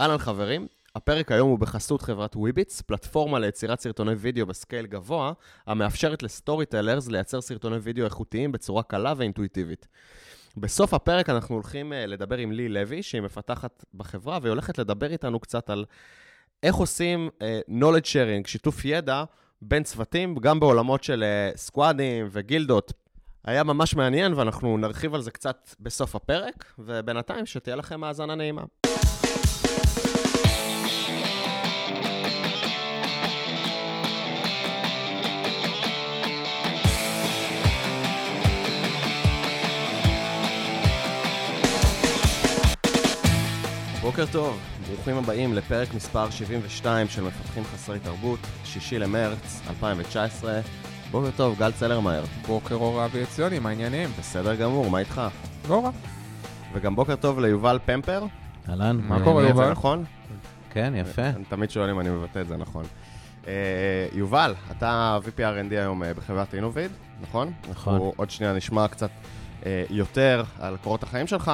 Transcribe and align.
אהלן 0.00 0.18
חברים, 0.18 0.66
הפרק 0.94 1.32
היום 1.32 1.50
הוא 1.50 1.58
בחסות 1.58 2.02
חברת 2.02 2.36
וויביץ, 2.36 2.80
פלטפורמה 2.80 3.38
ליצירת 3.38 3.80
סרטוני 3.80 4.12
וידאו 4.12 4.46
ב 4.46 4.53
scale 4.53 4.86
גבוה, 4.86 5.32
המאפשרת 5.66 6.22
ל 6.22 6.66
storytellers 6.66 7.08
לייצר 7.08 7.40
סרטוני 7.40 7.76
וידאו 7.76 8.04
איכותיים 8.04 8.52
בצורה 8.52 8.82
קלה 8.82 9.14
ואינטואיטיבית. 9.16 9.88
בסוף 10.56 10.94
הפרק 10.94 11.28
אנחנו 11.28 11.54
הולכים 11.54 11.92
אה, 11.92 12.06
לדבר 12.06 12.36
עם 12.36 12.52
לי 12.52 12.68
לוי, 12.68 13.02
שהיא 13.02 13.22
מפתחת 13.22 13.84
בחברה, 13.94 14.38
והיא 14.42 14.50
הולכת 14.50 14.78
לדבר 14.78 15.12
איתנו 15.12 15.40
קצת 15.40 15.70
על 15.70 15.84
איך 16.62 16.74
עושים 16.74 17.28
uh, 17.38 17.42
knowledge 17.70 18.06
sharing, 18.06 18.48
שיתוף 18.48 18.84
ידע 18.84 19.24
בין 19.62 19.82
צוותים, 19.82 20.34
גם 20.34 20.60
בעולמות 20.60 21.04
של 21.04 21.24
סקואדים 21.56 22.28
וגילדות. 22.30 22.92
היה 23.44 23.64
ממש 23.64 23.94
מעניין, 23.94 24.34
ואנחנו 24.34 24.78
נרחיב 24.78 25.14
על 25.14 25.22
זה 25.22 25.30
קצת 25.30 25.74
בסוף 25.80 26.14
הפרק, 26.14 26.64
ובינתיים 26.78 27.46
שתהיה 27.46 27.76
לכם 27.76 28.04
האזנה 28.04 28.34
נעימה. 28.34 28.62
בוקר 44.08 44.24
טוב, 44.32 44.58
ברוכים 44.86 45.16
הבאים 45.16 45.54
לפרק 45.54 45.94
מספר 45.94 46.30
72 46.30 47.08
של 47.08 47.22
מפתחים 47.22 47.64
חסרי 47.64 47.98
תרבות, 47.98 48.38
שישי 48.64 48.98
למרץ 48.98 49.60
2019. 49.68 50.60
בוקר 51.10 51.30
טוב, 51.36 51.58
גל 51.58 51.72
צלרמייר. 51.72 52.24
בוקר 52.46 52.74
אור 52.74 53.04
אבי 53.04 53.22
עציוני, 53.22 53.58
מה 53.58 53.68
העניינים? 53.68 54.10
בסדר 54.18 54.54
גמור, 54.54 54.90
מה 54.90 54.98
איתך? 54.98 55.22
לא 55.68 55.84
רע. 55.84 55.90
וגם 56.72 56.96
בוקר 56.96 57.16
טוב 57.16 57.40
ליובל 57.40 57.78
פמפר. 57.84 58.24
אהלן, 58.68 58.96
מה 58.96 59.24
קורה, 59.24 59.42
יובל? 59.42 59.64
זה 59.64 59.70
נכון? 59.70 60.04
כן, 60.70 60.92
יפה. 60.96 61.26
אני 61.26 61.44
תמיד 61.44 61.70
שואל 61.70 61.90
אם 61.90 62.00
אני 62.00 62.10
מבטא 62.10 62.38
את 62.38 62.48
זה 62.48 62.56
נכון. 62.56 62.84
אה, 63.46 63.52
יובל, 64.12 64.54
אתה 64.70 65.18
VP 65.24 65.38
R&D 65.38 65.70
היום 65.70 66.02
אה, 66.02 66.14
בחברת 66.14 66.54
אינוביד, 66.54 66.90
נכון? 67.20 67.52
נכון. 67.70 67.94
אנחנו 67.94 68.12
עוד 68.16 68.30
שנייה 68.30 68.52
נשמע 68.52 68.88
קצת 68.88 69.10
אה, 69.66 69.84
יותר 69.90 70.44
על 70.60 70.76
קורות 70.82 71.02
החיים 71.02 71.26
שלך, 71.26 71.52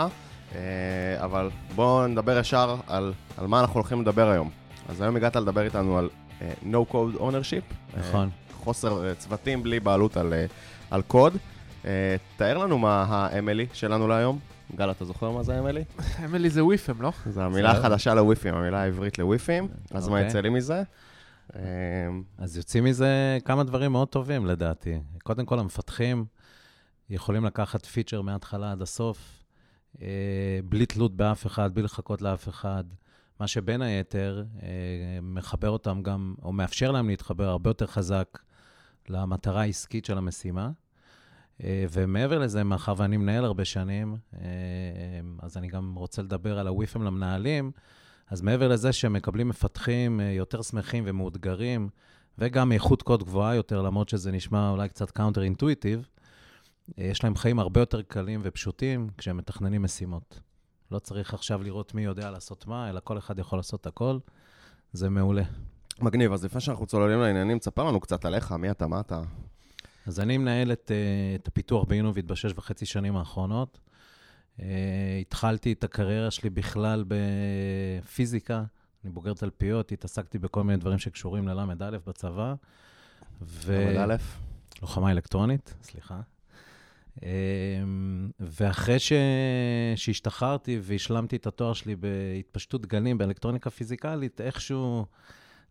אבל 1.25 1.51
בואו 1.75 2.07
נדבר 2.07 2.39
ישר 2.39 2.77
על, 2.87 3.13
על 3.37 3.47
מה 3.47 3.61
אנחנו 3.61 3.75
הולכים 3.75 4.01
לדבר 4.01 4.29
היום. 4.29 4.51
אז 4.89 5.01
היום 5.01 5.17
הגעת 5.17 5.37
לדבר 5.37 5.63
איתנו 5.63 5.99
על 5.99 6.09
אה, 6.43 6.53
No 6.63 6.93
Code 6.93 7.19
Ownership. 7.19 7.75
אה, 7.97 8.01
נכון. 8.01 8.31
חוסר 8.53 9.09
אה, 9.09 9.15
צוותים 9.15 9.63
בלי 9.63 9.81
בעלות 9.81 10.17
על, 10.17 10.33
אה, 10.33 10.47
על 10.91 11.03
קוד. 11.03 11.37
אה, 11.85 12.17
תאר 12.37 12.59
לנו 12.59 12.79
מה 12.79 13.05
האמילי 13.09 13.67
שלנו 13.73 14.09
להיום. 14.09 14.39
גל, 14.77 14.91
אתה 14.91 15.05
זוכר 15.05 15.31
מה 15.31 15.43
זה 15.43 15.59
אמילי? 15.59 15.85
אמילי 16.25 16.51
זה 16.51 16.65
וויפם, 16.65 17.03
לא? 17.03 17.13
זו 17.27 17.41
המילה. 17.41 17.71
החדשה 17.71 18.15
לוויפים, 18.15 18.55
המילה 18.55 18.83
העברית 18.83 19.19
לוויפים. 19.19 19.69
אז 19.91 20.09
מה 20.09 20.15
אוקיי. 20.15 20.29
יצא 20.29 20.41
לי 20.41 20.49
מזה? 20.49 20.83
אה, 21.57 21.61
אז 22.39 22.57
יוצאים 22.57 22.85
מזה 22.85 23.39
כמה 23.45 23.65
דברים 23.65 23.93
מאוד 23.93 24.09
טובים 24.09 24.47
לדעתי. 24.47 24.99
קודם 25.23 25.47
כל, 25.47 25.59
המפתחים 25.59 26.25
יכולים 27.11 27.45
לקחת 27.45 27.87
פיצ'ר 27.87 28.23
מההתחלה 28.23 28.73
עד 28.73 28.83
הסוף, 28.83 29.19
אה, 29.19 29.44
בלי 30.65 30.87
תלות 30.87 31.17
באף 31.17 31.47
אחד, 31.47 31.75
בלי 31.75 31.83
לחכות 31.83 32.23
לאף 32.23 32.49
אחד. 32.49 32.85
מה 33.41 33.47
שבין 33.47 33.83
היתר 33.83 34.45
אה, 34.63 34.69
מחבר 35.23 35.71
אותם 35.71 36.03
גם, 36.03 36.35
או 36.43 36.53
מאפשר 36.53 36.91
להם 36.91 37.09
להתחבר 37.09 37.49
הרבה 37.49 37.71
יותר 37.71 37.87
חזק 37.87 38.39
למטרה 39.09 39.61
העסקית 39.61 40.05
של 40.05 40.19
המשימה. 40.19 40.71
אה, 41.63 41.85
ומעבר 41.93 42.39
לזה, 42.39 42.65
מאחר 42.65 42.95
ואני 42.97 43.17
מנהל 43.17 43.45
הרבה 43.45 43.65
שנים, 43.65 44.17
אה, 44.35 44.41
אז 45.43 45.57
אני 45.57 45.69
גם 45.69 45.95
רוצה 45.95 46.23
לדבר 46.23 46.59
על 46.59 46.67
הוויפים 46.67 47.03
למנהלים. 47.03 47.71
אז 48.31 48.43
מעבר 48.43 48.69
לזה 48.69 48.93
שהם 48.93 49.13
מקבלים 49.13 49.49
מפתחים 49.49 50.21
אה, 50.21 50.31
יותר 50.31 50.63
שמחים 50.63 51.05
ומאותגרים, 51.07 51.89
וגם 52.39 52.73
איכות 52.73 53.03
קוד 53.03 53.25
גבוהה 53.25 53.55
יותר, 53.55 53.83
למרות 53.83 54.09
שזה 54.09 54.33
נשמע 54.33 54.71
אולי 54.71 54.89
קצת 54.89 55.11
counter 55.11 55.43
intuitive, 55.43 56.09
יש 56.99 57.25
להם 57.25 57.37
חיים 57.37 57.59
הרבה 57.59 57.81
יותר 57.81 58.03
קלים 58.03 58.41
ופשוטים 58.45 59.09
כשהם 59.19 59.37
מתכננים 59.37 59.83
משימות. 59.83 60.41
לא 60.91 60.99
צריך 60.99 61.35
עכשיו 61.35 61.63
לראות 61.63 61.95
מי 61.95 62.05
יודע 62.05 62.31
לעשות 62.31 62.67
מה, 62.67 62.91
אלא 62.91 63.01
כל 63.05 63.19
אחד 63.19 63.39
יכול 63.39 63.59
לעשות 63.59 63.87
הכל. 63.87 64.19
זה 64.93 65.09
מעולה. 65.11 65.43
מגניב, 66.01 66.33
אז 66.33 66.45
לפני 66.45 66.61
שאנחנו 66.61 66.87
צוללים 66.87 67.21
לעניינים, 67.21 67.59
תספר 67.59 67.85
לנו 67.85 68.01
קצת 68.01 68.25
עליך, 68.25 68.53
מי 68.53 68.71
אתה, 68.71 68.87
מה 68.87 69.01
אתה. 69.01 69.23
אז 70.07 70.21
אני 70.21 70.39
מנהל 70.39 70.73
את, 70.73 70.91
אה, 70.95 71.35
את 71.35 71.49
הפיתוח 71.49 71.85
באינוביד 71.85 72.25
בשש 72.25 72.53
וחצי 72.57 72.87
שנים 72.87 73.17
האחרונות. 73.17 73.81
אה, 74.61 75.19
התחלתי 75.21 75.73
את 75.73 75.85
הקריירה 75.85 76.31
שלי 76.31 76.51
בכלל 76.51 77.05
בפיזיקה, 77.09 78.65
אני 79.05 79.13
בוגר 79.13 79.35
תלפיות, 79.35 79.93
התעסקתי 79.93 80.39
בכל 80.39 80.63
מיני 80.63 80.79
דברים 80.79 80.99
שקשורים 80.99 81.49
לל"א 81.49 81.91
בצבא. 82.07 82.55
ו... 83.43 83.93
ל"א? 83.95 84.17
לוחמה 84.83 85.11
אלקטרונית, 85.11 85.75
סליחה. 85.83 86.21
אה, 87.23 87.29
ואחרי 88.41 88.99
ש... 88.99 89.13
שהשתחררתי 89.97 90.79
והשלמתי 90.83 91.37
את 91.37 91.47
התואר 91.47 91.73
שלי 91.73 91.97
בהתפשטות 91.97 92.87
גלים 92.87 93.19
באלקטרוניקה 93.19 93.71
פיזיקלית, 93.71 94.41
איכשהו 94.41 95.07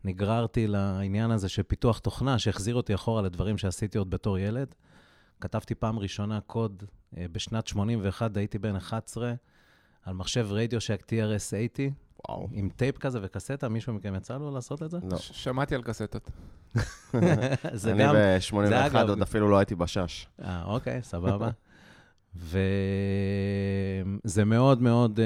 נגררתי 0.03 0.67
לעניין 0.67 1.31
הזה 1.31 1.49
של 1.49 1.63
פיתוח 1.63 1.99
תוכנה, 1.99 2.39
שהחזיר 2.39 2.75
אותי 2.75 2.95
אחורה 2.95 3.21
לדברים 3.21 3.57
שעשיתי 3.57 3.97
עוד 3.97 4.09
בתור 4.09 4.39
ילד. 4.39 4.75
כתבתי 5.41 5.75
פעם 5.75 5.99
ראשונה 5.99 6.41
קוד 6.41 6.83
אה, 7.17 7.25
בשנת 7.31 7.67
81, 7.67 8.37
הייתי 8.37 8.59
בן 8.59 8.75
11, 8.75 9.33
על 10.03 10.13
מחשב 10.13 10.47
רדיו 10.49 10.81
שק 10.81 11.03
TRS-80, 11.07 11.91
וואו. 12.29 12.47
עם 12.51 12.69
טייפ 12.75 12.97
כזה 12.97 13.19
וקסטה, 13.21 13.69
מישהו 13.69 13.93
מכם 13.93 14.15
יצא 14.15 14.37
לו 14.37 14.51
לעשות 14.51 14.83
את 14.83 14.91
זה? 14.91 14.97
לא. 15.03 15.17
שמעתי 15.17 15.75
על 15.75 15.81
קסטות. 15.83 16.29
זה 17.73 17.91
אני 17.91 18.03
גם... 18.03 18.15
זה 18.15 18.37
ב-81 18.51 18.75
אגב- 18.85 19.09
עוד 19.09 19.21
אפילו 19.21 19.49
לא 19.49 19.57
הייתי 19.57 19.75
בשש. 19.75 20.27
אה, 20.43 20.63
אוקיי, 20.65 20.99
סבבה. 21.03 21.49
וזה 22.35 22.55
מאוד 24.45 24.81
מאוד 24.81 25.19
אה, 25.19 25.25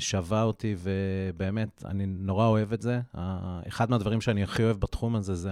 שווה 0.00 0.42
אותי, 0.42 0.76
ובאמת, 0.78 1.82
אני 1.84 2.06
נורא 2.06 2.46
אוהב 2.46 2.72
את 2.72 2.82
זה. 2.82 3.00
אחד 3.68 3.90
מהדברים 3.90 4.20
שאני 4.20 4.42
הכי 4.42 4.62
אוהב 4.62 4.76
בתחום 4.80 5.16
הזה 5.16 5.34
זה 5.34 5.50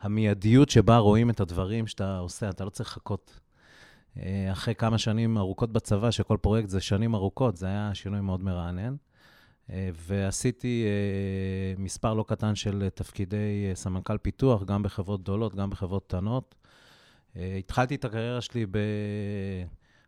המיידיות 0.00 0.68
שבה 0.70 0.96
רואים 0.96 1.30
את 1.30 1.40
הדברים 1.40 1.86
שאתה 1.86 2.18
עושה, 2.18 2.50
אתה 2.50 2.64
לא 2.64 2.70
צריך 2.70 2.88
לחכות. 2.90 3.40
אה, 4.18 4.48
אחרי 4.52 4.74
כמה 4.74 4.98
שנים 4.98 5.38
ארוכות 5.38 5.72
בצבא, 5.72 6.10
שכל 6.10 6.36
פרויקט 6.42 6.68
זה 6.68 6.80
שנים 6.80 7.14
ארוכות, 7.14 7.56
זה 7.56 7.66
היה 7.66 7.90
שינוי 7.94 8.20
מאוד 8.20 8.42
מרענן. 8.42 8.94
אה, 9.72 9.90
ועשיתי 9.94 10.84
אה, 10.86 11.82
מספר 11.82 12.14
לא 12.14 12.24
קטן 12.28 12.54
של 12.54 12.88
תפקידי 12.94 13.66
אה, 13.68 13.74
סמנכ"ל 13.74 14.18
פיתוח, 14.18 14.64
גם 14.64 14.82
בחברות 14.82 15.22
גדולות, 15.22 15.54
גם 15.54 15.70
בחברות 15.70 16.04
קטנות. 16.06 16.54
התחלתי 17.58 17.94
את 17.94 18.04
הקריירה 18.04 18.40
שלי 18.40 18.66
ב... 18.66 18.78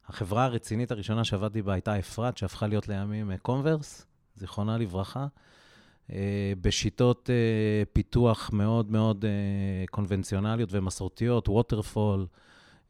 החברה 0.08 0.44
הרצינית 0.44 0.90
הראשונה 0.90 1.24
שעבדתי 1.24 1.62
בה 1.62 1.72
הייתה 1.72 1.98
אפרת, 1.98 2.36
שהפכה 2.36 2.66
להיות 2.66 2.88
לימים 2.88 3.36
קונברס, 3.42 4.06
זיכרונה 4.36 4.78
לברכה, 4.78 5.26
בשיטות 6.60 7.30
פיתוח 7.92 8.50
מאוד 8.52 8.90
מאוד 8.90 9.24
קונבנציונליות 9.90 10.68
ומסורתיות, 10.72 11.48
waterfall 11.48 12.26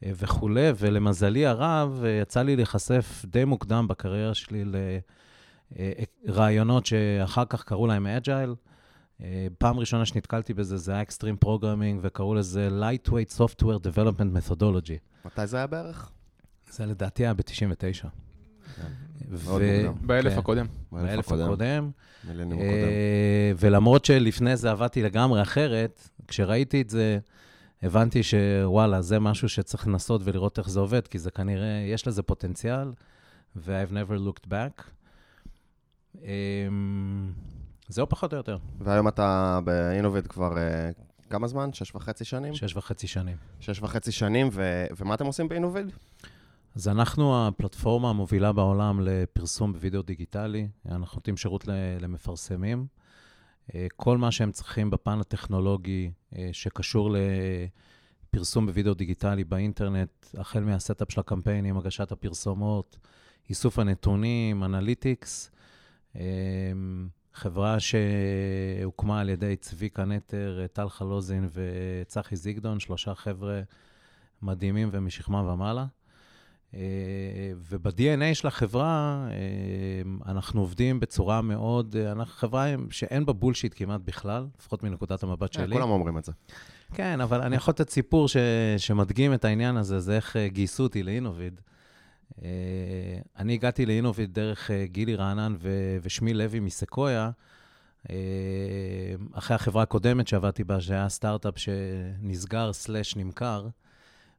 וכולי, 0.03 0.69
ולמזלי 0.79 1.47
הרב, 1.47 2.05
יצא 2.23 2.43
לי 2.43 2.57
להיחשף 2.57 3.25
די 3.25 3.45
מוקדם 3.45 3.89
בקריירה 3.89 4.35
שלי 4.35 4.65
לרעיונות 6.25 6.87
שאחר 6.87 7.45
כך 7.45 7.65
קראו 7.65 7.87
להם 7.87 8.07
agile. 8.07 8.55
אה, 9.23 9.47
פעם 9.59 9.79
ראשונה 9.79 10.07
שנתקלתי 10.07 10.55
בזה, 10.55 10.77
זה 10.77 10.93
היה 10.93 11.03
Extreme 11.03 11.37
Programming, 11.37 12.01
וקראו 12.03 12.35
לזה 12.35 12.69
Lightweight 12.69 13.39
Software 13.39 13.79
Development 13.87 14.37
Methodology. 14.37 15.25
מתי 15.25 15.47
זה 15.47 15.57
היה 15.57 15.67
בערך? 15.67 16.11
זה 16.71 16.87
לדעתי 16.87 17.23
היה 17.23 17.35
ב-99. 17.35 18.07
מאוד 19.45 19.63
מוקדם. 19.63 20.07
באלף 20.07 20.33
כן, 20.33 20.39
הקודם. 20.39 20.67
באלף 20.93 21.33
הקודם. 21.33 21.91
מילניום 22.29 22.61
אה, 22.61 22.67
הקודם. 22.67 23.67
ולמרות 23.67 24.05
שלפני 24.05 24.57
זה 24.57 24.71
עבדתי 24.71 25.03
לגמרי 25.03 25.43
אחרת, 25.43 26.09
כשראיתי 26.29 26.81
את 26.81 26.91
זה, 26.91 27.19
הבנתי 27.83 28.23
שוואלה, 28.23 29.03
זה 29.03 29.19
משהו 29.19 29.49
שצריך 29.49 29.89
לנסות 29.89 30.21
ולראות 30.25 30.59
איך 30.59 30.71
זה 30.71 30.81
עובד, 30.81 31.09
כי 31.09 31.19
זה 31.19 31.31
כנראה, 31.31 31.85
יש 31.93 32.07
לזה 32.07 32.23
פוטנציאל, 32.23 32.93
ו-I've 33.57 33.93
never 33.93 34.19
looked 34.29 34.47
back. 34.47 34.83
אמ, 36.17 37.33
זהו 37.89 38.09
פחות 38.09 38.33
או 38.33 38.39
יותר, 38.39 38.59
והיום 38.79 39.09
אתה 39.09 39.61
באינוביד 39.65 40.27
כבר 40.27 40.59
אה, 40.59 40.91
כמה 41.31 41.47
זמן? 41.47 41.73
שש 41.73 41.95
וחצי 41.95 42.25
שנים? 42.25 42.55
שש 42.55 42.77
וחצי 42.77 43.07
שנים. 43.07 43.37
שש 43.61 43.83
וחצי 43.83 44.13
שנים, 44.13 44.49
ו- 44.53 44.87
ומה 44.97 45.15
אתם 45.15 45.27
עושים 45.27 45.49
באינוביד? 45.49 45.93
אז 46.75 46.89
אנחנו 46.89 47.47
הפלטפורמה 47.49 48.11
המובילה 48.11 48.53
בעולם 48.53 49.01
לפרסום 49.01 49.73
בווידאו 49.73 50.03
דיגיטלי. 50.03 50.69
אנחנו 50.89 51.17
נותנים 51.17 51.37
שירות 51.37 51.65
למפרסמים. 52.01 52.87
אה, 53.75 53.87
כל 53.97 54.19
מה 54.19 54.31
שהם 54.31 54.53
צריכים 54.53 54.91
בפן 54.91 55.21
הטכנולוגי 55.21 56.11
אה, 56.37 56.49
שקשור 56.53 57.11
לפרסום 58.33 58.67
בווידאו 58.67 58.95
דיגיטלי 58.95 59.45
באינטרנט, 59.45 60.27
החל 60.39 60.61
מה 60.61 60.76
setup 60.76 61.13
של 61.13 61.21
הקמפיינים, 61.21 61.79
הגשת 61.79 62.13
הפרסומות, 62.13 62.99
איסוף 63.49 63.79
הנתונים, 63.79 64.65
analytics. 64.65 65.51
אה, 66.17 66.23
חברה 67.35 67.77
שהוקמה 67.81 69.21
על 69.21 69.29
ידי 69.29 69.57
צביקה 69.57 70.05
נטר, 70.05 70.67
טל 70.73 70.89
חלוזין 70.89 71.49
וצחי 71.53 72.37
זיגדון, 72.37 72.81
שלושה 72.81 73.15
חבר'ה 73.15 73.61
מדהימים 74.43 74.89
ומשכמה 74.93 75.53
ומעלה. 75.53 75.87
אה, 76.75 76.81
וב-DNA 77.71 78.35
של 78.35 78.49
החברה, 78.49 79.27
אה, 79.31 80.31
אנחנו 80.33 80.61
עובדים 80.61 81.01
בצורה 81.01 81.43
מאוד, 81.43 81.97
אה, 81.97 82.13
אנחנו 82.13 82.35
חברה 82.35 82.75
שאין 82.91 83.27
בה 83.27 83.33
בולשיט 83.33 83.73
כמעט 83.77 84.01
בכלל, 84.05 84.47
לפחות 84.59 84.83
מנקודת 84.83 85.23
המבט 85.23 85.53
שלי. 85.53 85.75
כולם 85.75 85.91
אומרים 85.91 86.19
את 86.19 86.25
זה. 86.25 86.33
כן, 86.95 87.21
אבל 87.21 87.41
אני 87.41 87.57
יכול 87.57 87.73
לתת 87.73 87.91
סיפור 87.91 88.27
שמדגים 88.79 89.35
את 89.35 89.45
העניין 89.45 89.77
הזה, 89.77 90.01
זה 90.01 90.17
איך 90.17 90.37
גייסו 90.47 90.83
אותי 90.83 91.03
לאינוביד. 91.03 91.61
אני 93.39 93.55
הגעתי 93.55 93.87
לאינוביד 93.87 94.35
דרך 94.35 94.71
גילי 94.85 95.15
רענן 95.15 95.55
ו, 95.59 95.97
ושמי 96.03 96.35
לוי 96.35 96.61
מסקויה, 96.61 97.31
אחרי 99.33 99.55
החברה 99.55 99.83
הקודמת 99.83 100.29
שעבדתי 100.29 100.65
בה, 100.65 100.81
שהיה 100.81 101.09
סטארט-אפ 101.09 101.55
שנסגר 101.59 102.73
סלאש 102.73 103.17
נמכר. 103.17 103.69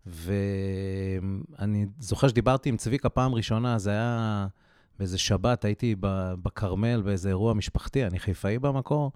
ואני 0.06 1.86
זוכר 2.00 2.27
שדיברתי 2.27 2.69
עם 2.69 2.77
צביקה 2.77 3.09
פעם 3.09 3.33
ראשונה, 3.36 3.80
זה 3.80 3.89
היה 3.89 4.48
באיזה 5.00 5.18
שבת, 5.18 5.65
הייתי 5.65 5.95
בכרמל 6.44 7.01
באיזה 7.01 7.30
אירוע 7.30 7.53
משפחתי, 7.53 8.06
אני 8.06 8.19
חיפאי 8.19 8.59
במקור, 8.59 9.12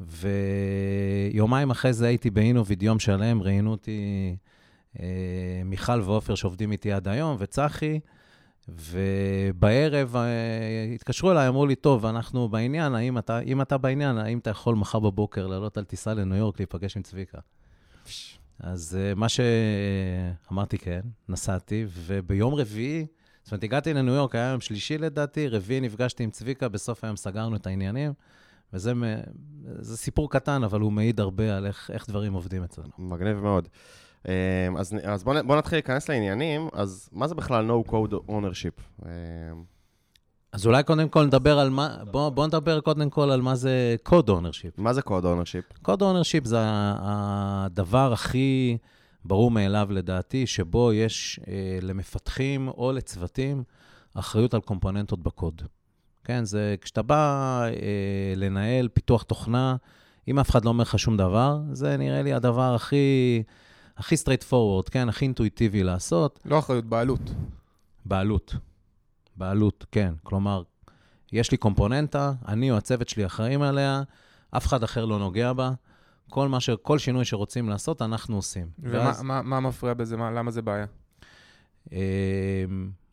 ויומיים 0.00 1.70
אחרי 1.70 1.92
זה 1.92 2.06
הייתי 2.06 2.30
באינוביד 2.30 2.82
יום 2.82 2.98
שלם, 2.98 3.42
ראיינו 3.42 3.70
אותי 3.70 4.00
אה, 4.30 4.49
מיכל 5.64 6.00
ועופר 6.00 6.34
שעובדים 6.34 6.72
איתי 6.72 6.92
עד 6.92 7.08
היום, 7.08 7.36
וצחי, 7.38 8.00
ובערב 8.68 10.16
אה, 10.16 10.92
התקשרו 10.94 11.30
אליי, 11.30 11.48
אמרו 11.48 11.66
לי, 11.66 11.74
טוב, 11.74 12.06
אנחנו 12.06 12.48
בעניין, 12.48 12.94
האם 12.94 13.18
אתה, 13.18 13.38
אם 13.38 13.62
אתה 13.62 13.78
בעניין, 13.78 14.18
האם 14.18 14.38
אתה 14.38 14.50
יכול 14.50 14.74
מחר 14.74 14.98
בבוקר 14.98 15.46
לעלות 15.46 15.78
על 15.78 15.84
טיסה 15.84 16.14
לניו 16.14 16.38
יורק 16.38 16.58
להיפגש 16.58 16.96
עם 16.96 17.02
צביקה? 17.02 17.38
אז 18.58 18.98
uh, 18.98 19.18
מה 19.18 19.26
שאמרתי, 19.28 20.78
כן, 20.78 21.00
נסעתי, 21.28 21.86
וביום 21.88 22.54
רביעי, 22.54 23.06
זאת 23.42 23.52
אומרת, 23.52 23.64
הגעתי 23.64 23.94
לניו 23.94 24.14
יורק, 24.14 24.34
היה 24.34 24.50
יום 24.50 24.60
שלישי 24.60 24.98
לדעתי, 24.98 25.48
רביעי 25.48 25.80
נפגשתי 25.80 26.24
עם 26.24 26.30
צביקה, 26.30 26.68
בסוף 26.68 27.04
היום 27.04 27.16
סגרנו 27.16 27.56
את 27.56 27.66
העניינים, 27.66 28.12
וזה 28.72 28.92
זה 29.78 29.96
סיפור 29.96 30.30
קטן, 30.30 30.64
אבל 30.64 30.80
הוא 30.80 30.92
מעיד 30.92 31.20
הרבה 31.20 31.56
על 31.56 31.66
איך, 31.66 31.90
איך 31.94 32.08
דברים 32.08 32.32
עובדים 32.32 32.64
אצלנו. 32.64 32.88
מגניב 32.98 33.36
מאוד. 33.36 33.68
אה, 34.28 34.68
אז, 34.78 34.96
אז 35.02 35.24
בואו 35.24 35.44
בוא 35.46 35.56
נתחיל 35.56 35.76
להיכנס 35.76 36.08
לעניינים, 36.08 36.68
אז 36.72 37.08
מה 37.12 37.28
זה 37.28 37.34
בכלל 37.34 37.70
No 37.70 37.90
Code 37.90 38.14
Ownership? 38.28 39.04
אה, 39.06 39.10
אז 40.52 40.66
אולי 40.66 40.82
קודם 40.82 41.08
כל 41.08 41.24
נדבר 41.24 41.58
על 41.58 41.70
מה, 41.70 41.96
בוא, 42.10 42.30
בוא 42.30 42.46
נדבר 42.46 42.80
קודם 42.80 43.10
כל 43.10 43.30
על 43.30 43.40
מה 43.40 43.54
זה 43.54 43.96
Code 44.08 44.28
Ownership. 44.28 44.72
מה 44.76 44.92
זה 44.92 45.00
Code 45.00 45.24
Ownership? 45.24 45.88
Code 45.88 46.00
Ownership 46.00 46.44
זה 46.44 46.58
הדבר 46.62 48.12
הכי 48.12 48.78
ברור 49.24 49.50
מאליו 49.50 49.88
לדעתי, 49.90 50.46
שבו 50.46 50.92
יש 50.92 51.40
אה, 51.48 51.78
למפתחים 51.82 52.68
או 52.68 52.92
לצוותים 52.92 53.62
אחריות 54.14 54.54
על 54.54 54.60
קומפוננטות 54.60 55.22
בקוד. 55.22 55.62
כן, 56.24 56.44
זה 56.44 56.74
כשאתה 56.80 57.02
בא 57.02 57.62
אה, 57.64 58.32
לנהל 58.36 58.88
פיתוח 58.88 59.22
תוכנה, 59.22 59.76
אם 60.28 60.38
אף 60.38 60.50
אחד 60.50 60.64
לא 60.64 60.70
אומר 60.70 60.82
לך 60.82 60.98
שום 60.98 61.16
דבר, 61.16 61.58
זה 61.72 61.96
נראה 61.96 62.22
לי 62.22 62.32
הדבר 62.32 62.74
הכי, 62.74 63.42
הכי 64.00 64.14
straight 64.14 64.50
forward, 64.50 64.90
כן, 64.90 65.08
הכי 65.08 65.24
אינטואיטיבי 65.24 65.82
לעשות. 65.82 66.40
לא 66.44 66.58
אחריות, 66.58 66.84
בעלות. 66.84 67.20
בעלות. 68.04 68.54
בעלות, 69.36 69.86
כן. 69.92 70.14
כלומר, 70.22 70.62
יש 71.32 71.50
לי 71.50 71.56
קומפוננטה, 71.56 72.32
אני 72.48 72.70
או 72.70 72.76
הצוות 72.76 73.08
שלי 73.08 73.26
אחראים 73.26 73.62
עליה, 73.62 74.02
אף 74.50 74.66
אחד 74.66 74.82
אחר 74.82 75.04
לא 75.04 75.18
נוגע 75.18 75.52
בה. 75.52 75.72
כל, 76.30 76.48
מה 76.48 76.60
ש... 76.60 76.70
כל 76.70 76.98
שינוי 76.98 77.24
שרוצים 77.24 77.68
לעשות, 77.68 78.02
אנחנו 78.02 78.36
עושים. 78.36 78.66
ומה 78.78 78.98
ואז... 78.98 79.22
מה, 79.22 79.42
מה 79.42 79.60
מפריע 79.60 79.94
בזה? 79.94 80.16
מה, 80.16 80.30
למה 80.30 80.50
זה 80.50 80.62
בעיה? 80.62 80.86
אמ, 81.92 81.98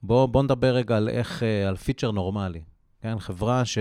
בואו 0.03 0.27
בוא 0.27 0.43
נדבר 0.43 0.75
רגע 0.75 0.97
על 0.97 1.09
איך, 1.09 1.43
אה, 1.43 1.67
על 1.67 1.75
פיצ'ר 1.75 2.11
נורמלי. 2.11 2.61
כן, 3.01 3.19
חברה 3.19 3.65
ש... 3.65 3.77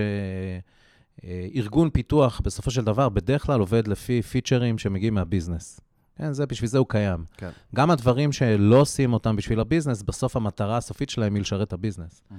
אה, 1.23 1.47
ארגון 1.55 1.89
פיתוח, 1.89 2.41
בסופו 2.43 2.71
של 2.71 2.83
דבר, 2.83 3.09
בדרך 3.09 3.45
כלל 3.45 3.59
עובד 3.59 3.87
לפי 3.87 4.21
פיצ'רים 4.21 4.77
שמגיעים 4.77 5.13
מה 5.13 5.25
business. 5.25 5.79
כן, 6.17 6.33
זה, 6.33 6.45
בשביל 6.45 6.69
זה 6.69 6.77
הוא 6.77 6.87
קיים. 6.89 7.25
כן. 7.37 7.49
גם 7.75 7.91
הדברים 7.91 8.31
שלא 8.31 8.81
עושים 8.81 9.13
אותם 9.13 9.35
בשביל 9.35 9.59
ה 9.59 9.63
business, 9.63 10.01
בסוף 10.01 10.35
המטרה 10.35 10.77
הסופית 10.77 11.09
שלהם 11.09 11.35
היא 11.35 11.41
לשרת 11.41 11.67
את 11.67 11.73
ה 11.73 11.78
business. 11.78 12.21
Mm-hmm. 12.31 12.35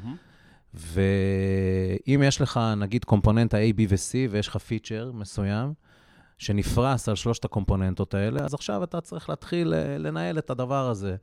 ואם 0.74 2.22
יש 2.24 2.40
לך, 2.40 2.60
נגיד, 2.76 3.04
קומפוננט 3.04 3.54
ה-A, 3.54 3.74
B 3.76 3.80
ו-C, 3.88 4.30
ויש 4.30 4.48
לך 4.48 4.56
פיצ'ר 4.56 5.10
מסוים, 5.14 5.72
שנפרס 6.38 7.08
על 7.08 7.14
שלושת 7.14 7.44
הקומפוננטות 7.44 8.14
האלה, 8.14 8.40
אז 8.40 8.54
עכשיו 8.54 8.84
אתה 8.84 9.00
צריך 9.00 9.28
להתחיל 9.28 9.74
אה, 9.74 9.98
לנהל 9.98 10.38
את 10.38 10.50
הדבר 10.50 10.88
הזה. 10.88 11.16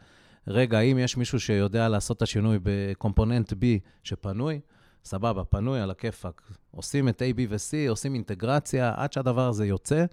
רגע, 0.47 0.77
האם 0.77 0.97
יש 0.97 1.17
מישהו 1.17 1.39
שיודע 1.39 1.89
לעשות 1.89 2.17
את 2.17 2.21
השינוי 2.21 2.59
בקומפוננט 2.63 3.53
B 3.53 3.65
שפנוי? 4.03 4.59
סבבה, 5.05 5.43
פנוי, 5.43 5.79
על 5.79 5.91
הכיפאק. 5.91 6.41
עושים 6.71 7.09
את 7.09 7.21
A, 7.21 7.37
B 7.37 7.41
ו-C, 7.49 7.89
עושים 7.89 8.13
אינטגרציה, 8.13 8.93
עד 8.95 9.13
שהדבר 9.13 9.47
הזה 9.47 9.65
יוצא. 9.65 10.05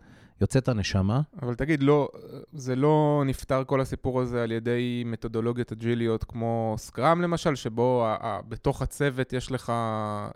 יוצאת 0.43 0.69
הנשמה. 0.69 1.21
אבל 1.43 1.55
תגיד, 1.55 1.83
לא, 1.83 2.09
זה 2.53 2.77
לא 2.77 3.23
נפתר 3.27 3.65
כל 3.65 3.81
הסיפור 3.81 4.21
הזה 4.21 4.43
על 4.43 4.53
ידי 4.53 5.03
מתודולוגיות 5.07 5.73
אג'יליות 5.73 6.25
כמו 6.25 6.75
סקראם 6.79 7.23
למשל, 7.23 7.55
שבו 7.55 8.05
ה- 8.07 8.17
ה- 8.21 8.41
בתוך 8.49 8.83
הצוות 8.83 9.33
יש 9.33 9.51
לך... 9.53 9.73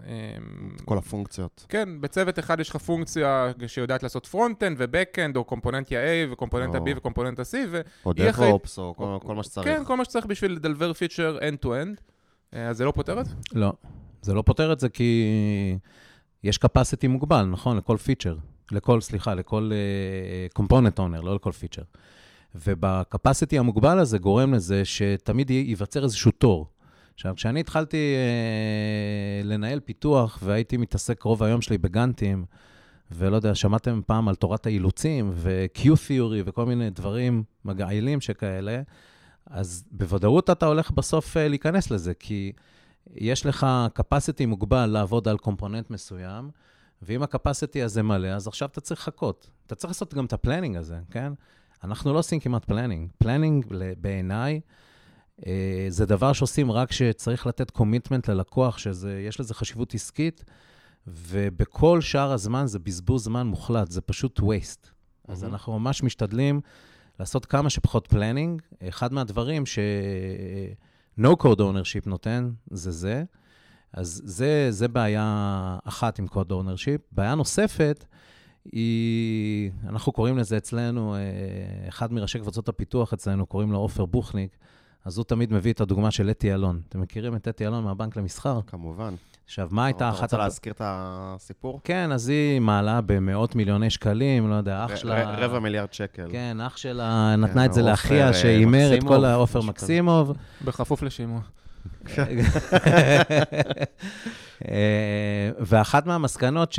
אמ, 0.07 0.71
כל 0.85 0.99
הפונקציות. 0.99 1.67
כן, 1.69 2.01
בצוות 2.01 2.39
אחד 2.39 2.61
יש 2.61 2.71
לך 2.71 2.77
פונקציה 2.77 3.51
שיודעת 3.67 4.03
לעשות 4.03 4.27
front-end 4.27 4.77
ו 4.81 4.86
back-end, 4.86 5.37
או 5.37 5.45
קומפוננטה 5.45 6.01
A 6.01 6.33
וקומפוננטה 6.33 6.79
או... 6.79 6.85
B 6.85 6.89
וקומפוננטה 6.97 7.43
C, 7.43 7.55
ו... 7.71 7.81
או 8.07 8.13
DevOps, 8.13 8.79
או 8.79 8.95
כל, 8.97 9.19
כל 9.23 9.35
מה 9.35 9.43
שצריך. 9.43 9.67
כן, 9.69 9.83
כל 9.87 9.97
מה 9.97 10.05
שצריך 10.05 10.27
בשביל 10.27 10.53
לדלבר 10.53 10.93
פיצ'ר 10.93 11.39
end-to-end. 11.39 12.01
אה, 12.55 12.69
אז 12.69 12.77
זה 12.77 12.85
לא 12.85 12.91
פותר 12.91 13.21
את 13.21 13.27
זה? 13.27 13.35
לא, 13.55 13.73
זה 14.23 14.35
לא 14.35 14.43
פותר 14.43 14.73
את 14.73 14.81
זה 14.81 14.89
כי 14.89 15.25
יש 16.45 16.59
capacity 16.65 17.09
מוגבל, 17.09 17.45
נכון? 17.45 17.77
לכל 17.77 17.97
פיצ'ר. 17.97 18.37
לכל, 18.73 19.01
סליחה, 19.01 19.35
לכל 19.35 19.71
uh, 20.53 20.63
component 20.63 20.99
owner, 20.99 21.25
לא 21.25 21.35
לכל 21.35 21.53
פיצ'ר. 21.53 21.83
וה 22.55 22.76
capacity 22.76 23.59
המוגבל 23.59 23.99
הזה 23.99 24.19
גורם 24.19 24.55
לזה 24.55 24.85
שתמיד 24.85 25.51
ייווצר 25.51 26.05
איזשהו 26.05 26.31
תור. 26.31 26.67
עכשיו, 27.15 27.35
כשאני 27.37 27.61
התחלתי 27.61 28.15
uh, 28.17 29.47
לנהל 29.47 29.81
פיתוח 29.81 30.39
והייתי 30.43 30.77
מתעסק 30.77 31.23
רוב 31.23 31.43
היום 31.43 31.61
שלי 31.61 31.79
בגאנטים, 31.79 32.45
ולא 33.11 33.37
יודע, 33.37 33.55
שמעתם 33.55 34.01
פעם 34.07 34.29
על 34.29 34.35
תורת 34.35 34.67
האילוצים 34.67 35.31
ו-Q-Theory 35.35 36.43
וכל 36.45 36.67
מיני 36.67 36.91
דברים 36.91 37.43
מגעילים 37.65 38.21
שכאלה, 38.21 38.83
אז 39.47 39.85
בוודאות 39.91 40.51
אתה 40.51 40.67
הולך 40.67 40.91
בסוף 40.91 41.37
uh, 41.37 41.41
להיכנס 41.41 41.91
לזה, 41.91 42.15
כי 42.15 42.53
יש 43.15 43.47
לך 43.47 43.67
capacity 43.99 44.47
מוגבל 44.47 44.87
לעבוד 44.87 45.29
על 45.29 45.39
component 45.39 45.91
מסוים, 45.91 46.51
ואם 47.03 47.23
ה-capacity 47.23 47.85
הזה 47.85 48.03
מלא, 48.03 48.29
אז 48.29 48.47
עכשיו 48.49 48.69
אתה 48.69 48.81
צריך 48.81 49.01
לחכות. 49.01 49.51
אתה 49.67 49.75
צריך 49.75 49.91
לעשות 49.91 50.15
גם 50.15 50.25
את 50.25 50.33
ה 50.33 50.38
planning 50.38 50.77
הזה, 50.77 50.99
כן? 51.11 51.33
אנחנו 51.85 52.13
לא 52.13 52.19
עושים 52.19 52.41
כמעט 52.41 52.65
planning. 52.65 53.11
planning, 53.19 53.67
בעיניי, 53.99 54.61
אה, 55.47 55.87
זה 55.89 56.07
דבר 56.07 56.33
שעושים 56.33 56.73
רק 56.73 56.89
כשצריך 56.89 57.47
לתת 57.47 57.71
commitment 57.71 58.29
ללקוח, 58.29 58.79
שיש 58.79 59.41
לזה 59.41 59.55
חשיבות 59.55 59.95
עסקית, 59.95 60.45
ובכל 61.07 62.01
שאר 62.01 62.33
הזמן 62.33 62.67
זה 62.67 62.79
בזבוז 62.79 63.25
זמן 63.25 63.47
מוחלט, 63.47 63.91
זה 63.91 64.01
פשוט 64.01 64.41
waste. 64.41 64.43
Mm-hmm. 64.85 65.33
אז 65.33 65.45
אנחנו 65.45 65.79
ממש 65.79 66.03
משתדלים 66.03 66.61
לעשות 67.21 67.47
כמה 67.47 67.71
שפחות 67.71 68.07
planning. 68.07 68.63
אחד 68.89 69.13
מהדברים 69.13 69.67
ש... 69.67 69.79
no 71.21 71.29
code 71.43 71.59
ownership 71.59 72.07
נותן, 72.07 72.51
זה 72.71 72.91
זה. 72.91 73.25
אז 73.93 74.23
זה, 74.25 74.67
זה 74.71 74.89
בעיה 74.89 75.79
אחת 75.85 76.19
עם 76.19 76.27
code 76.27 76.53
ownership. 76.53 77.01
בעיה 77.13 77.35
נוספת 77.35 78.05
היא, 78.73 79.71
אנחנו 79.89 80.13
קוראים 80.13 80.39
לזה 80.39 80.57
אצלנו, 80.57 81.15
אה, 81.15 81.21
אחד 81.89 82.13
מראשי 82.13 82.39
קבוצות 82.39 82.69
הפיתוח 82.69 83.13
אצלנו, 83.13 83.47
קוראים 83.47 83.73
לו 83.73 83.79
עופר 83.79 84.05
בוכניק, 84.07 84.57
אז 85.05 85.19
הוא 85.19 85.25
תמיד 85.25 85.53
מביא 85.53 85.73
את 85.73 85.81
הדוגמה 85.81 86.11
של 86.11 86.31
אתי 86.31 86.55
אלון. 86.55 86.81
אתם 86.89 87.01
מכירים 87.01 87.37
את 87.37 87.49
אתי 87.49 87.67
אלון 87.67 87.85
מהבנק 87.85 88.17
למסחר? 88.17 88.61
כמובן. 88.67 89.15
עכשיו, 89.45 89.69
מה 89.71 89.85
הייתה 89.85 90.09
אחת... 90.09 90.17
אתה 90.19 90.25
רוצה 90.25 90.37
להזכיר 90.37 90.73
את 90.73 90.81
הסיפור? 90.85 91.81
כן, 91.85 92.13
אז 92.13 92.29
היא 92.29 92.61
מעלה 92.61 93.01
במאות 93.01 93.55
מיליוני 93.55 93.91
שקלים, 93.91 94.51
לא 94.51 94.55
יודע, 94.55 94.85
אח 94.85 94.97
שלה... 94.97 95.37
רבע 95.37 95.59
מיליארד 95.59 95.93
שקל. 95.93 96.29
כן, 96.33 96.61
אח 96.61 96.77
שלה 96.77 97.37
נתנה 97.37 97.65
את 97.65 97.73
זה 97.73 97.83
לאחיה, 97.83 98.35
שהימר 98.35 98.95
את 98.95 99.03
כל 99.03 99.25
העופר 99.25 99.61
מקסימוב. 99.61 100.33
בכפוף 100.65 101.03
לשימוע. 101.03 101.41
אה, 104.69 105.51
ואחת 105.59 106.07
מהמסקנות, 106.07 106.73
ש... 106.73 106.79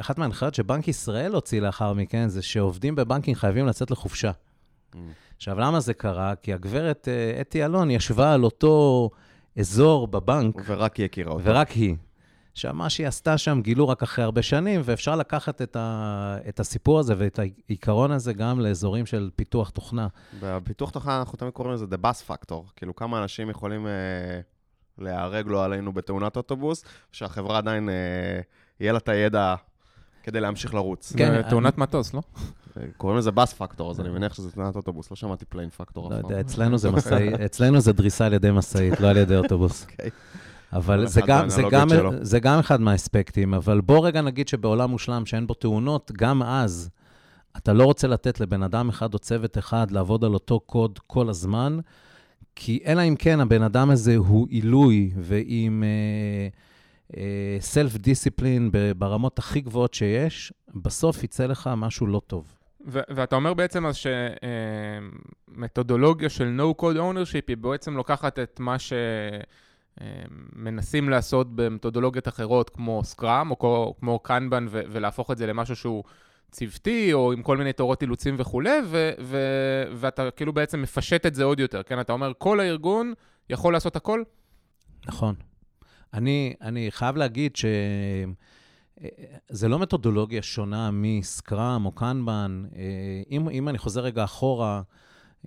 אחת 0.00 0.18
מההנחיות 0.18 0.54
שבנק 0.54 0.88
ישראל 0.88 1.32
הוציא 1.34 1.60
לאחר 1.60 1.92
מכן, 1.92 2.28
זה 2.28 2.42
שעובדים 2.42 2.94
בבנקים 2.94 3.34
חייבים 3.34 3.66
לצאת 3.66 3.90
לחופשה. 3.90 4.30
Mm. 4.30 4.96
עכשיו, 5.36 5.60
למה 5.60 5.80
זה 5.80 5.94
קרה? 5.94 6.34
כי 6.42 6.52
הגברת 6.52 7.08
אה, 7.08 7.40
אתי 7.40 7.64
אלון 7.64 7.90
ישבה 7.90 8.34
על 8.34 8.44
אותו 8.44 9.10
אזור 9.58 10.08
בבנק. 10.08 10.54
ורק 10.66 10.96
היא 10.96 11.04
הכירה 11.04 11.32
אותו. 11.32 11.44
ורק 11.44 11.70
היא. 11.70 11.96
שמה 12.60 12.90
שהיא 12.90 13.06
עשתה 13.06 13.38
שם 13.38 13.60
גילו 13.62 13.88
רק 13.88 14.02
אחרי 14.02 14.24
הרבה 14.24 14.42
שנים, 14.42 14.80
ואפשר 14.84 15.16
לקחת 15.16 15.62
את, 15.62 15.76
ה, 15.76 16.36
את 16.48 16.60
הסיפור 16.60 16.98
הזה 16.98 17.14
ואת 17.18 17.38
העיקרון 17.38 18.10
הזה 18.10 18.32
גם 18.32 18.60
לאזורים 18.60 19.06
של 19.06 19.30
פיתוח 19.36 19.70
תוכנה. 19.70 20.08
בפיתוח 20.40 20.90
תוכנה 20.90 21.18
אנחנו 21.18 21.38
תמיד 21.38 21.52
קוראים 21.52 21.74
לזה 21.74 21.84
The 21.84 22.04
Bus 22.04 22.30
Factor, 22.30 22.54
כאילו 22.76 22.96
כמה 22.96 23.22
אנשים 23.22 23.50
יכולים 23.50 23.86
אה, 23.86 23.92
להיהרג 24.98 25.46
לו 25.46 25.62
עלינו 25.62 25.92
בתאונת 25.92 26.36
אוטובוס, 26.36 26.84
שהחברה 27.12 27.58
עדיין 27.58 27.88
אה, 27.88 27.94
יהיה 28.80 28.92
לה 28.92 28.98
את 28.98 29.08
הידע 29.08 29.54
כדי 30.22 30.40
להמשיך 30.40 30.74
לרוץ. 30.74 31.12
כן, 31.16 31.42
תאונת 31.50 31.78
מטוס, 31.78 32.14
לא? 32.14 32.20
קוראים 32.96 33.18
לזה 33.18 33.30
bus 33.30 33.52
factor, 33.52 33.90
אז 33.90 34.00
אני 34.00 34.08
מניח 34.08 34.34
שזה 34.34 34.52
תאונת 34.52 34.76
אוטובוס, 34.76 35.10
לא 35.10 35.16
שמעתי 35.16 35.44
plane 35.44 35.70
factor 35.70 36.06
אף 36.06 36.12
לא 36.12 36.20
פעם. 36.22 36.30
לא 36.30 36.36
יודע, 36.36 36.40
אצלנו 36.48 36.78
זה 36.78 36.90
משאית, 36.96 37.40
אצלנו 37.40 37.80
זה 37.80 37.92
דריסה 37.92 38.26
על 38.26 38.32
ידי 38.32 38.50
משאית, 38.50 39.00
לא 39.00 39.08
על 39.08 39.16
ידי 39.16 39.36
אוטובוס. 39.36 39.86
אבל 40.72 41.06
זה 41.06 41.20
גם, 41.26 41.48
זה, 41.48 41.62
גם, 41.70 41.88
זה 42.20 42.40
גם 42.40 42.58
אחד 42.58 42.80
מהאספקטים, 42.80 43.54
אבל 43.54 43.80
בוא 43.80 44.06
רגע 44.06 44.22
נגיד 44.22 44.48
שבעולם 44.48 44.90
מושלם 44.90 45.26
שאין 45.26 45.46
בו 45.46 45.54
תאונות, 45.54 46.12
גם 46.12 46.42
אז 46.42 46.90
אתה 47.56 47.72
לא 47.72 47.84
רוצה 47.84 48.08
לתת 48.08 48.40
לבן 48.40 48.62
אדם 48.62 48.88
אחד 48.88 49.14
או 49.14 49.18
צוות 49.18 49.58
אחד 49.58 49.90
לעבוד 49.90 50.24
על 50.24 50.34
אותו 50.34 50.60
קוד 50.60 50.98
כל 51.06 51.28
הזמן, 51.28 51.78
כי 52.56 52.80
אלא 52.86 53.02
אם 53.02 53.14
כן 53.18 53.40
הבן 53.40 53.62
אדם 53.62 53.90
הזה 53.90 54.16
הוא 54.16 54.46
עילוי 54.50 55.10
ועם... 55.16 55.84
Uh, 55.84 57.14
סלף 57.60 57.94
uh, 57.94 57.98
דיסציפלין 57.98 58.70
ברמות 58.96 59.38
הכי 59.38 59.60
גבוהות 59.60 59.94
שיש, 59.94 60.52
בסוף 60.74 61.24
יצא 61.24 61.46
לך 61.46 61.70
משהו 61.76 62.06
לא 62.06 62.20
טוב. 62.26 62.58
ו- 62.86 63.00
ואתה 63.08 63.36
אומר 63.36 63.54
בעצם 63.54 63.86
אז 63.86 63.96
שמתודולוגיה 65.56 66.28
uh, 66.28 66.30
של 66.30 66.60
No-Code 66.60 66.96
Ownership 66.96 67.44
היא 67.48 67.56
בעצם 67.56 67.96
לוקחת 67.96 68.38
את 68.38 68.60
מה 68.60 68.76
שמנסים 68.78 69.40
uh, 70.00 71.10
לעשות 71.10 71.56
במתודולוגיות 71.56 72.28
אחרות 72.28 72.70
כמו 72.70 73.04
סקראם 73.04 73.50
או 73.50 73.94
כמו 74.00 74.18
קנבן 74.18 74.66
ולהפוך 74.70 75.30
את 75.30 75.38
זה 75.38 75.46
למשהו 75.46 75.76
שהוא 75.76 76.04
צוותי 76.50 77.12
או 77.12 77.32
עם 77.32 77.42
כל 77.42 77.56
מיני 77.56 77.72
תורות 77.72 78.02
אילוצים 78.02 78.34
וכולי, 78.38 78.78
ו- 78.86 79.10
ו- 79.20 79.84
ואתה 79.94 80.30
כאילו 80.30 80.52
בעצם 80.52 80.82
מפשט 80.82 81.26
את 81.26 81.34
זה 81.34 81.44
עוד 81.44 81.60
יותר, 81.60 81.82
כן? 81.82 82.00
אתה 82.00 82.12
אומר 82.12 82.32
כל 82.38 82.60
הארגון 82.60 83.12
יכול 83.50 83.72
לעשות 83.72 83.96
הכל? 83.96 84.22
נכון. 85.06 85.34
אני, 86.14 86.54
אני 86.60 86.90
חייב 86.90 87.16
להגיד 87.16 87.56
שזה 87.56 88.28
לא 89.68 89.78
מתודולוגיה 89.78 90.42
שונה 90.42 90.90
מסקראם 90.90 91.86
או 91.86 91.92
קנבן. 91.92 92.64
אה, 92.76 92.82
אם, 93.30 93.48
אם 93.48 93.68
אני 93.68 93.78
חוזר 93.78 94.00
רגע 94.00 94.24
אחורה, 94.24 94.82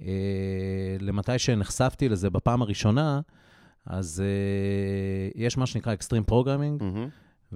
אה, 0.02 0.08
למתי 1.00 1.40
שנחשפתי 1.40 2.10
לזה 2.10 2.30
בפעם 2.30 2.62
הראשונה, 2.62 3.22
אז 3.86 4.24
אה, 4.26 5.30
יש 5.36 5.58
מה 5.58 5.66
שנקרא 5.66 5.96
Extreme 5.96 6.32
Programming, 6.32 6.82
mm-hmm. 6.82 7.56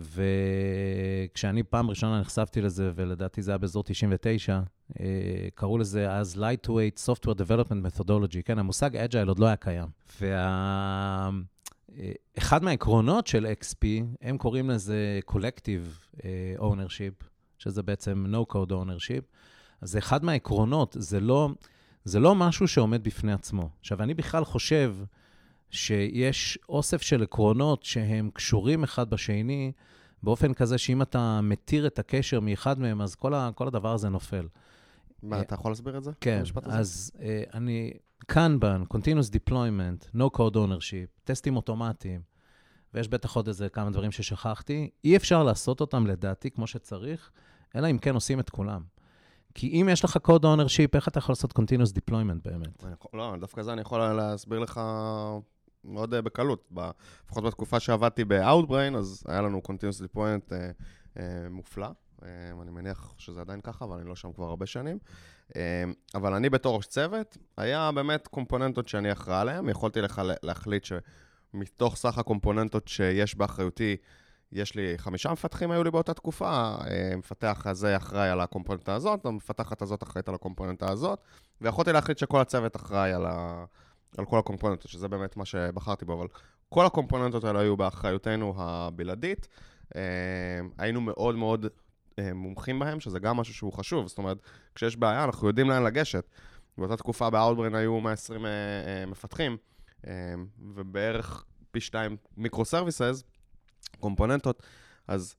וכשאני 1.33 1.63
פעם 1.63 1.89
ראשונה 1.89 2.19
נחשפתי 2.19 2.61
לזה, 2.61 2.91
ולדעתי 2.95 3.41
זה 3.41 3.51
היה 3.51 3.57
באזור 3.57 3.83
99, 3.83 4.59
קראו 5.55 5.77
לזה 5.77 6.11
אז 6.11 6.35
Lightweight 6.35 7.09
Software 7.09 7.33
Development 7.33 7.85
Methodology, 7.85 8.41
כן, 8.45 8.59
המושג 8.59 8.95
Agile 8.95 9.27
עוד 9.27 9.39
לא 9.39 9.45
היה 9.45 9.55
קיים. 9.55 9.87
וה... 10.21 11.29
אחד 12.37 12.63
מהעקרונות 12.63 13.27
של 13.27 13.45
XP, 13.61 13.85
הם 14.21 14.37
קוראים 14.37 14.69
לזה 14.69 15.19
Collective 15.31 16.15
אה, 16.25 16.53
Ownership, 16.59 17.23
שזה 17.57 17.83
בעצם 17.83 18.25
No-Code 18.33 18.71
Ownership. 18.71 19.35
אז 19.81 19.97
אחד 19.97 20.23
מהעקרונות, 20.23 20.95
זה 20.99 21.19
לא, 21.19 21.49
זה 22.03 22.19
לא 22.19 22.35
משהו 22.35 22.67
שעומד 22.67 23.03
בפני 23.03 23.33
עצמו. 23.33 23.69
עכשיו, 23.79 24.03
אני 24.03 24.13
בכלל 24.13 24.45
חושב 24.45 24.95
שיש 25.71 26.59
אוסף 26.69 27.01
של 27.01 27.23
עקרונות 27.23 27.83
שהם 27.83 28.29
קשורים 28.33 28.83
אחד 28.83 29.09
בשני, 29.09 29.71
באופן 30.23 30.53
כזה 30.53 30.77
שאם 30.77 31.01
אתה 31.01 31.41
מתיר 31.43 31.87
את 31.87 31.99
הקשר 31.99 32.39
מאחד 32.39 32.79
מהם, 32.79 33.01
אז 33.01 33.15
כל, 33.15 33.33
ה, 33.33 33.49
כל 33.55 33.67
הדבר 33.67 33.93
הזה 33.93 34.09
נופל. 34.09 34.47
מה, 35.23 35.41
אתה 35.41 35.55
יכול 35.55 35.71
להסביר 35.71 35.97
את 35.97 36.03
זה? 36.03 36.11
כן, 36.21 36.43
אז 36.63 37.11
uh, 37.15 37.19
אני, 37.53 37.93
Kanban, 38.31 38.93
Continuous 38.93 39.31
Deployment, 39.31 40.15
No 40.15 40.37
Code 40.37 40.55
Ownership, 40.55 41.21
טסטים 41.23 41.55
אוטומטיים, 41.55 42.21
ויש 42.93 43.07
בטח 43.07 43.35
עוד 43.35 43.47
איזה 43.47 43.69
כמה 43.69 43.89
דברים 43.89 44.11
ששכחתי, 44.11 44.89
אי 45.03 45.15
אפשר 45.15 45.43
לעשות 45.43 45.81
אותם 45.81 46.07
לדעתי 46.07 46.51
כמו 46.51 46.67
שצריך, 46.67 47.31
אלא 47.75 47.91
אם 47.91 47.97
כן 47.97 48.15
עושים 48.15 48.39
את 48.39 48.49
כולם. 48.49 48.81
כי 49.53 49.81
אם 49.81 49.89
יש 49.91 50.03
לך 50.03 50.17
Code 50.27 50.43
Ownership, 50.43 50.89
איך 50.93 51.07
אתה 51.07 51.17
יכול 51.17 51.33
לעשות 51.33 51.53
Continuous 51.59 51.93
Deployment 51.93 52.41
באמת? 52.45 52.83
לא, 53.13 53.35
דווקא 53.39 53.63
זה 53.63 53.73
אני 53.73 53.81
יכול 53.81 54.13
להסביר 54.13 54.59
לך 54.59 54.81
מאוד 55.87 56.13
uh, 56.13 56.21
בקלות. 56.21 56.71
לפחות 57.25 57.43
בתקופה 57.43 57.79
שעבדתי 57.79 58.25
ב-Outbrain, 58.25 58.97
אז 58.97 59.23
היה 59.27 59.41
לנו 59.41 59.61
Continuous 59.67 60.01
Deployment 60.01 60.49
uh, 60.49 60.53
uh, 61.17 61.19
מופלא. 61.49 61.87
אמ, 62.23 62.61
אני 62.61 62.71
מניח 62.71 63.13
שזה 63.17 63.41
עדיין 63.41 63.61
ככה, 63.61 63.85
אבל 63.85 63.97
אני 63.97 64.09
לא 64.09 64.15
שם 64.15 64.31
כבר 64.33 64.45
הרבה 64.45 64.65
שנים. 64.65 64.97
אמ, 65.55 65.61
אבל 66.15 66.33
אני 66.33 66.49
בתור 66.49 66.75
ראש 66.75 66.85
צוות, 66.85 67.37
היה 67.57 67.91
באמת 67.91 68.27
קומפוננטות 68.27 68.87
שאני 68.87 69.11
אחראי 69.11 69.37
עליהן. 69.37 69.69
יכולתי 69.69 70.01
לך 70.01 70.21
להחליט 70.43 70.83
שמתוך 71.53 71.95
סך 71.95 72.17
הקומפוננטות 72.17 72.87
שיש 72.87 73.35
באחריותי, 73.35 73.95
יש 74.51 74.75
לי 74.75 74.93
חמישה 74.97 75.31
מפתחים 75.31 75.71
היו 75.71 75.83
לי 75.83 75.91
באותה 75.91 76.13
תקופה, 76.13 76.75
אמ, 76.75 77.19
מפתח 77.19 77.61
הזה 77.65 77.97
אחראי 77.97 78.29
על 78.29 78.41
הקומפוננטה 78.41 78.95
הזאת, 78.95 79.25
המפתחת 79.25 79.81
הזאת 79.81 80.03
אחראית 80.03 80.29
על 80.29 80.35
הקומפוננטה 80.35 80.91
הזאת, 80.91 81.19
ויכולתי 81.61 81.91
להחליט 81.91 82.17
שכל 82.17 82.41
הצוות 82.41 82.75
אחראי 82.75 83.13
על, 83.13 83.25
ה... 83.25 83.65
על 84.17 84.25
כל 84.25 84.39
הקומפוננטות, 84.39 84.91
שזה 84.91 85.07
באמת 85.07 85.37
מה 85.37 85.45
שבחרתי 85.45 86.05
בו, 86.05 86.13
אבל 86.13 86.27
כל 86.69 86.85
הקומפוננטות 86.85 87.43
האלה 87.43 87.59
היו 87.59 87.77
באחריותנו 87.77 88.53
הבלעדית. 88.57 89.47
היינו 90.77 91.01
מאוד 91.01 91.35
מאוד 91.35 91.65
אה, 92.19 92.33
מומחים 92.33 92.79
בהם, 92.79 92.99
שזה 92.99 93.19
גם 93.19 93.37
משהו 93.37 93.53
שהוא 93.53 93.73
חשוב. 93.73 94.07
זאת 94.07 94.17
אומרת, 94.17 94.37
כשיש 94.75 94.97
בעיה, 94.97 95.23
אנחנו 95.23 95.47
יודעים 95.47 95.69
לאן 95.69 95.83
לגשת. 95.83 96.29
באותה 96.77 96.97
תקופה 96.97 97.29
ב-Outbrain 97.29 97.77
היו 97.77 97.99
120 97.99 98.41
uh, 98.41 98.47
uh, 98.47 99.09
מפתחים, 99.09 99.57
ובערך 100.59 101.45
פי 101.71 101.81
2 101.81 102.17
microservices, 102.37 103.23
קומפוננטות, 103.99 104.63
אז 105.07 105.35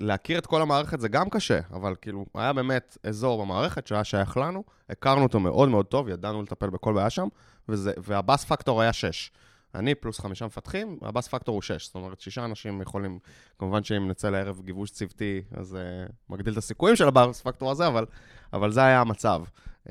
להכיר 0.00 0.38
את 0.38 0.46
כל 0.46 0.62
המערכת 0.62 1.00
זה 1.00 1.08
גם 1.08 1.30
קשה, 1.30 1.60
אבל 1.72 1.94
כאילו, 2.00 2.26
היה 2.34 2.52
באמת 2.52 2.98
אזור 3.02 3.44
במערכת 3.44 3.86
שהיה 3.86 4.04
שייך 4.04 4.36
לנו, 4.36 4.64
הכרנו 4.90 5.22
אותו 5.22 5.40
מאוד 5.40 5.68
מאוד 5.68 5.86
טוב, 5.86 6.08
ידענו 6.08 6.42
לטפל 6.42 6.70
בכל 6.70 6.94
בעיה 6.94 7.10
שם, 7.10 7.28
וזה, 7.68 7.92
וה 7.96 8.15
bus 8.15 8.44
factor 8.44 8.82
היה 8.82 8.92
6. 8.92 9.30
אני 9.74 9.94
פלוס 9.94 10.20
חמישה 10.20 10.46
מפתחים, 10.46 10.98
ה 11.02 11.08
bus 11.08 11.28
factor 11.28 11.54
הוא 11.54 11.62
שש. 11.62 11.86
זאת 11.86 11.94
אומרת, 11.94 12.20
שישה 12.20 12.44
אנשים 12.44 12.82
יכולים, 12.82 13.18
כמובן 13.58 13.84
שאם 13.84 14.08
נצא 14.08 14.30
לערב 14.30 14.60
גיבוש 14.64 14.90
צוותי, 14.90 15.42
אז 15.56 15.74
uh, 16.08 16.12
מגדיל 16.30 16.52
את 16.52 16.58
הסיכויים 16.58 16.96
של 16.96 17.08
ה 17.08 17.16
bus 17.16 17.40
factor 17.40 17.70
הזה, 17.70 17.86
אבל, 17.86 18.06
אבל 18.52 18.72
זה 18.72 18.84
היה 18.84 19.00
המצב. 19.00 19.42
Uh, 19.84 19.90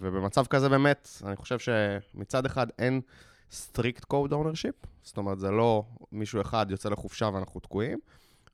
ובמצב 0.00 0.46
כזה 0.46 0.68
באמת, 0.68 1.08
אני 1.24 1.36
חושב 1.36 1.58
שמצד 1.58 2.46
אחד 2.46 2.66
אין 2.78 3.00
strict 3.50 4.04
code 4.04 4.32
ownership, 4.32 4.74
זאת 5.02 5.16
אומרת, 5.16 5.38
זה 5.38 5.50
לא 5.50 5.84
מישהו 6.12 6.40
אחד 6.40 6.66
יוצא 6.70 6.88
לחופשה 6.88 7.30
ואנחנו 7.34 7.60
תקועים. 7.60 7.98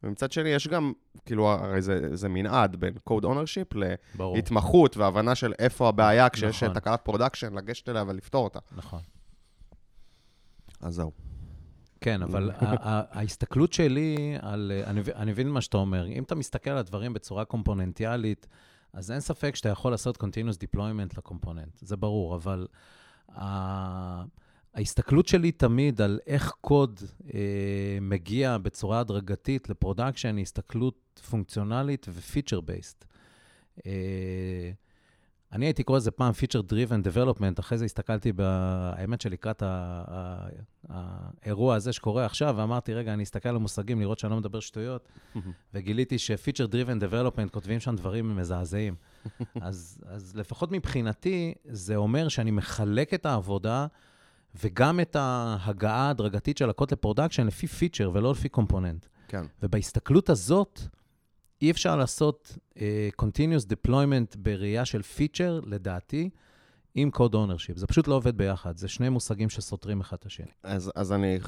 ומצד 0.05 0.33
שני, 0.33 0.49
יש 0.49 0.69
גם, 0.69 0.93
כאילו, 1.27 1.49
הרי 1.49 1.83
זה, 1.83 2.17
זה 2.17 2.29
מנעד 2.29 2.77
בין 2.77 2.95
code 3.05 3.25
ownership 3.25 3.69
להתמחות 4.19 4.97
והבנה 4.97 5.35
של 5.35 5.53
איפה 5.59 5.89
הבעיה 5.89 6.29
כשיש 6.29 6.63
נכון. 6.63 6.75
תקלת 6.75 7.01
production, 7.01 7.55
לגשת 7.55 7.89
אליה 7.89 8.05
ולפתור 8.07 8.45
אותה. 8.45 8.59
נכון. 8.77 9.01
אז 10.81 10.95
זהו. 10.95 11.13
כן, 12.01 12.23
אבל 12.23 12.51
ההסתכלות 13.15 13.73
שלי 13.73 14.37
על... 14.41 14.73
אני 15.15 15.31
מבין 15.31 15.49
מה 15.49 15.61
שאתה 15.61 15.77
אומר. 15.77 16.07
אם 16.07 16.23
אתה 16.23 16.35
מסתכל 16.35 16.71
על 16.71 16.79
הדברים 16.79 17.13
בצורה 17.13 17.45
קומפוננטיאלית, 17.45 18.47
אז 18.93 19.11
אין 19.11 19.21
ספק 19.21 19.57
שאתה 19.57 19.69
יכול 19.69 19.91
לעשות 19.91 20.23
continuous 20.23 20.77
deployment 20.77 21.19
ל 21.19 21.24
component, 21.24 21.79
זה 21.81 21.97
ברור, 21.97 22.35
אבל 22.35 22.67
ההסתכלות 24.75 25.29
שלי 25.29 25.53
תמיד 25.53 26.01
על 26.01 26.19
איך 26.27 26.53
קוד 26.61 27.01
אה, 27.35 27.99
מגיע 28.01 28.59
בצורה 28.59 29.01
הדרגתית 29.01 29.69
ל 29.69 29.75
production 29.75 30.37
היא 30.37 30.43
הסתכלות 30.43 31.21
פונקציונלית 31.31 32.07
ו 32.09 32.15
feature-based. 32.15 33.05
אה, 33.87 34.71
אני 35.53 35.67
הייתי 35.67 35.83
קורא 35.83 35.99
לזה 35.99 36.11
פעם 36.11 36.33
Feature 36.33 36.73
Driven 36.73 37.07
Development, 37.15 37.61
אחרי 37.61 37.79
זה 37.79 37.85
הסתכלתי, 37.85 38.33
האמת 38.39 39.21
שלקראת 39.21 39.63
האירוע 40.89 41.75
הזה 41.75 41.93
שקורה 41.93 42.25
עכשיו, 42.27 42.55
ואמרתי, 42.59 42.95
רגע, 42.95 43.15
אני 43.15 43.23
אסתכל 43.23 43.49
על 43.49 43.57
המושגים, 43.57 44.01
לראות 44.01 44.19
שאני 44.19 44.31
לא 44.31 44.37
מדבר 44.37 44.61
שטויות, 44.61 45.09
וגיליתי 45.75 46.19
ש-Feature 46.19 46.69
Driven 46.73 47.03
Development 47.03 47.49
כותבים 47.51 47.81
שם 47.81 47.97
דברים 47.97 48.37
מזעזעים. 48.37 48.95
אז, 49.61 49.99
אז 50.07 50.37
לפחות 50.37 50.73
מבחינתי, 50.73 51.55
זה 51.65 51.97
אומר 51.97 52.29
שאני 52.29 52.51
מחלק 52.51 53.15
את 53.15 53.27
העבודה 53.27 53.87
וגם 54.63 55.01
את 55.01 55.17
ההגעה 55.17 56.07
ההדרגתית 56.07 56.59
של 56.59 56.71
הקוד 56.71 56.93
ל 56.93 56.98
production 56.98 57.47
לפי 57.47 57.67
פיצ'ר 57.67 58.11
ולא 58.15 58.31
לפי 58.31 58.49
component. 58.49 59.07
כן. 59.29 59.47
ובהסתכלות 59.63 60.31
הזאת, 60.31 60.81
אי 61.63 61.71
אפשר 61.71 61.97
לעשות 61.97 62.59
uh, 62.75 62.79
continuous 63.23 63.67
deployment 63.67 64.39
בראייה 64.39 64.85
של 64.85 65.03
פיצ'ר, 65.03 65.61
לדעתי, 65.67 66.31
עם 66.95 67.11
code 67.11 67.35
ownership. 67.35 67.77
זה 67.77 67.87
פשוט 67.87 68.09
לא 68.09 68.15
עובד 68.15 68.37
ביחד, 68.37 68.77
זה 68.77 68.89
שני 68.89 69.09
מושגים 69.09 69.49
שסותרים 69.49 70.01
אחד 70.01 70.17
את 70.21 70.27
השני. 70.27 70.47
אז, 70.63 70.93
אז 70.95 71.13
אני, 71.13 71.39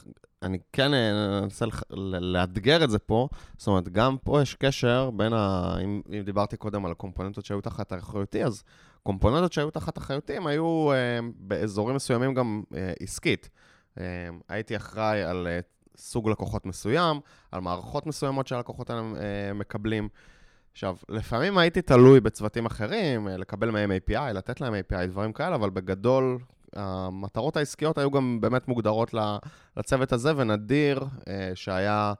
אני 0.42 0.58
כן 0.72 0.94
אה, 0.94 1.38
אנסה 1.38 1.66
לח- 1.66 1.82
לאתגר 2.20 2.84
את 2.84 2.90
זה 2.90 2.98
פה. 2.98 3.28
זאת 3.58 3.66
אומרת, 3.68 3.88
גם 3.88 4.16
פה 4.24 4.42
יש 4.42 4.54
קשר 4.54 5.10
בין 5.10 5.32
ה... 5.32 5.76
אם, 5.84 6.00
אם 6.18 6.22
דיברתי 6.22 6.56
קודם 6.56 6.86
על 6.86 6.92
הקומפוננטות 6.92 7.44
שהיו 7.44 7.60
תחת 7.60 7.92
אחריותי, 7.92 8.44
אז 8.44 8.62
קומפוננטות 9.02 9.52
שהיו 9.52 9.70
תחת 9.70 9.98
אחריותי 9.98 10.36
הם 10.36 10.46
היו 10.46 10.92
אה, 10.92 11.18
באזורים 11.36 11.96
מסוימים 11.96 12.34
גם 12.34 12.62
אה, 12.74 12.92
עסקית. 13.00 13.50
אה, 13.98 14.04
הייתי 14.48 14.76
אחראי 14.76 15.22
על 15.22 15.46
אה, 15.46 15.60
סוג 15.96 16.28
לקוחות 16.28 16.66
מסוים, 16.66 17.20
על 17.52 17.60
מערכות 17.60 18.06
מסוימות 18.06 18.46
שהלקוחות 18.46 18.90
האלה 18.90 19.02
אה, 19.02 19.52
מקבלים. 19.54 20.08
עכשיו, 20.76 20.96
לפעמים 21.08 21.58
הייתי 21.58 21.82
תלוי 21.82 22.20
בצוותים 22.20 22.66
אחרים, 22.66 23.28
אה, 23.28 23.36
לקבל 23.36 23.70
מהם 23.70 23.90
API, 23.90 24.32
לתת 24.32 24.60
להם 24.60 24.74
API, 24.74 25.06
דברים 25.06 25.32
כאלה, 25.32 25.54
אבל 25.54 25.70
בגדול, 25.70 26.38
המטרות 26.72 27.56
העסקיות 27.56 27.98
היו 27.98 28.10
גם 28.10 28.40
באמת 28.40 28.68
מוגדרות 28.68 29.14
לצוות 29.76 30.12
הזה, 30.12 30.32
ונדיר 30.36 31.04
אה, 31.28 31.50
שהיה 31.54 32.12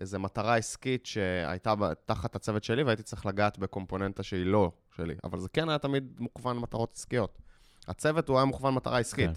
איזו 0.00 0.18
מטרה 0.18 0.56
עסקית 0.56 1.06
שהייתה 1.06 1.74
תחת 2.06 2.36
הצוות 2.36 2.64
שלי, 2.64 2.82
והייתי 2.82 3.02
צריך 3.02 3.26
לגעת 3.26 3.58
בקומפוננטה 3.58 4.22
שהיא 4.22 4.46
לא 4.46 4.70
שלי. 4.96 5.14
אבל 5.24 5.38
זה 5.38 5.48
כן 5.48 5.68
היה 5.68 5.78
תמיד 5.78 6.04
מוכוון 6.18 6.58
מטרות 6.58 6.92
עסקיות. 6.94 7.38
הצוות 7.88 8.28
הוא 8.28 8.36
היה 8.36 8.44
מוכוון 8.44 8.74
מטרה 8.74 8.98
עסקית. 8.98 9.30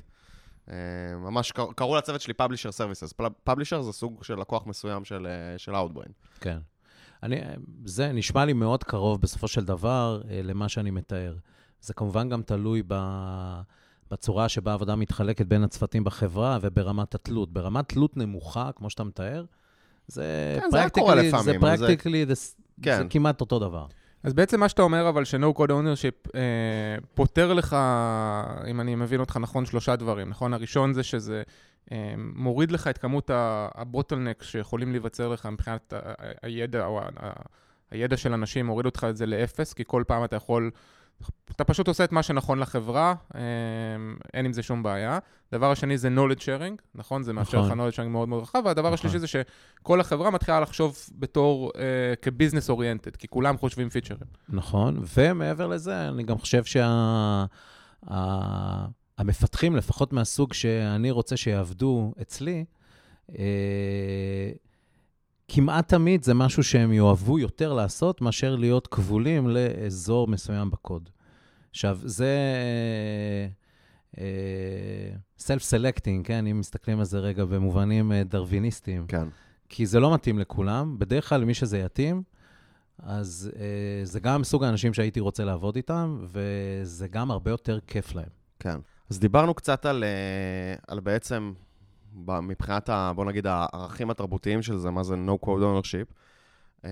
כן. 0.67 0.73
אה, 0.73 1.17
ממש 1.17 1.51
קר- 1.51 1.73
קראו 1.75 1.95
לצוות 1.97 2.21
שלי 2.21 2.33
Publisher 2.41 2.71
Services. 2.77 3.25
Publisher 3.49 3.81
זה 3.81 3.91
סוג 3.91 4.23
של 4.23 4.39
לקוח 4.39 4.67
מסוים 4.67 5.05
של, 5.05 5.27
של 5.57 5.75
Outbrain. 5.75 6.11
כן. 6.39 6.57
אני, 7.23 7.35
זה 7.85 8.11
נשמע 8.11 8.45
לי 8.45 8.53
מאוד 8.53 8.83
קרוב 8.83 9.21
בסופו 9.21 9.47
של 9.47 9.65
דבר 9.65 10.21
אה, 10.29 10.41
למה 10.43 10.69
שאני 10.69 10.91
מתאר. 10.91 11.35
זה 11.81 11.93
כמובן 11.93 12.29
גם 12.29 12.41
תלוי 12.41 12.83
ב, 12.87 12.95
בצורה 14.11 14.49
שבה 14.49 14.71
העבודה 14.71 14.95
מתחלקת 14.95 15.45
בין 15.45 15.63
הצוותים 15.63 16.03
בחברה 16.03 16.57
וברמת 16.61 17.15
התלות. 17.15 17.53
ברמת 17.53 17.89
תלות 17.89 18.17
נמוכה, 18.17 18.69
כמו 18.75 18.89
שאתה 18.89 19.03
מתאר, 19.03 19.45
זה 20.07 20.57
כן, 20.61 20.69
זה 20.71 20.77
לפעמים, 21.15 21.31
זה 21.31 21.41
זה- 21.41 21.59
פרקטיקלי, 21.59 22.25
זה, 22.25 22.33
זה 22.35 22.51
כן. 22.81 23.07
כמעט 23.09 23.41
אותו 23.41 23.59
דבר. 23.59 23.85
אז 24.23 24.33
בעצם 24.33 24.59
מה 24.59 24.69
שאתה 24.69 24.81
אומר, 24.81 25.09
אבל 25.09 25.25
ש-No 25.25 25.57
Code 25.57 25.69
Ownership 25.69 26.29
אה, 26.35 26.41
פותר 27.13 27.53
לך, 27.53 27.73
אם 28.67 28.81
אני 28.81 28.95
מבין 28.95 29.19
אותך 29.19 29.37
נכון, 29.37 29.65
שלושה 29.65 29.95
דברים, 29.95 30.29
נכון? 30.29 30.53
הראשון 30.53 30.93
זה 30.93 31.03
שזה 31.03 31.43
מוריד 32.17 32.71
לך 32.71 32.87
את 32.87 32.97
כמות 32.97 33.31
הבוטלנק 33.75 34.43
שיכולים 34.43 34.91
להיווצר 34.91 35.27
לך 35.27 35.45
מבחינת 35.45 35.93
הידע, 36.41 36.85
או 36.85 37.01
הידע 37.91 38.17
של 38.17 38.33
אנשים, 38.33 38.65
מוריד 38.65 38.85
אותך 38.85 39.07
את 39.09 39.17
זה 39.17 39.25
לאפס, 39.25 39.73
כי 39.73 39.83
כל 39.87 40.03
פעם 40.07 40.23
אתה 40.23 40.35
יכול... 40.35 40.71
אתה 41.51 41.63
פשוט 41.63 41.87
עושה 41.87 42.03
את 42.03 42.11
מה 42.11 42.23
שנכון 42.23 42.59
לחברה, 42.59 43.13
אה, 43.35 43.41
אין 44.33 44.45
עם 44.45 44.53
זה 44.53 44.63
שום 44.63 44.83
בעיה. 44.83 45.19
הדבר 45.51 45.71
השני 45.71 45.97
זה 45.97 46.09
knowledge 46.15 46.41
sharing, 46.41 46.81
נכון? 46.95 47.23
זה 47.23 47.33
מאפשר 47.33 47.61
לך 47.61 47.65
נכון. 47.65 47.79
knowledge 47.79 47.93
sharing 47.93 48.07
מאוד 48.07 48.29
מאוד 48.29 48.43
רחב, 48.43 48.61
והדבר 48.65 48.81
נכון. 48.81 48.93
השלישי 48.93 49.19
זה 49.19 49.27
שכל 49.27 50.01
החברה 50.01 50.31
מתחילה 50.31 50.59
לחשוב 50.59 50.97
בתור 51.19 51.71
אה, 51.77 52.13
כביזנס 52.21 52.69
אוריינטד, 52.69 53.15
כי 53.15 53.27
כולם 53.27 53.57
חושבים 53.57 53.89
פיצ'רים. 53.89 54.27
נכון, 54.49 55.03
ומעבר 55.17 55.67
לזה, 55.67 56.09
אני 56.09 56.23
גם 56.23 56.37
חושב 56.37 56.63
שהמפתחים, 59.19 59.75
לפחות 59.75 60.13
מהסוג 60.13 60.53
שאני 60.53 61.11
רוצה 61.11 61.37
שיעבדו 61.37 62.13
אצלי, 62.21 62.65
אה, 63.37 64.51
כמעט 65.47 65.87
תמיד 65.87 66.23
זה 66.23 66.33
משהו 66.33 66.63
שהם 66.63 66.93
יאהבו 66.93 67.39
יותר 67.39 67.73
לעשות 67.73 68.21
מאשר 68.21 68.55
להיות 68.55 68.87
כבולים 68.87 69.47
לאזור 69.47 70.27
מסוים 70.27 70.71
בקוד. 70.71 71.09
עכשיו, 71.69 71.99
זה 72.03 72.35
self-selecting, 75.37 76.27
כן? 76.27 76.47
אם 76.47 76.59
מסתכלים 76.59 76.99
על 76.99 77.05
זה 77.05 77.19
רגע 77.19 77.45
במובנים 77.45 78.11
אה, 78.11 78.23
דרוויניסטיים. 78.23 79.05
כן. 79.07 79.27
כי 79.69 79.85
זה 79.85 79.99
לא 79.99 80.13
מתאים 80.13 80.39
לכולם. 80.39 80.99
בדרך 80.99 81.29
כלל, 81.29 81.41
למי 81.41 81.53
שזה 81.53 81.79
יתאים, 81.79 82.23
אז 82.99 83.51
אה, 83.55 84.05
זה 84.05 84.19
גם 84.19 84.43
סוג 84.43 84.63
האנשים 84.63 84.93
שהייתי 84.93 85.19
רוצה 85.19 85.45
לעבוד 85.45 85.75
איתם, 85.75 86.25
וזה 86.25 87.07
גם 87.07 87.31
הרבה 87.31 87.51
יותר 87.51 87.79
כיף 87.87 88.15
להם. 88.15 88.29
כן. 88.59 88.79
אז 89.09 89.19
דיברנו 89.19 89.53
קצת 89.53 89.85
על, 89.85 90.03
אה, 90.03 90.75
על 90.87 90.99
בעצם, 90.99 91.53
מבחינת, 92.27 92.89
ה, 92.89 93.11
בוא 93.15 93.25
נגיד, 93.25 93.47
הערכים 93.47 94.09
התרבותיים 94.09 94.61
של 94.61 94.77
זה, 94.77 94.89
מה 94.89 95.03
זה 95.03 95.15
No 95.15 95.45
Code 95.45 95.61
Ownership. 95.61 96.13
אה, 96.85 96.89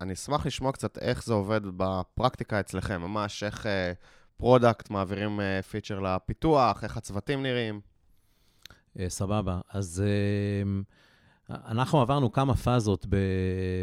אני 0.00 0.12
אשמח 0.12 0.46
לשמוע 0.46 0.72
קצת 0.72 0.98
איך 0.98 1.24
זה 1.24 1.34
עובד 1.34 1.60
בפרקטיקה 1.76 2.60
אצלכם, 2.60 3.00
ממש 3.00 3.42
איך 3.42 3.66
product 4.36 4.90
מעבירים 4.90 5.40
פיצ'ר 5.70 6.00
לפיתוח, 6.00 6.84
איך 6.84 6.96
הצוותים 6.96 7.42
נראים. 7.42 7.80
אה, 8.98 9.08
סבבה. 9.08 9.60
אז 9.68 10.02
אה, 10.06 10.82
אנחנו 11.50 12.00
עברנו 12.00 12.32
כמה 12.32 12.54
פאזות 12.54 13.06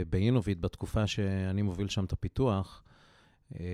באינוביט 0.10 0.58
בתקופה 0.60 1.08
שאני 1.08 1.62
מוביל 1.62 1.88
שם 1.88 2.06
את 2.06 2.12
הפיתוח. 2.12 2.84
אה, 3.60 3.66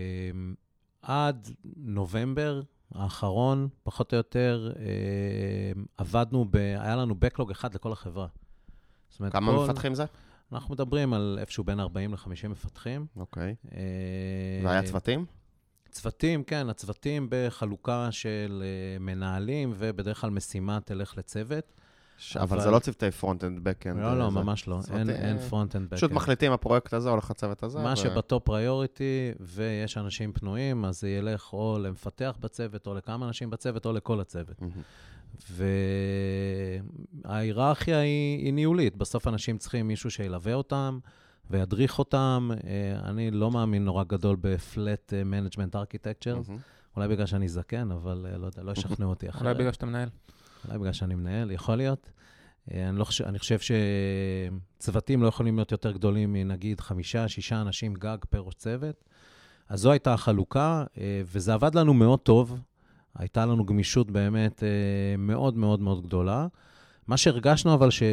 עד 1.01 1.49
נובמבר 1.75 2.61
האחרון, 2.93 3.67
פחות 3.83 4.13
או 4.13 4.17
יותר, 4.17 4.71
אה, 4.79 4.83
עבדנו, 5.97 6.45
ב, 6.51 6.55
היה 6.55 6.95
לנו 6.95 7.15
Backlog 7.25 7.51
אחד 7.51 7.73
לכל 7.75 7.91
החברה. 7.91 8.27
זאת 9.09 9.19
אומרת, 9.19 9.33
כמה 9.33 9.51
כל- 9.51 9.63
מפתחים 9.69 9.95
זה? 9.95 10.05
אנחנו 10.51 10.73
מדברים 10.73 11.13
על 11.13 11.37
איפשהו 11.41 11.63
בין 11.63 11.79
40 11.79 12.13
ל-50 12.13 12.47
מפתחים. 12.49 13.05
אוקיי. 13.15 13.55
אה, 13.75 13.79
והיה 14.63 14.83
צוותים? 14.83 15.25
צוותים, 15.91 16.43
כן, 16.43 16.69
הצוותים 16.69 17.27
בחלוקה 17.29 18.07
של 18.11 18.63
אה, 18.65 18.99
מנהלים, 18.99 19.73
ובדרך 19.77 20.21
כלל 20.21 20.29
משימה 20.29 20.79
תלך 20.85 21.17
לצוות. 21.17 21.73
ש- 22.17 22.37
אבל 22.37 22.43
אבל- 22.57 22.61
זה 22.65 22.71
לא 22.71 22.79
צוותי 22.79 23.11
front-end, 23.11 23.59
back-end. 23.63 23.99
לא, 23.99 24.17
לא, 24.19 24.29
זה- 24.29 24.39
ממש 24.39 24.67
לא. 24.67 24.79
אין, 24.93 25.09
אין 25.09 25.37
אה, 25.37 25.41
front-end 25.49 25.89
פשוט 25.89 26.11
מחליטים, 26.11 26.51
הפרויקט 26.51 26.93
הזה 26.93 27.09
הולך 27.09 27.31
לצוות 27.31 27.63
הזה. 27.63 27.79
מה 27.79 27.93
ו- 27.93 27.95
שבטופ 27.95 28.43
פריוריטי, 28.45 29.31
ויש 29.39 29.97
אנשים 29.97 30.31
פנויים, 30.33 30.85
אז 30.85 30.99
זה 31.01 31.09
ילך 31.09 31.53
או 31.53 31.77
למפתח 31.81 32.35
בצוות, 32.39 32.87
או 32.87 32.93
לכמה 32.93 33.27
אנשים 33.27 33.49
בצוות, 33.49 33.85
או 33.85 33.93
לכל 33.93 34.19
הצוות. 34.19 34.61
וההיררכיה 37.25 37.99
היא, 37.99 38.45
היא 38.45 38.53
ניהולית. 38.53 38.95
בסוף 38.95 39.27
אנשים 39.27 39.57
צריכים 39.57 39.87
מישהו 39.87 40.11
שילווה 40.11 40.53
אותם 40.53 40.99
וידריך 41.49 41.99
אותם. 41.99 42.49
אה, 42.67 43.09
אני 43.09 43.31
לא 43.31 43.51
מאמין 43.51 43.85
נורא 43.85 44.03
גדול 44.03 44.37
אה, 45.13 45.21
management 45.23 45.75
architectures. 45.75 46.49
מהמם. 46.49 46.59
אולי 46.95 47.07
בגלל 47.07 47.25
שאני 47.25 47.47
זקן, 47.47 47.91
אבל 47.91 48.25
אה, 48.31 48.37
לא 48.37 48.45
יודע, 48.45 48.63
לא 48.63 48.71
ישכנעו 48.71 49.09
אותי 49.09 49.29
אחרת. 49.29 49.41
אולי 49.41 49.53
בגלל 49.53 49.71
שאתה 49.71 49.85
מנהל. 49.85 50.09
אולי 50.67 50.79
בגלל 50.79 50.93
שאני 50.93 51.15
מנהל, 51.15 51.51
יכול 51.51 51.75
להיות. 51.75 52.11
אה, 52.71 52.89
אני, 52.89 52.99
לא 52.99 53.03
חושב, 53.03 53.25
אני 53.25 53.39
חושב 53.39 53.57
שצוותים 53.59 55.23
לא 55.23 55.27
יכולים 55.27 55.55
להיות 55.55 55.71
יותר 55.71 55.91
גדולים 55.91 56.33
מנגיד 56.33 56.79
חמישה, 56.79 57.27
שישה 57.27 57.61
אנשים 57.61 57.93
גג 57.93 58.17
פר 58.29 58.39
ראש 58.39 58.53
צוות. 58.53 59.03
אז 59.69 59.79
זו 59.79 59.91
הייתה 59.91 60.13
החלוקה, 60.13 60.83
אה, 60.97 61.21
וזה 61.25 61.53
עבד 61.53 61.75
לנו 61.75 61.93
מאוד 61.93 62.19
טוב. 62.19 62.59
הייתה 63.15 63.45
לנו 63.45 63.65
גמישות 63.65 64.11
באמת 64.11 64.63
אה, 64.63 65.17
מאוד 65.17 65.57
מאוד 65.57 65.81
מאוד 65.81 66.03
גדולה. 66.03 66.47
מה 67.07 67.17
שהרגשנו 67.17 67.73
אבל 67.73 67.89
ש... 67.89 68.03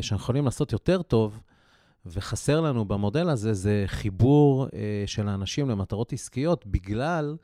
שאנחנו 0.00 0.22
יכולים 0.22 0.44
לעשות 0.44 0.72
יותר 0.72 1.02
טוב, 1.02 1.40
וחסר 2.06 2.60
לנו 2.60 2.84
במודל 2.84 3.28
הזה, 3.28 3.52
זה 3.52 3.84
חיבור 3.86 4.66
של 5.06 5.28
האנשים 5.28 5.70
למטרות 5.70 6.12
עסקיות, 6.12 6.66
בגלל 6.66 7.36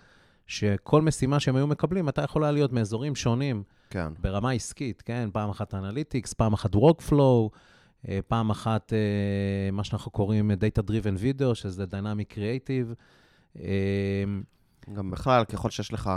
שכל 0.46 1.02
משימה 1.02 1.40
שהם 1.40 1.56
היו 1.56 1.66
מקבלים, 1.66 2.08
הייתה 2.08 2.22
יכולה 2.22 2.50
להיות 2.52 2.72
מאזורים 2.72 3.14
שונים. 3.14 3.62
כן. 3.90 4.12
ברמה 4.20 4.50
עסקית, 4.50 5.02
כן? 5.02 5.28
פעם 5.32 5.50
אחת 5.50 5.74
analytics, 5.74 6.32
פעם 6.32 6.52
אחת 6.52 6.74
Workflow, 6.74 7.48
אה, 8.08 8.18
פעם 8.28 8.50
אחת 8.50 8.92
אה, 8.92 9.70
מה 9.72 9.84
שאנחנו 9.84 10.10
קוראים 10.10 10.50
Data 10.50 10.82
Driven 10.90 11.18
Video, 11.40 11.54
שזה 11.54 11.84
Dynamic 11.84 12.34
Creative. 12.34 12.94
אה, 13.60 14.24
גם 14.92 15.10
בכלל, 15.10 15.44
ככל 15.44 15.70
שיש 15.70 15.92
לך... 15.92 16.10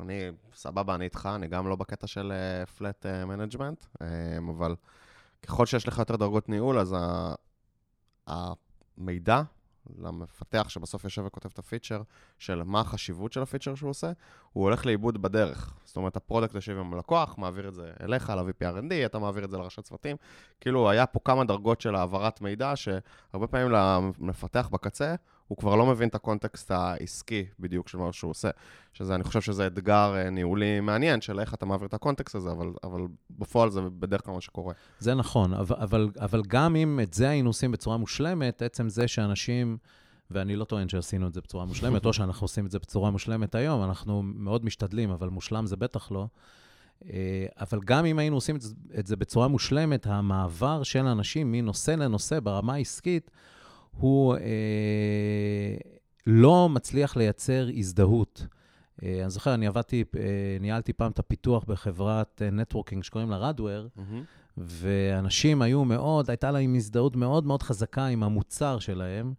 אני, 0.00 0.20
סבבה, 0.54 0.94
אני 0.94 1.04
איתך, 1.04 1.28
אני 1.34 1.48
גם 1.48 1.68
לא 1.68 1.76
בקטע 1.76 2.06
של 2.06 2.32
flat 2.78 3.06
management, 3.26 3.84
אבל 4.56 4.74
ככל 5.42 5.66
שיש 5.66 5.88
לך 5.88 5.98
יותר 5.98 6.16
דרגות 6.16 6.48
ניהול, 6.48 6.78
אז 6.78 6.96
ה- 6.98 7.34
המידע 8.26 9.42
למפתח 9.98 10.68
שבסוף 10.68 11.04
יושב 11.04 11.22
וכותב 11.26 11.48
את 11.52 11.58
ה-feature, 11.58 12.02
של 12.38 12.62
מה 12.62 12.80
החשיבות 12.80 13.32
של 13.32 13.42
ה-feature 13.42 13.74
שהוא 13.74 13.90
עושה, 13.90 14.12
הוא 14.52 14.64
הולך 14.64 14.86
לאיבוד 14.86 15.22
בדרך. 15.22 15.74
זאת 15.84 15.96
אומרת, 15.96 16.16
ה-product 16.16 16.54
יושב 16.54 16.78
עם 16.78 16.94
הלקוח, 16.94 17.38
מעביר 17.38 17.68
את 17.68 17.74
זה 17.74 17.90
אליך, 18.00 18.30
ל-VP 18.30 18.68
R&D, 18.68 19.06
אתה 19.06 19.18
מעביר 19.18 19.44
את 19.44 19.50
זה 19.50 19.58
לראשי 19.58 19.82
צוותים. 19.82 20.16
כאילו, 20.60 20.90
היה 20.90 21.06
פה 21.06 21.20
כמה 21.24 21.44
דרגות 21.44 21.80
של 21.80 21.94
העברת 21.94 22.40
מידע, 22.40 22.72
שהרבה 22.74 23.46
פעמים 23.46 23.70
למפתח 23.70 24.68
בקצה, 24.72 25.14
הוא 25.50 25.58
כבר 25.58 25.76
לא 25.76 25.86
מבין 25.86 26.08
את 26.08 26.14
ה-context 26.14 26.70
העסקי 26.70 27.44
בדיוק 27.60 27.88
של 27.88 27.98
מה 27.98 28.12
שהוא 28.12 28.30
עושה. 28.30 28.50
שזה, 28.92 29.14
אני 29.14 29.24
חושב 29.24 29.40
שזה 29.40 29.66
אתגר 29.66 30.14
אה, 30.16 30.30
ניהולי 30.30 30.80
מעניין 30.80 31.20
של 31.20 31.40
איך 31.40 31.54
אתה 31.54 31.66
מעביר 31.66 31.86
את 31.86 31.94
ה-context 31.94 32.34
הזה, 32.34 32.50
אבל, 32.50 32.72
אבל 32.84 33.00
בפועל 33.30 33.70
זה 33.70 33.80
בדרך 33.80 34.24
כלל 34.24 34.34
מה 34.34 34.40
שקורה. 34.40 34.74
זה 34.98 35.14
נכון, 35.14 35.54
אבל, 35.54 35.76
אבל, 35.78 36.08
אבל 36.20 36.42
גם 36.46 36.76
אם 36.76 37.00
את 37.02 37.14
זה 37.14 37.28
היינו 37.28 37.50
עושים 37.50 37.72
בצורה 37.72 37.96
מושלמת, 37.96 38.62
עצם 38.62 38.88
זה 38.88 39.08
שאנשים 39.08 39.76
ואני 40.30 40.56
לא 40.56 40.64
טוען 40.64 40.88
שעשינו 40.88 41.26
את 41.26 41.34
זה 41.34 41.40
בצורה 41.40 41.64
מושלמת, 41.64 42.06
או 42.06 42.12
שאנחנו 42.18 42.44
עושים 42.44 42.66
את 42.66 42.70
זה 42.70 42.78
בצורה 42.78 43.10
מושלמת 43.10 43.54
היום, 43.54 43.84
אנחנו 43.84 44.22
מאוד 44.22 44.64
משתדלים, 44.64 45.10
אבל 45.10 45.28
מושלם 45.28 45.66
זה 45.66 45.76
בטח 45.76 46.10
לא. 46.10 46.26
אה, 47.04 47.46
אבל 47.60 47.80
גם 47.84 48.04
אם 48.04 48.18
היינו 48.18 48.36
עושים 48.36 48.56
את 48.98 49.06
זה 49.06 49.16
בצורה 49.16 49.48
מושלמת, 49.48 50.06
המעבר 50.06 50.82
של 50.82 51.06
אנשים 51.06 51.52
מנושא 51.52 51.90
לנושא 51.90 52.40
ברמה 52.40 52.74
העסקית, 52.74 53.30
הוא 54.00 54.34
אה, 54.34 55.76
לא 56.26 56.68
מצליח 56.68 57.16
לייצר 57.16 57.68
הזדהות. 57.76 58.46
אה, 59.02 59.20
אני 59.22 59.30
זוכר, 59.30 59.54
אני 59.54 59.66
עבדתי, 59.66 60.04
אה, 60.16 60.22
ניהלתי 60.60 60.92
פעם 60.92 61.10
את 61.12 61.18
הפיתוח 61.18 61.64
בחברת 61.64 62.42
נטוורקינג 62.52 63.04
שקוראים 63.04 63.30
לה 63.30 63.36
רדוור, 63.36 63.86
mm-hmm. 63.86 64.00
ואנשים 64.56 65.62
היו 65.62 65.84
מאוד, 65.84 66.30
הייתה 66.30 66.50
להם 66.50 66.74
הזדהות 66.74 67.16
מאוד 67.16 67.46
מאוד 67.46 67.62
חזקה 67.62 68.06
עם 68.06 68.22
המוצר 68.22 68.78
שלהם. 68.78 69.34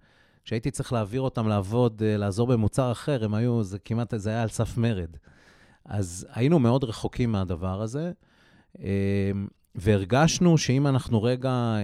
כשהייתי 0.46 0.72
צריך 0.72 0.94
להעביר 0.94 1.22
אותם 1.22 1.48
לעבוד, 1.48 2.04
לעזור 2.06 2.48
במוצר 2.48 2.92
אחר, 2.92 3.26
הם 3.26 3.34
היו, 3.34 3.64
זה 3.64 3.80
כמעט, 3.80 4.14
זה 4.18 4.30
היה 4.30 4.42
על 4.42 4.50
סף 4.50 4.78
מרד. 4.78 5.18
אז 5.86 6.28
היינו 6.34 6.60
מאוד 6.60 6.84
רחוקים 6.84 7.32
מהדבר 7.32 7.82
הזה, 7.82 8.12
והרגשנו 9.76 10.58
שאם 10.58 10.88
אנחנו 10.88 11.24
רגע 11.24 11.76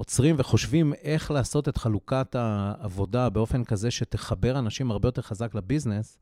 עוצרים 0.00 0.36
וחושבים 0.38 0.92
איך 1.02 1.30
לעשות 1.30 1.68
את 1.68 1.76
חלוקת 1.76 2.34
העבודה 2.34 3.28
באופן 3.28 3.64
כזה 3.64 3.90
שתחבר 3.90 4.58
אנשים 4.58 4.90
הרבה 4.90 5.08
יותר 5.08 5.22
חזק 5.22 5.54
לביזנס, 5.54 6.18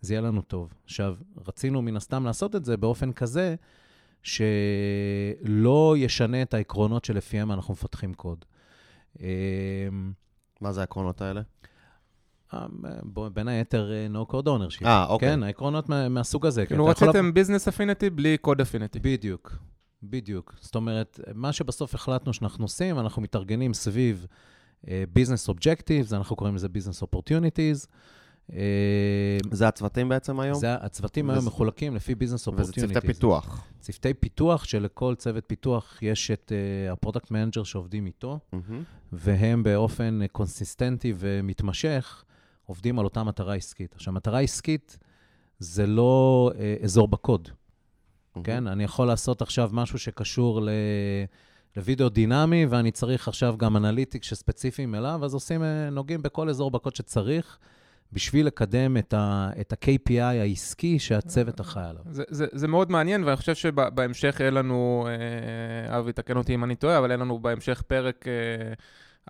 זה 0.00 0.14
יהיה 0.14 0.20
לנו 0.20 0.42
טוב. 0.42 0.74
עכשיו, 0.84 1.14
רצינו 1.48 1.82
מן 1.82 1.96
הסתם 1.96 2.24
לעשות 2.24 2.56
את 2.56 2.64
זה 2.64 2.76
באופן 2.76 3.12
כזה 3.12 3.54
שלא 4.22 5.94
ישנה 5.98 6.42
את 6.42 6.54
העקרונות 6.54 7.04
שלפיהם 7.04 7.52
אנחנו 7.52 7.74
מפתחים 7.74 8.14
קוד. 8.14 8.44
אמ, 9.20 9.26
מה 10.60 10.72
זה 10.72 10.80
העקרונות 10.80 11.20
האלה? 11.20 11.40
אה, 12.54 12.66
בין 13.32 13.48
היתר 13.48 13.92
אה, 13.92 14.06
no 14.12 14.32
code 14.32 14.46
ownership. 14.46 14.86
אה, 14.86 15.06
אוקיי. 15.06 15.28
כן, 15.28 15.42
העקרונות 15.42 15.88
מהסוג 15.88 16.46
הזה. 16.46 16.66
כאילו 16.66 16.86
רציתם 16.86 17.34
ביזנס 17.34 17.68
אפיניטי 17.68 18.10
בלי 18.10 18.38
קוד 18.38 18.60
אפיניטי. 18.60 18.98
בדיוק. 19.02 19.52
בדיוק. 20.02 20.54
זאת 20.60 20.74
אומרת, 20.74 21.20
מה 21.34 21.52
שבסוף 21.52 21.94
החלטנו 21.94 22.32
שאנחנו 22.32 22.64
עושים, 22.64 22.98
אנחנו 22.98 23.22
מתארגנים 23.22 23.74
סביב 23.74 24.26
business 25.12 25.46
uh, 25.46 25.48
objectives, 25.48 26.12
אנחנו 26.12 26.36
קוראים 26.36 26.54
לזה 26.54 26.68
business 26.68 27.02
opportunities. 27.02 27.86
זה 29.50 29.68
הצוותים 29.68 30.08
בעצם 30.08 30.40
היום? 30.40 30.58
זה 30.58 30.74
הצוותים 30.74 31.28
וזה... 31.28 31.34
היום 31.34 31.46
מחולקים 31.46 31.94
לפי 31.94 32.14
business 32.14 32.46
opportunities. 32.46 32.84
וזה 32.84 32.94
צוותי 32.94 33.06
פיתוח. 33.06 33.66
צוותי 33.80 34.14
פיתוח, 34.14 34.64
שלכל 34.64 35.14
צוות 35.14 35.44
פיתוח 35.46 35.98
יש 36.02 36.30
את 36.30 36.52
uh, 36.52 36.92
ה-product 36.92 37.30
manager 37.30 37.62
שעובדים 37.62 38.06
איתו, 38.06 38.38
mm-hmm. 38.38 38.56
והם 39.12 39.62
באופן 39.62 40.20
consistent-י 40.32 41.14
ומתמשך 41.18 42.24
עובדים 42.66 42.98
על 42.98 43.04
אותה 43.04 43.24
מטרה 43.24 43.54
עסקית. 43.54 43.94
עכשיו, 43.94 44.12
מטרה 44.12 44.40
עסקית 44.40 44.98
זה 45.58 45.86
לא 45.86 46.50
uh, 46.54 46.84
אזור 46.84 47.08
בקוד. 47.08 47.48
Mm-hmm. 48.36 48.40
כן? 48.44 48.66
אני 48.66 48.84
יכול 48.84 49.06
לעשות 49.06 49.42
עכשיו 49.42 49.70
משהו 49.72 49.98
שקשור 49.98 50.62
ל... 50.62 50.68
לוידאו 51.76 52.08
דינמי, 52.08 52.66
ואני 52.66 52.90
צריך 52.90 53.28
עכשיו 53.28 53.54
גם 53.58 53.76
analytics 53.76 54.24
ספציפיים 54.24 54.94
אליו, 54.94 55.24
אז 55.24 55.34
עושים, 55.34 55.62
אה, 55.62 55.90
נוגעים 55.90 56.22
בכל 56.22 56.48
אזור 56.48 56.70
בקוד 56.70 56.96
שצריך. 56.96 57.58
בשביל 58.12 58.46
לקדם 58.46 58.96
את, 58.96 59.14
ה, 59.14 59.50
את 59.60 59.72
ה-KPI 59.72 60.22
העסקי 60.22 60.98
שהצוות 60.98 61.60
אחראי 61.60 61.88
עליו. 61.88 62.02
זה, 62.10 62.22
זה, 62.28 62.46
זה 62.52 62.68
מאוד 62.68 62.90
מעניין, 62.90 63.24
ואני 63.24 63.36
חושב 63.36 63.54
שבהמשך 63.54 64.36
יהיה 64.40 64.50
לנו, 64.50 65.08
אה, 65.88 65.98
אבי, 65.98 66.12
תקן 66.12 66.36
אותי 66.36 66.54
אם 66.54 66.64
אני 66.64 66.76
טועה, 66.76 66.98
אבל 66.98 67.10
יהיה 67.10 67.16
לנו 67.16 67.38
בהמשך 67.38 67.82
פרק 67.86 68.24
אה, 68.28 68.72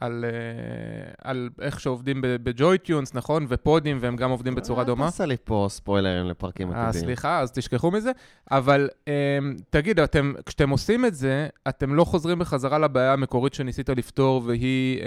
על, 0.00 0.24
אה, 0.24 1.30
על 1.30 1.50
איך 1.60 1.80
שעובדים 1.80 2.20
בג'וי-טיונס, 2.22 3.14
נכון? 3.14 3.46
ו-pod-ים, 3.48 3.98
והם 4.00 4.16
גם 4.16 4.30
עובדים 4.30 4.54
בצורה 4.54 4.84
דומה. 4.84 5.04
אל 5.04 5.10
תעשה 5.10 5.26
לי 5.26 5.36
פה 5.44 5.66
ספוילרים 5.70 6.26
לפרקים 6.26 6.68
עתידיים. 6.68 6.86
אה, 6.86 6.92
סליחה, 6.92 7.40
אז 7.40 7.52
תשכחו 7.52 7.90
מזה. 7.90 8.10
אבל 8.50 8.88
אה, 9.08 9.38
תגיד, 9.70 10.00
אתם, 10.00 10.32
כשאתם 10.46 10.70
עושים 10.70 11.04
את 11.04 11.14
זה, 11.14 11.48
אתם 11.68 11.94
לא 11.94 12.04
חוזרים 12.04 12.38
בחזרה 12.38 12.78
לבעיה 12.78 13.12
המקורית 13.12 13.54
שניסית 13.54 13.88
לפתור, 13.88 14.42
והיא 14.46 15.00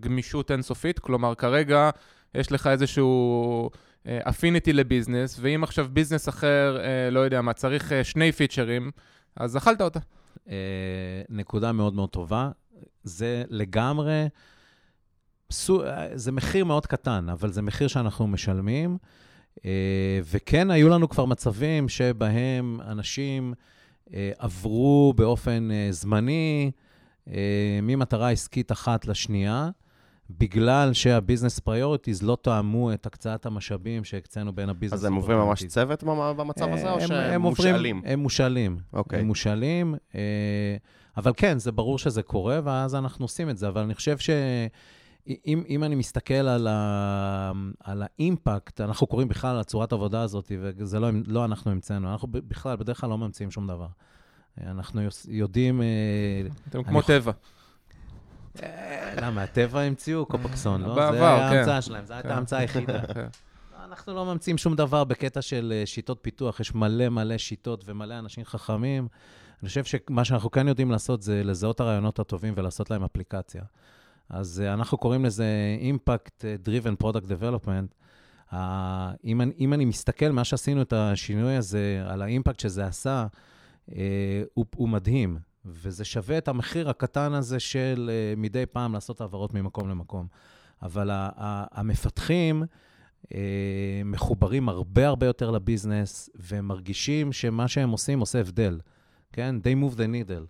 גמישות 0.00 0.50
אינסופית? 0.50 0.98
כלומר, 0.98 1.34
כרגע 1.34 1.90
יש 2.34 2.52
לך 2.52 2.66
איזשהו... 2.66 3.70
אפיניטי 4.08 4.72
לביזנס, 4.72 5.38
ואם 5.40 5.64
עכשיו 5.64 5.86
ביזנס 5.90 6.28
אחר, 6.28 6.78
לא 7.10 7.20
יודע 7.20 7.40
מה, 7.40 7.52
צריך 7.52 7.92
שני 8.02 8.32
פיצ'רים, 8.32 8.90
אז 9.36 9.56
אכלת 9.56 9.80
אותה. 9.80 10.00
נקודה 11.28 11.72
מאוד 11.72 11.94
מאוד 11.94 12.08
טובה. 12.08 12.50
זה 13.04 13.44
לגמרי, 13.48 14.28
זה 16.14 16.32
מחיר 16.32 16.64
מאוד 16.64 16.86
קטן, 16.86 17.28
אבל 17.28 17.52
זה 17.52 17.62
מחיר 17.62 17.88
שאנחנו 17.88 18.26
משלמים. 18.26 18.98
אה, 19.64 20.20
וכן, 20.24 20.70
היו 20.70 20.88
לנו 20.88 21.08
כבר 21.08 21.24
מצבים 21.24 21.88
שבהם 21.88 22.80
אנשים 22.86 23.54
אה, 24.14 24.30
עברו 24.38 25.14
באופן 25.16 25.68
אה, 25.70 25.88
זמני 25.90 26.70
ממטרה 27.82 28.30
עסקית 28.30 28.72
אחת 28.72 29.06
לשנייה, 29.06 29.70
בגלל 30.30 30.92
שה-business 30.92 31.58
priorities 31.58 32.22
לא 32.22 32.36
תאמו 32.42 32.92
את 32.92 33.06
הקצאת 33.06 33.46
המשאבים 33.46 34.04
שהקצינו 34.04 34.52
בין 34.52 34.68
ה-business... 34.68 34.98
אז 34.98 35.04
הם 35.04 35.14
עוברים 35.14 35.38
ממש 35.38 35.64
צוות 35.64 36.04
במצב 36.04 36.68
הזה, 36.72 36.90
או 36.90 37.00
שהם 37.00 37.42
מושאלים? 37.42 38.02
הם 38.04 38.18
מושאלים. 38.18 38.76
אוקיי. 38.92 39.20
הם 39.20 39.26
מושאלים. 39.26 39.94
אבל 41.16 41.32
כן, 41.36 41.58
זה 41.58 41.72
ברור 41.72 41.98
שזה 41.98 42.22
קורה, 42.22 42.60
ואז 42.64 42.94
אנחנו 42.94 43.24
עושים 43.24 43.50
את 43.50 43.58
זה. 43.58 43.68
אבל 43.68 43.82
אני 43.82 43.94
חושב 43.94 44.18
שאם 44.18 45.62
אם 45.68 45.84
אני 45.84 45.94
מסתכל 45.94 46.34
על, 46.34 46.66
ה, 46.70 47.52
על 47.84 48.02
האימפקט, 48.02 48.80
אנחנו 48.80 49.06
קוראים 49.06 49.28
בכלל 49.28 49.56
על 49.56 49.62
צורת 49.62 49.92
העבודה 49.92 50.22
הזאת, 50.22 50.52
וזה 50.60 51.00
לא, 51.00 51.08
לא 51.26 51.44
אנחנו 51.44 51.70
המצאנו, 51.70 52.12
אנחנו 52.12 52.28
בכלל, 52.30 52.76
בדרך 52.76 53.00
כלל 53.00 53.10
לא 53.10 53.18
ממציאים 53.18 53.50
שום 53.50 53.66
דבר. 53.66 53.86
אנחנו 54.66 55.00
יודעים... 55.28 55.82
אה, 55.82 55.86
אתם 56.68 56.82
כמו 56.82 57.02
טבע. 57.02 57.32
אה, 58.62 59.14
למה, 59.22 59.42
הטבע 59.42 59.80
המציאו 59.80 60.26
קופקסון, 60.26 60.82
לא? 60.82 60.94
בעבר, 60.94 61.38
כן. 61.38 61.50
זה 61.50 61.56
ההמצאה 61.56 61.82
שלהם, 61.82 62.06
זו 62.06 62.14
הייתה 62.14 62.28
כן. 62.28 62.34
ההמצאה 62.34 62.58
היחידה. 62.58 63.06
כן. 63.14 63.26
אנחנו 63.84 64.14
לא 64.14 64.24
ממציאים 64.24 64.58
שום 64.58 64.76
דבר 64.76 65.04
בקטע 65.04 65.42
של 65.42 65.72
אה, 65.76 65.86
שיטות 65.86 66.18
פיתוח, 66.22 66.60
יש 66.60 66.74
מלא 66.74 67.08
מלא 67.08 67.38
שיטות 67.38 67.84
ומלא 67.86 68.18
אנשים 68.18 68.44
חכמים. 68.44 69.08
אני 69.62 69.68
חושב 69.68 69.84
שמה 69.84 70.24
שאנחנו 70.24 70.50
כן 70.50 70.68
יודעים 70.68 70.90
לעשות 70.90 71.22
זה 71.22 71.44
לזהות 71.44 71.80
הרעיונות 71.80 72.18
הטובים 72.18 72.54
ולעשות 72.56 72.90
להם 72.90 73.04
אפליקציה. 73.04 73.62
אז 74.28 74.62
uh, 74.64 74.72
אנחנו 74.74 74.98
קוראים 74.98 75.24
לזה 75.24 75.46
Impact 75.80 76.44
Driven 76.66 77.04
Product 77.04 77.26
Development. 77.26 77.94
אם, 79.24 79.40
אני, 79.40 79.52
אם 79.58 79.72
אני 79.72 79.84
מסתכל, 79.84 80.28
מה 80.28 80.44
שעשינו 80.44 80.82
את 80.82 80.92
השינוי 80.92 81.56
הזה, 81.56 82.04
על 82.06 82.22
האימפקט 82.22 82.60
שזה 82.60 82.86
עשה, 82.86 83.26
uh, 83.90 83.92
הוא, 84.54 84.64
הוא 84.76 84.88
מדהים, 84.88 85.38
וזה 85.64 86.04
שווה 86.04 86.38
את 86.38 86.48
המחיר 86.48 86.90
הקטן 86.90 87.32
הזה 87.32 87.60
של 87.60 88.10
מדי 88.36 88.66
פעם 88.66 88.92
לעשות 88.92 89.20
העברות 89.20 89.54
ממקום 89.54 89.88
למקום. 89.88 90.26
אבל 90.82 91.10
המפתחים, 91.72 92.62
מחוברים 94.04 94.68
הרבה 94.68 95.06
הרבה 95.06 95.26
יותר 95.26 95.50
לביזנס, 95.50 96.30
והם 96.34 96.68
מרגישים 96.68 97.32
שמה 97.32 97.68
שהם 97.68 97.90
עושים 97.90 98.20
עושה 98.20 98.40
הבדל. 98.40 98.80
כן? 99.32 99.54
They 99.62 99.84
move 99.84 99.96
the 99.96 100.00
needle. 100.00 100.46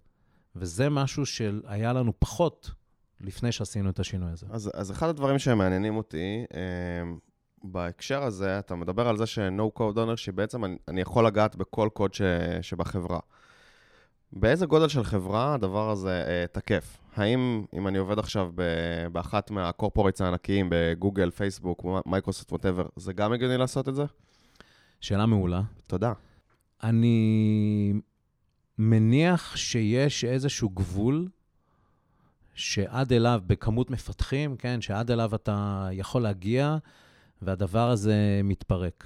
וזה 0.57 0.89
משהו 0.89 1.27
שהיה 1.27 1.93
לנו 1.93 2.13
פחות 2.19 2.71
לפני 3.21 3.53
שעשינו 3.53 3.91
את 3.91 3.99
השינוי 3.99 4.33
הזה. 4.33 4.47
אז, 4.51 4.71
אז 4.75 4.91
אחד 4.91 5.09
הדברים 5.09 5.39
שמעניינים 5.39 5.97
אותי, 5.97 6.45
אה, 6.55 6.61
בהקשר 7.65 8.23
הזה, 8.23 8.59
אתה 8.59 8.75
מדבר 8.75 9.09
על 9.09 9.17
זה 9.17 9.27
ש-No 9.27 9.79
Code 9.79 9.97
Ownership, 9.97 10.33
בעצם 10.35 10.65
אני, 10.65 10.77
אני 10.89 11.01
יכול 11.01 11.27
לגעת 11.27 11.57
בכל 11.57 11.89
קוד 11.93 12.15
ש, 12.15 12.23
שבחברה. 12.63 13.19
באיזה 14.33 14.67
גודל 14.67 14.89
של 14.89 15.05
חברה 15.05 15.55
הדבר 15.55 15.91
הזה 15.91 16.25
אה, 16.27 16.45
תקף? 16.53 16.99
האם 17.17 17.65
אם 17.75 17.89
אני 17.89 17.99
עובד 17.99 18.19
עכשיו 18.19 18.51
ב, 18.55 18.63
באחת 19.13 19.51
מה-corporates 19.51 20.21
הענקיים, 20.21 20.69
בגוגל, 20.71 21.31
פייסבוק, 21.31 21.85
מייקרוסופט, 22.07 22.53
whatever, 22.53 22.87
זה 22.97 23.13
גם 23.13 23.33
הגיוני 23.33 23.57
לעשות 23.57 23.89
את 23.89 23.95
זה? 23.95 24.05
שאלה 25.01 25.27
מעולה. 25.27 25.63
תודה. 25.87 26.13
אני 26.83 27.93
מניח 28.79 29.57
שיש 29.57 30.25
איזשהו 30.25 30.69
גבול 30.69 31.29
שעד 32.55 33.13
אליו, 33.13 33.41
בכמות 33.47 33.91
מפתחים, 33.91 34.57
כן, 34.57 34.81
שעד 34.81 35.11
אליו 35.11 35.35
אתה 35.35 35.89
יכול 35.93 36.23
להגיע, 36.23 36.77
והדבר 37.43 37.91
הזה 37.91 38.41
מתפרק. 38.45 39.05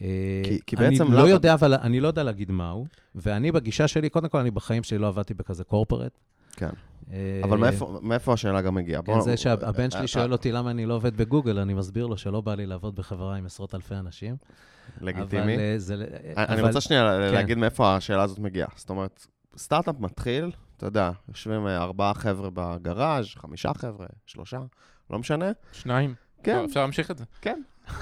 אה, 0.00 0.42
כי, 0.44 0.58
כי 0.66 0.76
בעצם... 0.76 1.06
אני 1.06 1.16
לא 1.16 1.28
יודע, 1.28 1.54
אבל 1.54 1.74
אני 1.74 2.00
לא 2.00 2.08
יודע 2.08 2.22
להגיד 2.22 2.50
מהו, 2.50 2.86
ואני 3.14 3.52
בגישה 3.52 3.88
שלי, 3.88 4.10
קודם 4.10 4.28
כל, 4.28 4.38
אני 4.38 4.50
בחיים 4.50 4.82
שלי 4.82 4.98
לא 4.98 5.08
עבדתי 5.08 5.34
בכזה 5.34 5.64
קורפרט. 5.64 6.18
כן. 6.56 6.70
אה, 7.12 7.40
אבל 7.44 7.58
מאיפה, 7.58 7.98
מאיפה 8.02 8.32
השאלה 8.32 8.62
גם 8.62 8.74
מגיעה? 8.74 9.02
כן, 9.02 9.20
זה 9.20 9.36
שהבן 9.36 9.90
שלי 9.90 10.06
שואל 10.06 10.32
אותי 10.32 10.52
למה 10.52 10.70
אני 10.70 10.86
לא 10.86 10.94
עובד 10.94 11.16
בגוגל, 11.16 11.58
אני 11.58 11.74
מסביר 11.74 12.06
לו 12.06 12.16
שלא 12.18 12.40
בא 12.40 12.54
לי 12.54 12.66
לעבוד 12.66 12.96
בחברה 12.96 13.36
עם 13.36 13.46
עשרות 13.46 13.74
אלפי 13.74 13.94
אנשים. 13.94 14.36
לגיטימי. 15.00 15.54
אבל 15.54 15.78
זה... 15.78 16.06
אני. 16.36 16.62
רוצה 16.62 16.80
שנייה 16.80 17.18
כן. 17.28 17.34
להגיד 17.34 17.58
מאיפה 17.58 17.96
השאלה 17.96 18.22
הזאת 18.22 18.38
מגיעה. 18.38 18.68
זאת 18.76 18.90
אומרת, 18.90 19.26
סטארט-אפ 19.56 19.94
מתחיל, 20.00 20.52
אתה 20.76 20.86
יודע, 20.86 21.10
יושבים 21.28 21.66
אה, 21.66 21.82
ארבעה 21.82 22.14
חבר'ה 22.14 22.50
בגראז', 22.54 23.26
חמישה 23.36 23.74
חבר'ה, 23.74 24.06
שלושה, 24.26 24.58
לא 25.10 25.18
משנה. 25.18 25.52
שניים. 25.72 26.14
כן, 26.42 26.56
לא, 26.56 26.64
אפשר 26.64 26.80
להמשיך 26.80 27.10
את 27.10 27.18
זה. 27.18 27.24
כן. 27.40 27.62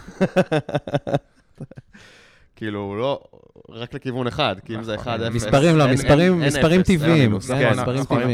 כאילו, 2.56 2.96
לא, 2.96 3.20
רק 3.68 3.94
לכיוון 3.94 4.26
אחד, 4.26 4.56
כי 4.64 4.74
אם 4.74 4.82
זה 4.82 4.94
נכון. 4.94 5.20
1-0... 5.20 5.30
מספרים, 5.34 5.76
לא, 5.76 5.88
מספרים- 5.88 6.02
טבעיים, 6.02 6.40
מספרים 6.40 6.82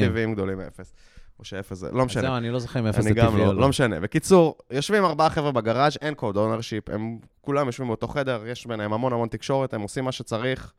טבעיים. 0.09 0.35
גדולים 0.35 0.59
מאפס. 0.59 0.95
או 1.39 1.45
שאפס 1.45 1.79
זה, 1.79 1.91
לא 1.93 2.05
משנה. 2.07 2.23
זהו, 2.23 2.37
אני 2.37 2.51
לא 2.51 2.59
זוכר 2.59 2.81
אם 2.81 2.87
אפס 2.87 2.97
אני 2.99 3.03
זה 3.05 3.11
גם 3.15 3.27
טבעי 3.27 3.41
לא, 3.41 3.47
או 3.47 3.53
לא 3.53 3.61
לא. 3.61 3.69
משנה. 3.69 4.01
בקיצור, 4.01 4.59
יושבים 4.71 5.05
ארבעה 5.05 5.31
חבר'ה 5.31 5.53
בגראז', 5.53 5.97
אין 6.01 6.15
code 6.15 6.37
ownership, 6.37 6.91
הם 6.91 7.19
כולם 7.41 7.67
יושבים 7.67 7.89
באותו 7.89 8.09
חדר, 8.09 8.43
יש 8.47 8.67
ביניהם 8.67 8.93
המון 8.93 9.13
המון 9.13 9.29
תקשורת, 9.29 9.75
הם 9.75 9.81
עושים 9.81 10.05
מה 10.05 10.13
שצריך, 10.13 10.73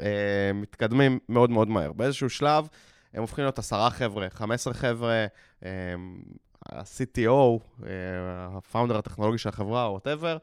אה, 0.00 0.06
מתקדמים 0.54 1.18
מאוד 1.28 1.50
מאוד 1.50 1.68
מהר. 1.68 1.92
באיזשהו 1.92 2.30
שלב, 2.30 2.68
הם 3.14 3.20
הופכים 3.20 3.44
להיות 3.44 3.58
עשרה 3.58 3.90
חבר'ה, 3.90 4.26
15 4.30 4.74
חבר'ה, 4.74 5.26
אה, 5.64 5.68
ה-CTO, 6.72 7.30
אה, 7.86 7.88
ה-founder 8.56 8.98
הטכנולוגי 8.98 9.38
של 9.38 9.48
החברה, 9.48 9.84
או 9.84 9.90
whatever, 9.92 10.36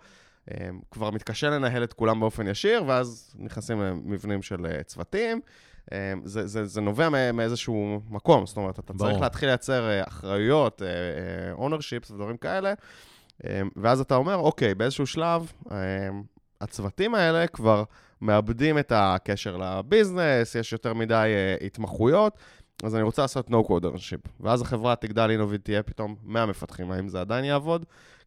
כבר 0.91 1.11
מתקשה 1.11 1.49
לנהל 1.49 1.83
את 1.83 1.93
כולם 1.93 2.19
באופן 2.19 2.47
ישיר, 2.47 2.83
ואז 2.87 3.35
נכנסים 3.39 3.81
למבנים 3.81 4.41
של 4.41 4.65
אה, 4.65 4.83
צוותים. 4.83 5.41
אה, 5.91 6.13
זה, 6.23 6.47
זה, 6.47 6.65
זה 6.65 6.81
נובע 6.81 7.09
מא- 7.09 7.31
מאיזשהו 7.31 8.01
מקום, 8.09 8.45
זאת 8.45 8.57
אומרת, 8.57 8.79
אתה 8.79 8.93
ברור. 8.93 9.09
צריך 9.11 9.21
להתחיל 9.21 9.49
לייצר 9.49 9.89
אה, 9.89 10.03
אחריות, 10.07 10.81
אונרשיפס 11.51 12.11
ודברים 12.11 12.37
כאלה, 12.37 12.73
אה, 13.45 13.61
ואז 13.75 13.99
אתה 13.99 14.15
אומר, 14.15 14.35
אוקיי, 14.35 14.75
באיזשהו 14.75 15.07
שלב, 15.07 15.51
אה, 15.71 15.77
הצוותים 16.61 17.15
האלה 17.15 17.47
כבר 17.47 17.83
מאבדים 18.21 18.79
את 18.79 18.91
הקשר 18.95 19.57
לביזנס, 19.57 20.55
יש 20.55 20.71
יותר 20.73 20.93
מדי 20.93 21.13
אה, 21.35 21.65
התמחויות, 21.65 22.37
אז 22.83 22.95
אני 22.95 23.03
רוצה 23.03 23.21
לעשות 23.21 23.49
no-code 23.49 23.83
ownership. 23.83 24.29
ואז 24.39 24.61
החברה 24.61 24.95
תגדל 24.95 25.29
אינוביט, 25.31 25.63
תהיה 25.65 25.83
פתאום 25.83 26.15
100 26.23 26.45
מפתחים, 26.45 26.91
האם 26.91 27.09
זה 27.09 27.21
עדיין 27.21 27.45
יעבוד? 27.45 27.85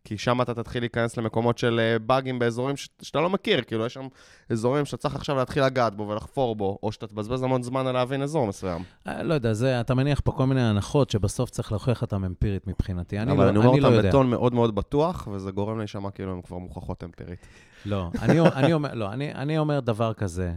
כי 0.09 0.19
שם 0.19 0.43
אתה 0.43 0.55
תתחיל 0.55 0.83
להיכנס 0.83 1.17
למקומות 1.17 1.59
של 1.59 1.81
אה, 1.81 1.99
באגים 1.99 2.39
באזורים 2.39 2.77
ש- 2.77 2.89
שאתה 3.03 3.21
לא 3.21 3.31
מכיר, 3.31 3.63
כאילו 3.63 3.87
יש 3.87 3.95
שם 3.95 4.09
אזורים 4.51 4.85
שאתה 4.85 4.97
צריך 4.97 5.15
עכשיו 5.15 5.37
להתחיל 5.37 5.65
לגעת 5.65 5.95
בו 5.95 6.09
ולחפור 6.09 6.57
בו, 6.57 6.79
או 6.83 6.93
שאתה 6.93 7.07
תבזבז 7.07 7.43
המון 7.43 7.63
זמן 7.63 7.87
על 7.87 7.93
להבין 7.93 8.23
אזור 8.23 8.47
מסוים. 8.47 8.83
אה, 9.07 9.23
לא 9.23 9.35
יודע, 9.35 9.53
זה, 9.53 9.81
אתה 9.81 9.95
מניח 9.95 10.21
פה 10.25 10.33
כל 10.33 10.47
מיני 10.47 10.63
הנחות 10.63 11.11
שבסוף 11.11 11.51
צריך 11.51 11.73
להוכיח 11.73 12.03
אותן 12.03 12.25
אמפירית 12.25 12.67
מבחינתי. 12.67 13.19
אני 13.19 13.33
אבל 13.33 13.45
לא, 13.45 13.51
אני 13.51 13.59
אומר 13.59 13.89
אני 13.89 13.97
לא. 13.97 14.09
בטון 14.09 14.31
מאוד 14.31 14.55
מאוד 14.55 14.75
בטוח, 14.75 15.29
וזה 15.33 15.51
גורם 15.51 15.79
להישמע 15.79 16.11
כאילו 16.11 16.33
הן 16.33 16.43
כבר 16.43 16.59
מוכחות 16.59 17.05
אמפירית. 17.05 17.47
לא, 17.87 18.11
אני, 18.23 18.41
אני, 18.41 18.73
אומר, 18.73 18.95
לא 18.95 19.13
אני, 19.13 19.35
אני 19.35 19.59
אומר 19.59 19.81
דבר 19.81 20.13
כזה. 20.13 20.53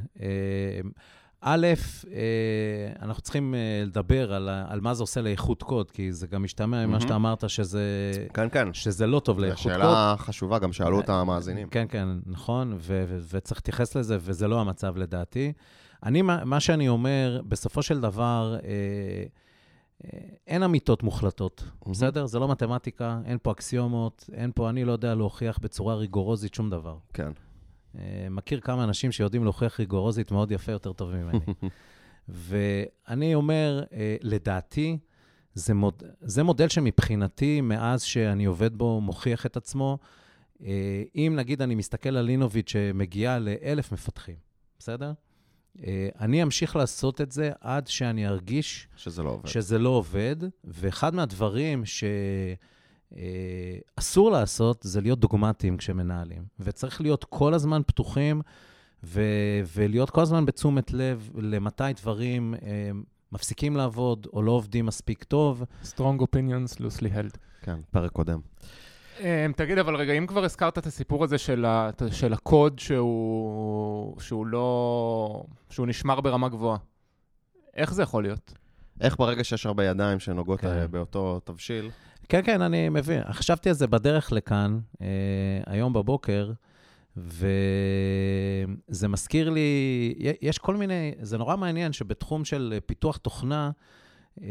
אה, 1.44 1.54
א', 1.54 1.68
אה, 2.14 2.94
אנחנו 3.02 3.22
צריכים 3.22 3.56
אה, 3.56 3.84
לדבר 3.86 4.34
על, 4.34 4.50
על 4.50 4.82
מה 4.82 4.94
זה 4.94 5.04
עושה 5.04 5.22
לאיכות 5.22 5.64
קוד, 5.64 5.92
כי 5.92 6.14
זה 6.14 6.28
גם 6.28 6.44
משתמע 6.44 6.78
ממה 6.78 6.88
מהמם. 6.88 7.00
שאתה 7.00 7.16
אמרת 7.16 7.50
שזה, 7.50 8.12
כן, 8.34 8.50
כן. 8.50 8.74
שזה 8.74 9.08
לא 9.08 9.20
טוב 9.20 9.38
זו 9.38 9.46
לאיכות 9.46 9.64
קוד. 9.64 9.72
שאלה 9.72 10.16
חשובה, 10.18 10.60
גם 10.60 10.74
שאלו 10.74 10.98
אותה 10.98 11.14
המאזינים. 11.14 11.68
כן, 11.70 11.86
כן, 11.90 12.08
נכון, 12.26 12.74
ו- 12.74 13.04
ו- 13.08 13.20
וצריך 13.32 13.58
להתייחס 13.58 13.96
לזה, 13.96 14.18
וזה 14.22 14.48
לא 14.48 14.62
המצב 14.62 14.98
לדעתי. 14.98 15.54
אני, 16.04 16.22
מה 16.22 16.60
שאני 16.60 16.90
אומר, 16.90 17.42
בסופו 17.48 17.82
של 17.84 18.02
דבר, 18.02 18.56
אה, 18.64 18.70
אה, 20.06 20.20
אין 20.48 20.64
אמיתות 20.64 21.04
מוחלטות, 21.04 21.64
מהמם. 21.82 21.92
בסדר? 21.94 22.26
זה 22.26 22.40
לא 22.40 22.48
מתמטיקה, 22.48 23.20
אין 23.26 23.38
פה 23.44 23.52
אקסיומות, 23.52 24.30
אין 24.34 24.52
פה, 24.56 24.70
אני 24.70 24.86
לא 24.86 24.92
יודע 24.92 25.16
להוכיח 25.16 25.60
בצורה 25.60 25.96
ריגורוזית 25.96 26.54
שום 26.54 26.70
דבר. 26.70 26.98
כן. 27.14 27.32
אה, 27.96 28.28
מכיר 28.30 28.60
כמה 28.60 28.84
אנשים 28.84 29.12
שיודעים 29.12 29.44
להוכיח 29.44 29.80
ריגורוזית 29.80 30.32
מאוד 30.32 30.52
יפה, 30.52 30.72
יותר 30.72 30.94
טוב 30.94 31.16
ממני. 31.16 31.40
ואני 32.30 33.36
אומר, 33.36 33.84
אה, 33.94 34.16
לדעתי, 34.22 34.98
זה, 35.54 35.74
מוד, 35.74 36.04
זה 36.22 36.44
מודל 36.44 36.68
שמבחינתי, 36.68 37.62
מאז 37.62 38.02
שאני 38.02 38.46
עובד 38.46 38.76
בו, 38.76 39.02
מוכיח 39.02 39.46
את 39.46 39.58
עצמו. 39.58 39.98
אה, 40.64 41.04
אם 41.16 41.34
נגיד 41.36 41.62
אני 41.62 41.76
מסתכל 41.76 42.18
על 42.18 42.26
לינוביץ' 42.26 42.70
שמגיעה 42.70 43.40
לאלף 43.40 43.92
מפתחים, 43.92 44.36
בסדר? 44.80 45.14
אני 46.20 46.44
אמשיך 46.44 46.76
לעשות 46.76 47.22
את 47.22 47.32
זה 47.32 47.52
עד 47.62 47.88
שאני 47.88 48.28
ארגיש 48.28 48.88
שזה 48.96 49.24
לא 49.24 49.30
עובד. 49.30 49.48
שזה 49.48 49.80
לא 49.80 49.90
עובד, 49.90 50.36
ואחד 50.64 51.16
מהדברים 51.16 51.86
שאסור 53.16 54.32
לעשות 54.32 54.78
זה 54.82 55.02
להיות 55.02 55.20
דוגמטיים 55.20 55.78
כשמנהלים. 55.78 56.44
וצריך 56.60 57.02
להיות 57.02 57.24
כל 57.24 57.54
הזמן 57.54 57.82
פתוחים 57.88 58.42
ו- 59.04 59.62
ולהיות 59.76 60.10
כל 60.10 60.22
הזמן 60.22 60.46
בתשומת 60.46 60.94
לב 60.94 61.30
למתי 61.38 61.84
דברים 62.02 62.54
אה, 62.54 62.92
מפסיקים 63.32 63.76
לעבוד 63.76 64.28
או 64.34 64.42
לא 64.42 64.52
עובדים 64.52 64.86
מספיק 64.86 65.24
טוב. 65.24 65.64
Strong 65.84 66.22
opinions 66.22 66.78
loosely 66.78 67.14
held. 67.16 67.38
כן, 67.62 67.76
פרק 67.92 68.12
קודם. 68.12 68.40
אמ, 69.20 69.52
תגיד, 69.56 69.78
אבל 69.78 69.96
רגע, 69.96 70.14
אם 70.14 70.28
כבר 70.28 70.44
הזכרת 70.44 70.78
את 70.78 70.86
הסיפור 70.86 71.24
הזה 71.24 71.38
של, 71.38 71.66
ה, 71.66 71.90
של 72.12 72.34
הקוד 72.34 72.80
שהוא, 72.80 74.22
שהוא 74.22 74.46
לא... 74.46 75.44
שהוא 75.70 75.88
נשמר 75.88 76.22
ברמה 76.22 76.50
גבוהה, 76.50 76.78
איך 77.76 77.94
זה 77.94 78.04
יכול 78.04 78.24
להיות? 78.24 78.54
איך 79.02 79.18
ברגע 79.18 79.44
שיש 79.44 79.66
הרבה 79.66 79.86
ידיים 79.86 80.20
שנוגעות 80.20 80.60
כן. 80.60 80.68
אה, 80.68 80.88
באותו 80.88 81.40
תבשיל, 81.44 81.90
כן, 82.30 82.42
כן, 82.44 82.62
אני 82.62 82.90
מבין. 82.90 83.22
חשבתי 83.32 83.70
על 83.70 83.76
זה 83.76 83.88
בדרך 83.88 84.32
לכאן, 84.32 84.80
אה, 85.02 85.08
היום 85.66 85.94
בבוקר, 85.94 86.52
וזה 87.18 89.08
מזכיר 89.08 89.50
לי, 89.50 90.14
יש 90.42 90.58
כל 90.58 90.76
מיני, 90.76 91.12
זה 91.22 91.38
נורא 91.38 91.56
מעניין 91.56 91.94
שבתחום 91.94 92.46
של 92.46 92.80
פיתוח 92.86 93.18
תוכנה, 93.18 93.72
אה, 94.42 94.48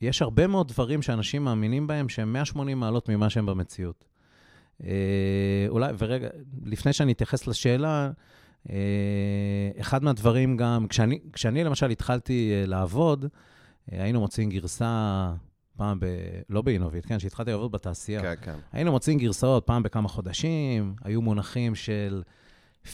יש 0.00 0.22
הרבה 0.22 0.46
מאוד 0.46 0.68
דברים 0.68 1.02
שאנשים 1.02 1.44
מאמינים 1.44 1.86
בהם 1.86 2.08
שהם 2.08 2.32
180 2.32 2.80
מעלות 2.80 3.08
ממה 3.08 3.30
שהם 3.30 3.46
במציאות. 3.46 4.04
אה, 4.84 5.66
אולי, 5.68 5.92
ורגע, 5.98 6.28
לפני 6.64 6.92
שאני 6.92 7.12
אתייחס 7.12 7.46
לשאלה, 7.46 8.10
אה, 8.70 9.70
אחד 9.80 10.04
מהדברים 10.04 10.56
גם, 10.56 10.86
כשאני, 10.88 11.18
כשאני 11.32 11.64
למשל 11.64 11.90
התחלתי 11.90 12.52
אה, 12.52 12.66
לעבוד, 12.66 13.24
אה, 13.92 14.02
היינו 14.02 14.20
מוצאים 14.20 14.50
גרסה 14.50 15.32
פעם 15.78 16.00
ב... 16.00 16.06
לא 16.50 16.62
באינוביט, 16.62 17.06
כן? 17.06 17.18
כשהתחלתי 17.18 17.50
לעבוד 17.50 17.72
בתעשייה. 17.72 18.20
כן, 18.20 18.34
כן. 18.42 18.54
היינו 18.72 18.90
מוצאים 18.90 19.18
גרסאות 19.18 19.66
פעם 19.66 19.82
בכמה 19.82 20.08
חודשים, 20.08 20.94
היו 21.04 21.22
מונחים 21.22 21.74
של 21.74 22.22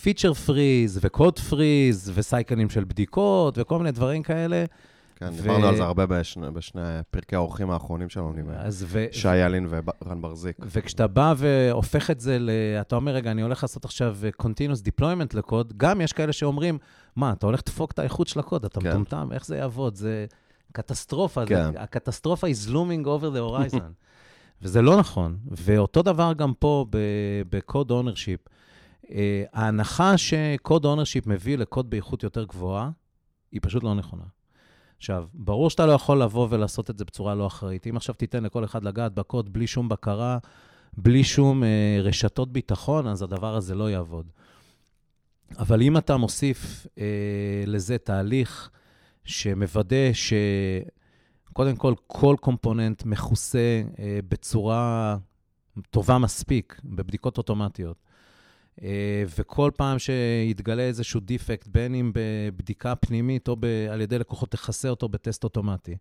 פיצ'ר 0.03 0.35
פריז 0.35 0.99
וקוד 1.03 1.39
פריז 1.39 2.13
וסייקלים 2.15 2.71
של 2.71 2.85
בדיקות 2.85 3.59
וכל 3.59 3.79
מיני 3.79 3.93
דברים 3.93 4.23
כאלה. 4.23 4.65
כן, 5.17 5.29
ו- 5.33 5.43
דיברנו 5.43 5.67
על 5.67 5.77
זה 5.77 5.83
הרבה 5.83 6.07
בשני, 6.07 6.51
בשני 6.51 6.83
פרקי 7.11 7.37
האורחים 7.37 7.71
האחרונים 7.71 8.09
שלנו, 8.09 8.33
אה, 8.51 8.69
ו... 8.87 9.07
שי 9.13 9.37
ילין 9.37 9.67
ורן 9.71 10.23
ברזיק. 10.23 10.57
וכשאתה 10.61 11.07
בא 11.07 11.35
והופך 11.37 12.11
את 12.11 12.21
זה 12.21 12.39
ל... 12.39 12.51
אתה 12.81 12.97
אומר, 12.97 13.13
רגע, 13.13 13.31
אני 13.31 13.43
הולך 13.43 13.63
לעשות 13.63 13.85
עכשיו 13.85 14.17
continuous 14.43 15.01
deployment 15.01 15.37
לקוד, 15.37 15.73
גם 15.77 16.01
יש 16.01 16.13
כאלה 16.13 16.33
שאומרים, 16.33 16.79
מה, 17.17 17.33
אתה 17.33 17.47
הולך 17.47 17.61
לדפוק 17.61 17.93
את 17.93 17.99
האיכות 17.99 18.29
של 18.29 18.41
הקוד, 18.41 18.65
אתה 18.65 18.81
כן. 18.81 18.91
מטומטם, 18.91 19.29
איך 19.33 19.47
זה 19.47 19.57
יעבוד? 19.57 19.95
זה 19.95 20.27
קטסטרופה, 20.73 21.47
כן. 21.47 21.73
זה, 21.73 21.81
הקטסטרופה 21.81 22.47
is 22.47 22.69
looming 22.71 23.05
over 23.05 23.37
the 23.37 23.51
horizon. 23.51 23.83
וזה 24.63 24.83
לא 24.83 24.97
נכון. 24.97 25.39
ואותו 25.51 26.03
דבר 26.03 26.33
גם 26.33 26.53
פה 26.59 26.87
ב-code 27.51 27.91
ownership. 27.91 28.51
אה, 29.11 29.45
ההנחה 29.53 30.19
ש-code 30.19 30.83
ownership 30.83 31.27
מביא 31.27 31.59
לקוד 31.59 31.91
באיכות 31.91 32.23
יותר 32.23 32.45
גבוהה, 32.45 32.91
היא 33.53 33.61
פשוט 33.63 33.83
לא 33.83 33.95
נכונה. 33.95 34.25
עכשיו, 34.97 35.27
ברור 35.35 35.71
שאתה 35.71 35.87
לא 35.87 35.93
יכול 35.93 36.23
לבוא 36.23 36.49
ולעשות 36.51 36.91
את 36.91 36.99
זה 36.99 37.05
בצורה 37.05 37.35
לא 37.35 37.47
אחראית. 37.47 37.87
אם 37.87 37.97
עכשיו 37.97 38.15
תיתן 38.15 38.43
לכל 38.43 38.65
אחד 38.65 38.85
לגעת 38.85 39.15
בקוד 39.15 39.53
בלי 39.53 39.67
שום 39.67 39.89
בקרה, 39.89 40.39
בלי 40.97 41.25
שום 41.25 41.65
אה, 41.65 41.99
רשתות 42.03 42.53
ביטחון, 42.53 43.07
אז 43.07 43.23
הדבר 43.23 43.57
הזה 43.57 43.75
לא 43.75 43.91
יעבוד. 43.91 44.27
אבל 45.59 45.83
אם 45.83 45.97
אתה 45.97 46.17
מוסיף 46.17 46.87
אה, 46.99 47.05
לזה 47.67 47.99
תהליך 47.99 48.71
שמוודא 49.25 50.11
שקודם 51.51 51.77
כל, 51.77 51.95
כל 52.07 52.37
קומפוננט 52.41 53.05
מכוסה 53.05 53.83
אה, 53.99 54.19
בצורה 54.29 55.17
טובה 55.91 56.19
מספיק, 56.19 56.81
בבדיקות 56.85 57.39
אוטומטיות, 57.39 57.97
אה, 58.83 59.25
וכל 59.39 59.71
פעם 59.77 59.99
שיתגלה 59.99 60.83
איזשהו 60.83 61.21
דיפקט, 61.21 61.69
בין 61.69 61.95
אם 61.95 62.13
בבדיקה 62.15 62.95
פנימית 62.95 63.49
או 63.49 63.57
ב- 63.61 63.87
על 63.91 64.01
ידי 64.01 64.19
לקוחות, 64.19 64.51
תכסה 64.51 64.89
אותו 64.89 65.09
בטסט 65.09 65.45
אוטומטי. 65.45 65.97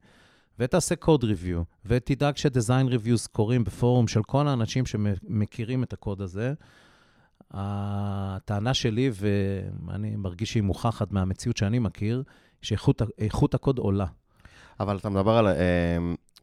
ותעשה 0.59 0.95
code 1.05 1.21
review, 1.21 1.63
ותדאג 1.85 2.37
ש-design 2.37 2.91
reviews 2.91 3.27
קורים 3.31 3.63
בפורום 3.63 4.07
של 4.07 4.23
כל 4.23 4.47
האנשים 4.47 4.85
שמכירים 4.85 5.83
את 5.83 5.93
הקוד 5.93 6.21
הזה. 6.21 6.53
הטענה 7.51 8.73
שלי, 8.73 9.11
ואני 9.13 10.15
מרגיש 10.15 10.51
שהיא 10.51 10.63
מוכחת 10.63 11.11
מהמציאות 11.11 11.57
שאני 11.57 11.79
מכיר, 11.79 12.23
שאיכות 12.63 13.01
ה- 13.01 13.05
איכות 13.19 13.53
הקוד 13.53 13.77
עולה. 13.77 14.05
אבל 14.79 14.97
אתה 14.97 15.09
מדבר 15.09 15.37
על 15.37 15.47
אה, 15.47 15.53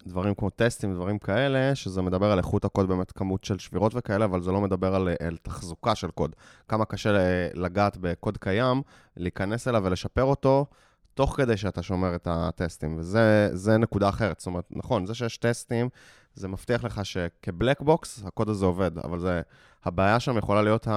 דברים 0.06 0.34
כמו 0.34 0.50
test-ים, 0.50 0.94
דברים 0.94 1.18
כאלה, 1.18 1.74
שזה 1.74 2.02
מדבר 2.02 2.32
על 2.32 2.38
איכות 2.38 2.64
הקוד, 2.64 2.88
באמת 2.88 3.12
כמות 3.12 3.44
של 3.44 3.58
שבירות 3.58 3.92
וכאלה, 3.94 4.24
אבל 4.24 4.42
זה 4.42 4.52
לא 4.52 4.60
מדבר 4.60 4.94
על, 4.94 5.08
על 5.26 5.36
תחזוקה 5.42 5.94
של 5.94 6.10
קוד. 6.10 6.36
כמה 6.68 6.84
קשה 6.84 7.12
ל- 7.12 7.18
לגעת 7.54 7.96
בקוד 8.00 8.38
קיים, 8.38 8.82
להיכנס 9.16 9.68
אליו 9.68 9.82
ולשפר 9.84 10.24
אותו. 10.24 10.66
תוך 11.14 11.36
כדי 11.36 11.56
שאתה 11.56 11.82
שומר 11.82 12.14
את 12.14 12.28
ה-test-ים, 12.30 12.96
וזה 12.98 13.76
נקודה 13.78 14.08
אחרת. 14.08 14.40
זאת 14.40 14.46
אומרת, 14.46 14.64
נכון, 14.70 15.06
זה 15.06 15.14
שיש 15.14 15.36
test-ים, 15.36 15.88
זה 16.34 16.48
מבטיח 16.48 16.84
לך 16.84 17.00
שכ-black 17.06 17.80
box, 17.80 18.22
הקוד 18.26 18.48
הזה 18.48 18.66
עובד, 18.66 18.98
אבל 18.98 19.18
זה, 19.18 19.40
הבעיה 19.84 20.20
שם 20.20 20.38
יכולה 20.38 20.62
להיות 20.62 20.88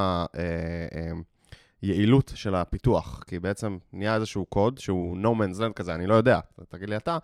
היעילות 1.83 2.31
של 2.35 2.55
הפיתוח, 2.55 3.23
כי 3.27 3.39
בעצם 3.39 3.77
נהיה 3.93 4.15
איזשהו 4.15 4.45
קוד 4.45 4.77
שהוא 4.77 5.17
no 5.17 5.25
man's 5.27 5.59
land 5.59 5.73
כזה, 5.73 5.95
אני 5.95 6.07
לא 6.07 6.15
יודע, 6.15 6.39
תגיד 6.69 6.89
לי 6.89 6.97
אתה, 6.97 7.17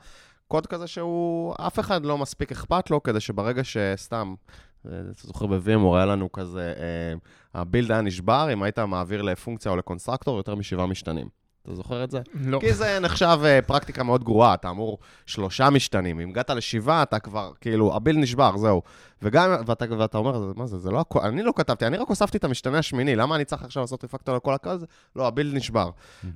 קוד 0.47 0.67
כזה 0.67 0.87
שהוא, 0.87 1.55
אף 1.59 1.79
אחד 1.79 2.05
לא 2.05 2.17
מספיק 2.17 2.51
אכפת 2.51 2.89
לו, 2.89 3.03
כדי 3.03 3.19
שברגע 3.19 3.63
שסתם, 3.63 4.35
אתה 4.81 4.91
זוכר 5.13 5.45
בווימור, 5.45 5.97
היה 5.97 6.05
לנו 6.05 6.31
כזה, 6.31 6.73
אה, 6.77 7.13
הבילד 7.61 7.91
היה 7.91 8.01
נשבר, 8.01 8.53
אם 8.53 8.63
היית 8.63 8.79
מעביר 8.79 9.21
לפונקציה 9.21 9.71
או 9.71 9.77
לקונסטרקטור, 9.77 10.37
יותר 10.37 10.55
משבעה 10.55 10.85
משתנים. 10.85 11.29
אתה 11.63 11.75
זוכר 11.75 12.03
את 12.03 12.11
זה? 12.11 12.21
לא. 12.33 12.59
כי 12.59 12.73
זה 12.73 12.99
נחשב 12.99 13.39
uh, 13.41 13.65
פרקטיקה 13.65 14.03
מאוד 14.03 14.23
גרועה, 14.23 14.53
אתה 14.53 14.69
אמור 14.69 14.97
שלושה 15.25 15.69
משתנים, 15.69 16.19
אם 16.19 16.29
הגעת 16.29 16.49
לשבעה, 16.49 17.03
אתה 17.03 17.19
כבר, 17.19 17.51
כאילו, 17.61 17.95
הביל 17.95 18.17
נשבר, 18.17 18.57
זהו. 18.57 18.81
וגם, 19.21 19.51
ואתה, 19.65 19.85
ואתה 19.97 20.17
אומר, 20.17 20.53
מה 20.55 20.65
זה, 20.65 20.77
זה 20.77 20.91
לא, 20.91 21.05
אני 21.23 21.43
לא 21.43 21.53
כתבתי, 21.55 21.87
אני 21.87 21.97
רק 21.97 22.07
הוספתי 22.07 22.37
את 22.37 22.43
המשתנה 22.43 22.77
השמיני, 22.77 23.15
למה 23.15 23.35
אני 23.35 23.45
צריך 23.45 23.63
עכשיו 23.63 23.83
לעשות 23.83 24.03
ריפקטור 24.03 24.35
לכל 24.35 24.53
הקו 24.53 24.69
הזה? 24.69 24.85
לא, 25.15 25.27
הביל 25.27 25.51
נשבר. 25.55 25.89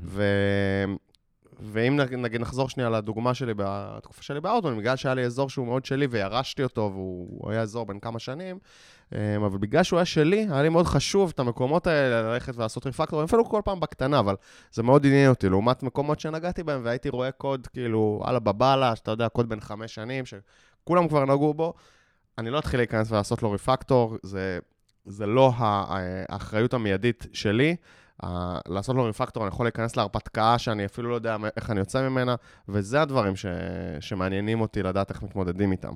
ו... 0.03 0.23
ואם 1.59 1.95
נגיד 1.97 2.41
נחזור 2.41 2.69
שנייה 2.69 2.89
לדוגמה 2.89 3.33
שלי 3.33 3.53
בתקופה 3.57 4.23
שלי 4.23 4.41
באוטון, 4.41 4.77
בגלל 4.77 4.95
שהיה 4.95 5.15
לי 5.15 5.25
אזור 5.25 5.49
שהוא 5.49 5.65
מאוד 5.65 5.85
שלי 5.85 6.05
וירשתי 6.05 6.63
אותו 6.63 6.89
והוא 6.93 7.51
היה 7.51 7.61
אזור 7.61 7.85
בין 7.85 7.99
כמה 7.99 8.19
שנים, 8.19 8.59
אבל 9.11 9.57
בגלל 9.57 9.83
שהוא 9.83 9.97
היה 9.97 10.05
שלי, 10.05 10.47
היה 10.51 10.61
לי 10.61 10.69
מאוד 10.69 10.85
חשוב 10.85 11.31
את 11.35 11.39
המקומות 11.39 11.87
האלה 11.87 12.21
ללכת 12.21 12.55
ולעשות 12.55 12.85
ריפקטור, 12.85 13.23
אפילו 13.23 13.45
כל 13.45 13.61
פעם 13.65 13.79
בקטנה, 13.79 14.19
אבל 14.19 14.35
זה 14.71 14.83
מאוד 14.83 15.05
עניין 15.05 15.29
אותי, 15.29 15.49
לעומת 15.49 15.83
מקומות 15.83 16.19
שנגעתי 16.19 16.63
בהם 16.63 16.81
והייתי 16.83 17.09
רואה 17.09 17.31
קוד 17.31 17.67
כאילו, 17.67 18.21
הלאה 18.25 18.39
בבאללה, 18.39 18.95
שאתה 18.95 19.11
יודע, 19.11 19.29
קוד 19.29 19.49
בן 19.49 19.59
חמש 19.59 19.95
שנים, 19.95 20.23
שכולם 20.25 21.07
כבר 21.07 21.25
נגעו 21.25 21.53
בו, 21.53 21.73
אני 22.37 22.49
לא 22.49 22.59
אתחיל 22.59 22.79
להיכנס 22.79 23.11
ולעשות 23.11 23.43
לו 23.43 23.51
ריפקטור, 23.51 24.17
זה, 24.23 24.59
זה 25.05 25.25
לא 25.25 25.51
האחריות 25.57 26.73
המיידית 26.73 27.27
שלי. 27.33 27.75
Uh, 28.23 28.27
לעשות 28.67 28.95
לו 28.95 29.03
ריפקטור, 29.03 29.43
אני 29.43 29.47
יכול 29.47 29.65
להיכנס 29.65 29.97
להרפתקה 29.97 30.57
שאני 30.57 30.85
אפילו 30.85 31.09
לא 31.09 31.15
יודע 31.15 31.37
איך 31.57 31.69
אני 31.71 31.79
יוצא 31.79 32.09
ממנה, 32.09 32.35
וזה 32.69 33.01
הדברים 33.01 33.35
ש... 33.35 33.45
שמעניינים 33.99 34.61
אותי 34.61 34.83
לדעת 34.83 35.09
איך 35.09 35.23
מתמודדים 35.23 35.71
איתם. 35.71 35.93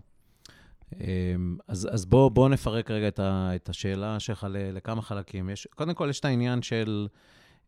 אמ, 0.93 1.58
אז, 1.67 1.89
אז 1.91 2.06
בואו 2.06 2.30
בוא 2.30 2.50
נפרק 2.50 2.91
רגע 2.91 3.08
את, 3.08 3.19
ה, 3.19 3.52
את 3.56 3.69
השאלה 3.69 4.19
שלך 4.19 4.47
לכמה 4.52 5.02
חלקים. 5.02 5.50
יש, 5.50 5.67
קודם 5.76 5.93
כל, 5.93 6.08
יש 6.10 6.19
את 6.19 6.26
העניין 6.26 6.62
של 6.62 7.08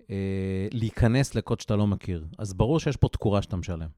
אה, 0.09 0.67
להיכנס 0.71 1.35
לקוד 1.35 1.59
שאתה 1.59 1.75
לא 1.75 1.87
מכיר. 1.87 2.25
אז 2.37 2.53
ברור 2.53 2.79
שיש 2.79 2.97
פה 2.97 3.09
תקורה 3.09 3.41
שאתה 3.41 3.55
משלם. 3.55 3.89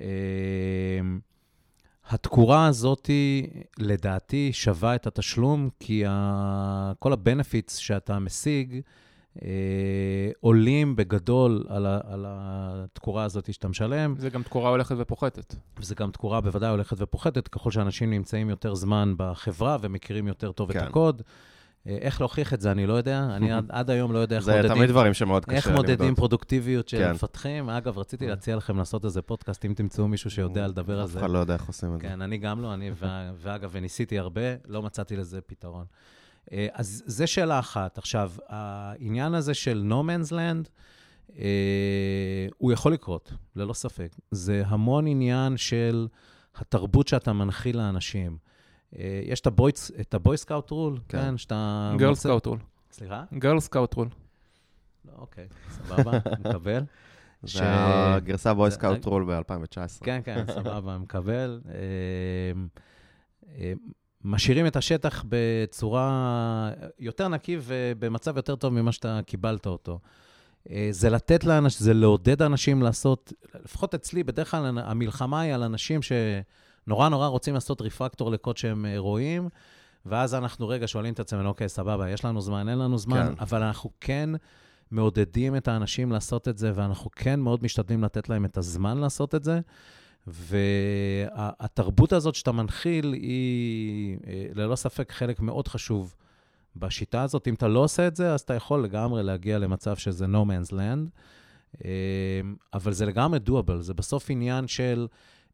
אה, 0.00 1.00
התקורה 2.08 2.66
הזאת, 2.66 3.10
לדעתי, 3.78 4.52
שווה 4.52 4.94
את 4.94 5.06
התשלום, 5.06 5.68
כי 5.80 6.04
ה, 6.06 6.92
כל 6.98 7.12
ה-benefits 7.12 7.72
שאתה 7.78 8.18
משיג, 8.18 8.74
אה, 8.74 8.80
עולים 10.40 10.96
בגדול 10.96 11.64
על, 11.68 11.86
ה, 11.86 12.00
על 12.04 12.26
התקורה 12.28 13.24
הזאת 13.24 13.52
שאתה 13.52 13.68
משלם. 13.68 14.14
זה 14.18 14.30
גם 14.30 14.42
תקורה 14.42 14.70
הולכת 14.70 14.94
ופוחתת. 14.98 15.54
וזה 15.78 15.94
גם 15.94 16.10
תקורה 16.10 16.40
בוודאי 16.40 16.70
הולכת 16.70 16.96
ופוחתת, 17.00 17.48
ככל 17.48 17.70
שאנשים 17.70 18.10
נמצאים 18.10 18.50
יותר 18.50 18.74
זמן 18.74 19.14
בחברה 19.16 19.76
ומכירים 19.80 20.28
יותר 20.28 20.52
טוב 20.52 20.72
כן. 20.72 20.78
את 20.78 20.88
הקוד. 20.88 21.22
אה, 21.86 21.98
איך 22.00 22.20
להוכיח 22.20 22.54
את 22.54 22.60
זה, 22.60 22.70
אני 22.70 22.86
לא 22.86 22.94
יודע. 22.94 23.28
אני 23.36 23.52
עד, 23.56 23.66
עד 23.68 23.90
היום 23.90 24.12
לא 24.12 24.18
יודע 24.18 24.36
איך 24.36 24.48
מודדים... 24.48 24.62
זה 24.62 24.74
תמיד 24.74 24.88
דברים 24.88 25.14
שמאוד 25.14 25.44
קשה 25.44 25.56
איך 25.56 25.68
מודדים 25.68 26.14
פרודוקטיביות 26.14 26.88
של 26.88 26.98
כן. 26.98 27.12
מפתחים. 27.12 27.70
אגב, 27.70 27.98
רציתי 27.98 28.26
להציע 28.26 28.56
לכם 28.56 28.76
לעשות 28.76 29.04
איזה 29.04 29.22
פודקאסט, 29.22 29.64
אם 29.64 29.74
תמצאו 29.76 30.08
מישהו 30.08 30.30
שיודע 30.30 30.66
לדבר 30.66 31.00
על 31.00 31.06
זה. 31.06 31.18
אף 31.18 31.24
אחד 31.24 31.30
לא 31.32 31.38
יודע 31.38 31.54
איך 31.54 31.66
עושים 31.66 31.94
את 31.94 32.00
זה. 32.00 32.08
כן, 32.08 32.22
אני 32.22 32.38
גם 32.38 32.62
לא, 32.62 32.74
אני, 32.74 32.90
ואגב, 33.36 33.70
וניסיתי 33.72 34.18
הרבה, 34.18 34.42
לא 34.68 34.82
מצאתי 34.82 35.16
לזה 35.16 35.40
פתרון. 35.40 35.84
אה, 36.52 36.66
אז 36.72 37.02
זה 37.06 37.26
שאלה 37.26 37.58
אחת. 37.58 37.98
עכשיו, 37.98 38.32
העניין 38.46 39.34
הזה 39.34 39.54
של 39.54 39.90
No 39.90 40.04
Man's 40.06 40.32
Land, 40.32 40.68
אה, 41.38 42.46
הוא 42.58 42.72
יכול 42.72 42.92
לקרות, 42.92 43.32
ללא 43.56 43.72
ספק. 43.72 44.16
זה 44.30 44.62
המון 44.66 45.06
עניין 45.06 45.56
של 45.56 46.08
התרבות 46.56 47.08
שאתה 47.08 47.32
מנחיל 47.32 47.76
לאנשים. 47.76 48.36
אה, 48.98 49.20
יש 49.24 49.40
את 50.00 50.14
ה-boy 50.14 50.36
scout 50.36 50.70
rule, 50.70 50.98
כן, 51.08 51.38
שאתה... 51.38 51.94
girl 51.98 52.14
scout 52.14 52.46
rule. 52.46 52.58
סליחה? 52.92 53.24
גרל 53.34 53.60
סקאוט 53.60 53.94
רול. 53.94 54.08
אוקיי, 55.18 55.46
סבבה, 55.70 56.18
מקבל. 56.44 56.84
זה 57.42 57.62
הגרסה 57.64 58.54
boy 58.54 58.70
scout 58.70 59.04
rule 59.04 59.24
ב-2019. 59.24 60.04
כן, 60.04 60.20
כן, 60.24 60.44
סבבה, 60.54 60.98
מקבל. 60.98 61.60
משאירים 64.24 64.66
את 64.66 64.76
השטח 64.76 65.24
בצורה 65.28 66.70
יותר 66.98 67.28
נקי 67.28 67.56
ובמצב 67.62 68.36
יותר 68.36 68.56
טוב 68.56 68.72
ממה 68.72 68.92
שאתה 68.92 69.20
קיבלת 69.26 69.66
אותו. 69.66 69.98
אה, 70.70 70.88
זה 70.90 71.10
לתת 71.10 71.44
לאנשים, 71.44 71.84
זה 71.84 71.94
לעודד 71.94 72.42
אנשים 72.42 72.82
לעשות, 72.82 73.32
לפחות 73.64 73.94
אצלי, 73.94 74.22
בדרך 74.22 74.50
כלל 74.50 74.78
המלחמה 74.78 75.40
היא 75.40 75.54
על 75.54 75.62
אנשים 75.62 76.00
שנורא 76.02 77.08
נורא 77.08 77.26
רוצים 77.26 77.54
לעשות 77.54 77.80
ריפקטור 77.80 78.30
לקוד 78.30 78.56
שהם 78.56 78.86
אה, 78.86 78.98
רואים, 78.98 79.48
ואז 80.06 80.34
אנחנו 80.34 80.68
רגע 80.68 80.88
שואלים 80.88 81.14
את 81.14 81.20
עצמנו, 81.20 81.48
אוקיי, 81.48 81.68
סבבה, 81.68 82.10
יש 82.10 82.24
לנו 82.24 82.40
זמן, 82.40 82.68
אין 82.68 82.78
לנו 82.78 82.98
זמן, 82.98 83.32
כן. 83.36 83.40
אבל 83.40 83.62
אנחנו 83.62 83.90
כן 84.00 84.30
מעודדים 84.90 85.56
את 85.56 85.68
האנשים 85.68 86.12
לעשות 86.12 86.48
את 86.48 86.58
זה, 86.58 86.72
ואנחנו 86.74 87.10
כן 87.10 87.40
מאוד 87.40 87.64
משתדלים 87.64 88.04
לתת 88.04 88.28
להם 88.28 88.44
את 88.44 88.58
הזמן 88.58 88.98
לעשות 88.98 89.34
את 89.34 89.44
זה. 89.44 89.60
והתרבות 90.26 92.12
הזאת 92.12 92.34
שאתה 92.34 92.52
מנחיל 92.52 93.12
היא 93.12 94.18
אה, 94.26 94.46
ללא 94.54 94.76
ספק 94.76 95.12
חלק 95.12 95.40
מאוד 95.40 95.68
חשוב 95.68 96.14
בשיטה 96.76 97.22
הזאת. 97.22 97.48
אם 97.48 97.54
אתה 97.54 97.68
לא 97.68 97.78
עושה 97.78 98.06
את 98.06 98.16
זה, 98.16 98.34
אז 98.34 98.40
אתה 98.40 98.54
יכול 98.54 98.84
לגמרי 98.84 99.22
להגיע 99.22 99.58
למצב 99.58 99.96
שזה 99.96 100.24
no 100.24 100.28
man's 100.28 100.72
land, 100.72 101.10
אה, 101.84 101.90
אבל 102.74 102.92
זה 102.92 103.06
לגמרי 103.06 103.38
doable, 103.48 103.80
זה 103.80 103.94
בסוף 103.94 104.30
עניין 104.30 104.68
של 104.68 105.06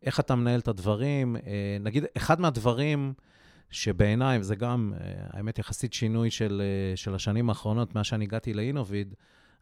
איך 0.02 0.20
אתה 0.20 0.34
מנהל 0.34 0.60
את 0.60 0.68
הדברים. 0.68 1.36
אה, 1.36 1.76
נגיד, 1.80 2.04
אחד 2.16 2.40
מהדברים 2.40 3.12
שבעיניי, 3.70 4.42
זה 4.42 4.56
גם, 4.56 4.92
האמת, 5.30 5.58
יחסית 5.58 5.92
שינוי 5.92 6.30
של, 6.30 6.62
של 6.96 7.14
השנים 7.14 7.48
האחרונות, 7.48 7.94
מאז 7.94 8.06
שאני 8.06 8.24
הגעתי 8.24 8.54
לאינוביד, 8.54 9.14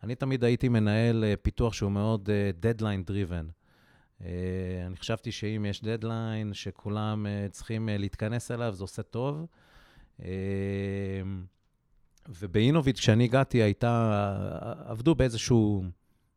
אני 0.02 0.14
תמיד 0.14 0.44
הייתי 0.44 0.68
מנהל 0.68 1.24
פיתוח 1.42 1.72
שהוא 1.72 1.90
מאוד 1.90 2.28
deadline 2.62 3.10
driven. 3.10 3.63
אה, 4.24 4.86
אני 4.86 4.96
חשבתי 4.96 5.32
שאם 5.32 5.66
יש 5.68 5.82
דדליין 5.82 6.54
שכולם 6.54 7.26
אה, 7.26 7.46
צריכים 7.50 7.88
אה, 7.88 7.96
להתכנס 7.96 8.50
אליו, 8.50 8.74
זה 8.74 8.84
עושה 8.84 9.02
טוב. 9.02 9.46
ובאינוביט, 12.28 12.98
כשאני 12.98 13.24
הגעתי, 13.24 13.62
הייתה, 13.62 14.36
עבדו 14.86 15.14
באיזשהו 15.14 15.84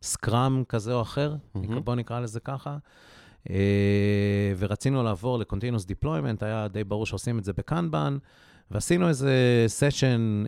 סקראם 0.02 0.64
כזה 0.70 0.94
או 0.94 1.02
אחר, 1.02 1.36
mm-hmm. 1.36 1.80
בואו 1.84 1.96
נקרא 1.96 2.20
לזה 2.20 2.40
ככה, 2.40 2.78
ורצינו 4.58 5.04
לעבור 5.04 5.40
ל-Continuous 5.40 5.86
Deployment, 5.86 6.46
היה 6.46 6.68
די 6.68 6.84
ברור 6.84 7.06
שעושים 7.06 7.40
את 7.40 7.44
זה 7.44 7.54
בקנבן, 7.54 8.18
ועשינו 8.72 9.10
איזה 9.10 9.64
סשן 9.68 10.44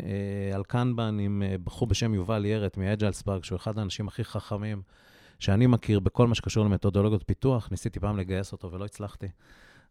על 0.54 0.64
קנבן 0.64 1.20
עם 1.20 1.44
בחור 1.64 1.88
בשם 1.88 2.14
יובל 2.14 2.46
ירת 2.46 2.78
מ-Agile 2.78 3.42
שהוא 3.42 3.56
אחד 3.56 3.78
האנשים 3.78 4.08
הכי 4.08 4.24
חכמים 4.24 4.82
שאני 5.40 5.68
מכיר 5.68 6.00
בכל 6.00 6.28
מה 6.28 6.36
שקשור 6.36 6.66
למתודולוגיות 6.66 7.24
פיתוח. 7.26 7.68
ניסיתי 7.72 8.00
פעם 8.00 8.18
לגייס 8.18 8.52
אותו 8.52 8.72
ולא 8.72 8.86
הצלחתי, 8.86 9.28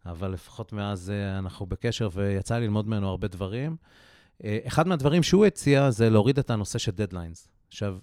אבל 0.06 0.30
לפחות 0.30 0.72
מאז 0.72 1.10
אה, 1.10 1.38
אנחנו 1.38 1.66
בקשר 1.66 2.08
ויצא 2.12 2.54
לי 2.58 2.64
ללמוד 2.64 2.86
ממנו 2.88 3.08
הרבה 3.08 3.28
דברים. 3.28 3.76
אה, 4.44 4.58
אחד 4.66 4.88
מהדברים 4.88 5.22
שהוא 5.22 5.46
הציע 5.46 5.90
זה 5.90 6.10
להוריד 6.10 6.38
את 6.38 6.50
הנושא 6.50 6.78
של 6.78 6.92
deadlines. 6.92 7.48
עכשיו, 7.68 7.98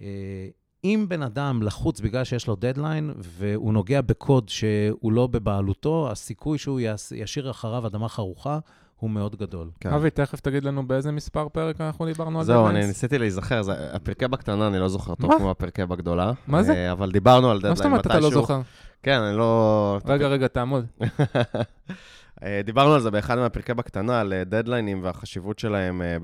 אה, 0.00 0.48
אם 0.84 1.06
בן 1.08 1.22
אדם 1.22 1.62
לחוץ 1.62 2.00
בגלל 2.00 2.24
שיש 2.24 2.46
לו 2.46 2.56
דדליין 2.56 3.14
והוא 3.18 3.72
נוגע 3.72 4.00
בקוד 4.00 4.48
שהוא 4.48 5.12
לא 5.12 5.26
בבעלותו, 5.26 6.10
הסיכוי 6.10 6.58
שהוא 6.58 6.80
ישאיר 7.14 7.50
אחריו 7.50 7.86
אדמה 7.86 8.08
חרוכה 8.08 8.58
הוא 8.96 9.10
מאוד 9.10 9.36
גדול. 9.36 9.70
כן. 9.80 9.92
אבי, 9.92 10.10
תכף 10.10 10.40
תגיד 10.40 10.64
לנו 10.64 10.86
באיזה 10.86 11.12
מספר 11.12 11.48
פרק 11.48 11.80
אנחנו 11.80 12.06
דיברנו 12.06 12.38
על 12.40 12.44
deadlines. 12.44 12.66
זהו, 12.66 12.76
אני 12.76 12.86
ניסיתי 12.86 13.18
להיזכר, 13.18 13.62
זה, 13.62 13.72
הפרקי 13.92 14.28
בקטנה 14.28 14.66
אני 14.66 14.78
לא 14.78 14.88
זוכר 14.88 15.14
טוב 15.14 15.38
כמו 15.38 15.50
הפרקי 15.50 15.86
בגדולה. 15.86 16.32
מה 16.46 16.62
זה? 16.62 16.72
אה, 16.72 16.92
אבל 16.92 17.10
דיברנו 17.10 17.50
על 17.50 17.58
דדליין 17.58 17.72
מתישהו. 17.72 17.90
מה 17.90 17.96
זאת 17.96 18.06
אומרת 18.06 18.18
אתה 18.18 18.20
לא 18.20 18.30
זוכר? 18.30 18.60
כן, 19.02 19.20
אני 19.20 19.36
לא... 19.36 19.98
רגע, 20.06 20.28
רגע, 20.28 20.48
תעמוד. 20.48 20.86
אה, 22.42 22.60
דיברנו 22.64 22.94
על 22.94 23.00
זה 23.00 23.10
באחד 23.10 23.38
מהפרקי 23.38 23.74
בקטנה, 23.74 24.20
על 24.20 24.42
deadline-ים 24.46 25.02
והחשיבות 25.02 25.58
שלהם 25.58 26.02
אה, 26.02 26.16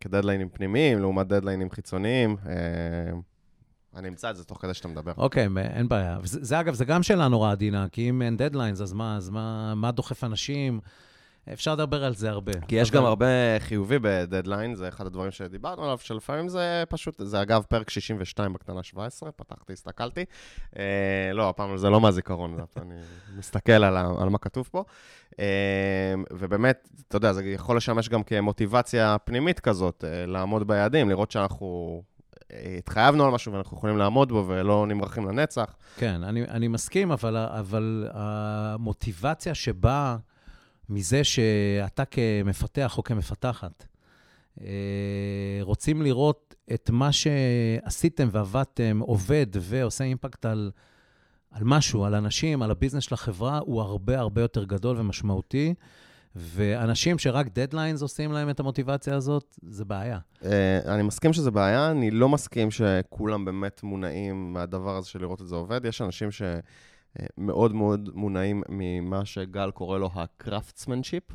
כ-deadline-ים 0.00 0.48
פנימיים, 0.48 0.98
לעומת 0.98 1.26
deadline-ים 1.26 1.70
חיצוניים. 1.70 2.36
אני 3.96 4.08
אמצא 4.08 4.30
את 4.30 4.36
זה 4.36 4.44
תוך 4.44 4.58
כדי 4.62 4.74
שאתה 4.74 4.88
מדבר. 4.88 5.12
אוקיי, 5.16 5.46
אוקיי, 5.46 5.58
אין 5.58 5.88
בעיה. 5.88 6.18
זה, 6.24 6.38
זה 6.44 6.60
אגב, 6.60 6.74
זה 6.74 6.84
גם 6.84 7.02
שאלה 7.02 7.28
נורא 7.28 7.52
עדינה, 7.52 7.86
כי 7.92 8.08
אם 8.08 8.22
אין 8.22 8.36
deadlines, 8.36 8.80
אז 8.80 8.92
מה, 8.92 9.16
אז 9.16 9.30
מה, 9.30 9.74
מה 9.74 9.90
דוחף 9.90 10.24
אנשים? 10.24 10.80
אפשר 11.52 11.72
לדבר 11.72 12.04
על 12.04 12.14
זה 12.14 12.30
הרבה. 12.30 12.52
כי 12.68 12.76
יש 12.76 12.90
גם 12.90 13.04
הרבה 13.04 13.26
חיובי 13.58 13.98
בדדליין, 13.98 14.74
זה 14.74 14.88
אחד 14.88 15.06
הדברים 15.06 15.30
שדיברנו 15.30 15.84
עליו, 15.84 15.98
שלפעמים 15.98 16.48
זה 16.48 16.84
פשוט, 16.88 17.14
זה 17.18 17.42
אגב 17.42 17.62
פרק 17.68 17.90
62 17.90 18.52
בקטנה 18.52 18.82
17, 18.82 19.32
פתחתי, 19.32 19.72
הסתכלתי. 19.72 20.24
אה, 20.78 21.30
לא, 21.34 21.48
הפעם 21.48 21.76
זה 21.76 21.90
לא 21.90 22.00
מהזיכרון, 22.00 22.58
אני 22.76 22.94
מסתכל 23.38 23.72
על, 23.72 23.96
על 23.96 24.28
מה 24.28 24.38
כתוב 24.38 24.68
פה. 24.72 24.84
אה, 25.40 26.14
ובאמת, 26.32 26.88
אתה 27.08 27.16
יודע, 27.16 27.32
זה 27.32 27.44
יכול 27.44 27.76
לשמש 27.76 28.08
גם 28.08 28.22
כמוטיבציה 28.22 29.16
פנימית 29.24 29.60
כזאת, 29.60 30.04
אה, 30.04 30.26
לעמוד 30.26 30.66
ביעדים, 30.66 31.08
לראות 31.08 31.30
שאנחנו 31.30 32.02
אה, 32.52 32.74
התחייבנו 32.78 33.24
על 33.24 33.30
משהו 33.30 33.52
ואנחנו 33.52 33.76
יכולים 33.76 33.98
לעמוד 33.98 34.32
בו 34.32 34.44
ולא 34.48 34.86
נמרחים 34.86 35.28
לנצח. 35.28 35.76
כן, 35.96 36.22
אני, 36.22 36.42
אני 36.42 36.68
מסכים, 36.68 37.12
אבל, 37.12 37.36
אבל 37.36 38.08
המוטיבציה 38.12 39.54
שבאה 39.54 40.16
מזה 40.88 41.24
שאתה 41.24 42.04
כמפתח 42.04 42.98
או 42.98 43.02
כמפתחת, 43.02 43.86
אה, 44.60 44.66
רוצים 45.60 46.02
לראות 46.02 46.54
את 46.74 46.90
מה 46.90 47.10
שעשיתם 47.12 48.28
ועבדתם 48.32 48.98
עובד 48.98 49.46
ועושה 49.60 50.04
impact 50.04 50.44
על, 50.44 50.70
על 51.50 51.62
משהו, 51.64 52.04
על 52.04 52.14
אנשים, 52.14 52.62
על 52.62 52.70
הביזנס 52.70 53.02
של 53.02 53.14
החברה, 53.14 53.58
הוא 53.58 53.80
הרבה 53.80 54.18
הרבה 54.18 54.40
יותר 54.40 54.64
גדול 54.64 54.98
ומשמעותי. 54.98 55.74
ואנשים 56.36 57.18
שרק 57.18 57.46
deadlines 57.54 58.02
עושים 58.02 58.32
להם 58.32 58.50
את 58.50 58.60
המוטיבציה 58.60 59.14
הזאת, 59.16 59.56
זה 59.62 59.84
בעיה. 59.84 60.18
אה, 60.44 60.94
אני 60.94 61.02
מסכים 61.02 61.32
שזה 61.32 61.50
בעיה, 61.50 61.90
אני 61.90 62.10
לא 62.10 62.28
מסכים 62.28 62.70
שכולם 62.70 63.44
באמת 63.44 63.82
מונעים 63.82 64.52
מהדבר 64.52 64.96
הזה 64.96 65.08
של 65.08 65.20
לראות 65.20 65.42
את 65.42 65.46
זה 65.46 65.54
עובד. 65.54 65.84
יש 65.84 66.02
אנשים 66.02 66.28
שמאוד 66.30 66.62
מאוד 67.38 67.74
מונעים 68.14 68.62
ממה 68.68 69.24
שגל 69.24 69.70
קורא 69.70 69.98
לו 69.98 70.10
ה-craftsmanship, 70.14 71.34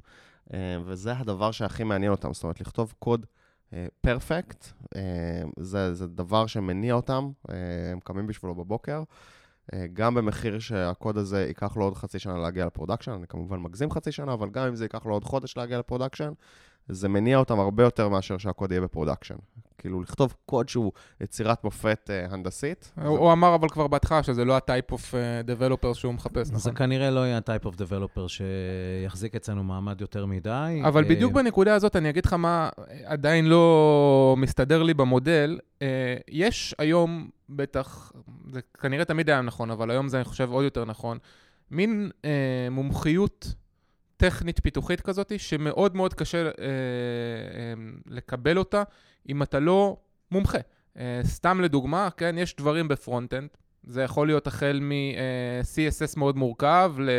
אה, 0.53 0.77
וזה 0.85 1.17
הדבר 1.17 1.51
שהכי 1.51 1.83
מעניין 1.83 2.11
אותם, 2.11 2.33
זאת 2.33 2.43
אומרת, 2.43 2.61
לכתוב 2.61 2.93
קוד 2.99 3.25
perfect, 4.01 4.65
זה, 5.59 5.93
זה 5.93 6.07
דבר 6.07 6.47
שמניע 6.47 6.93
אותם, 6.93 7.31
אה, 7.49 7.55
הם 7.91 7.99
קמים 7.99 8.27
בשבילו 8.27 8.55
בבוקר. 8.55 9.03
אה, 9.73 9.85
גם 9.93 10.15
במחיר 10.15 10.59
שהקוד 10.59 11.17
הזה 11.17 11.45
ייקח 11.47 11.77
לו 11.77 11.83
עוד 11.83 11.95
חצי 11.95 12.19
שנה 12.19 12.37
להגיע 12.37 12.65
ל-production, 12.65 13.11
אני 13.11 13.27
כמובן 13.27 13.59
מגזים 13.59 13.91
חצי 13.91 14.11
שנה, 14.11 14.33
אבל 14.33 14.49
גם 14.49 14.67
אם 14.67 14.75
זה 14.75 14.85
ייקח 14.85 15.05
לו 15.05 15.13
עוד 15.13 15.23
חודש 15.23 15.57
להגיע 15.57 15.79
ל-production, 15.79 16.31
זה 16.87 17.09
מניע 17.09 17.37
אותם 17.37 17.59
הרבה 17.59 17.83
יותר 17.83 18.09
מאשר 18.09 18.37
שהקוד 18.37 18.71
יהיה 18.71 18.81
ב-production. 18.81 19.35
כאילו, 19.79 20.01
לכתוב 20.01 20.33
קוד 20.45 20.69
שהוא 20.69 20.91
יצירת 21.21 21.63
מופת 21.63 22.09
uh, 22.09 22.33
הנדסית. 22.33 22.91
הוא 22.95 23.17
הוא 23.17 23.31
אמר 23.31 23.55
אבל 23.55 23.69
כבר 23.69 23.87
בהתחלה 23.87 24.23
שזה 24.23 24.45
לא 24.45 24.55
ה-type 24.55 24.93
of 24.93 24.97
uh, 24.97 25.47
developer 25.47 25.93
שהוא 25.93 26.13
מחפש, 26.13 26.47
זה 26.47 26.53
נכון? 26.53 26.75
כנראה 26.75 27.09
לא 27.11 27.19
יהיה 27.19 27.37
ה-type 27.37 27.65
of 27.65 27.71
developer 27.71 28.27
שיחזיק 28.27 29.35
אצלנו 29.35 29.63
מעמד 29.63 30.01
יותר 30.01 30.25
מדי. 30.25 30.81
אבל 30.83 31.03
אה, 31.03 31.09
בדיוק 31.09 31.33
בנקודה 31.33 31.75
הזאת, 31.75 31.95
אני 31.95 32.09
אגיד 32.09 32.25
לך 32.25 32.33
מה 32.33 32.69
עדיין 33.05 33.45
לא 33.45 34.35
מסתדר 34.37 34.83
לי 34.83 34.93
במודל. 34.93 35.59
אה, 35.81 36.15
יש 36.27 36.75
היום, 36.79 37.29
בטח, 37.49 38.11
זה 38.47 38.59
כנראה 38.81 39.05
תמיד 39.05 39.29
היה 39.29 39.41
נכון, 39.41 39.71
אבל 39.71 39.91
היום 39.91 40.07
זה, 40.07 40.17
אני 40.17 40.25
חושב, 40.25 40.49
עוד 40.51 40.63
יותר 40.63 40.85
נכון, 40.85 41.17
מין 41.71 42.11
אה, 42.25 42.67
מומחיות 42.71 43.53
טכנית 44.19 44.59
פיתוחית 44.59 45.01
כזאת, 45.01 45.31
שמאוד 45.37 45.95
מאוד 45.95 46.13
קשה 46.13 46.37
אה, 46.37 46.49
אה, 46.49 46.51
לקבל 48.07 48.57
אותה 48.57 48.83
אם 49.29 49.43
אתה 49.43 49.59
לא 49.59 49.97
מומחה. 50.31 50.57
אה, 50.97 51.21
סתם 51.23 51.61
לדוגמה, 51.61 52.09
כן, 52.17 52.35
יש 52.37 52.55
דברים 52.55 52.87
ב-frontend, 52.87 53.49
זה 53.83 54.01
יכול 54.03 54.27
להיות 54.27 54.47
החל 54.47 54.79
מ-CSS 54.81 56.13
מאוד 56.17 56.37
מורכב 56.37 56.93
ל... 56.99 57.09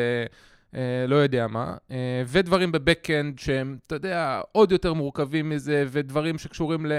אה, 0.74 1.05
לא 1.09 1.16
יודע 1.16 1.46
מה, 1.46 1.76
אה, 1.90 2.22
ודברים 2.26 2.72
ב-backend 2.72 3.38
שהם, 3.38 3.78
אתה 3.86 3.94
יודע, 3.94 4.40
עוד 4.53 4.72
יותר 4.72 4.92
מורכבים 4.92 5.48
מזה, 5.51 5.84
ודברים 5.88 6.38
שקשורים 6.38 6.86
ל- 6.86 6.98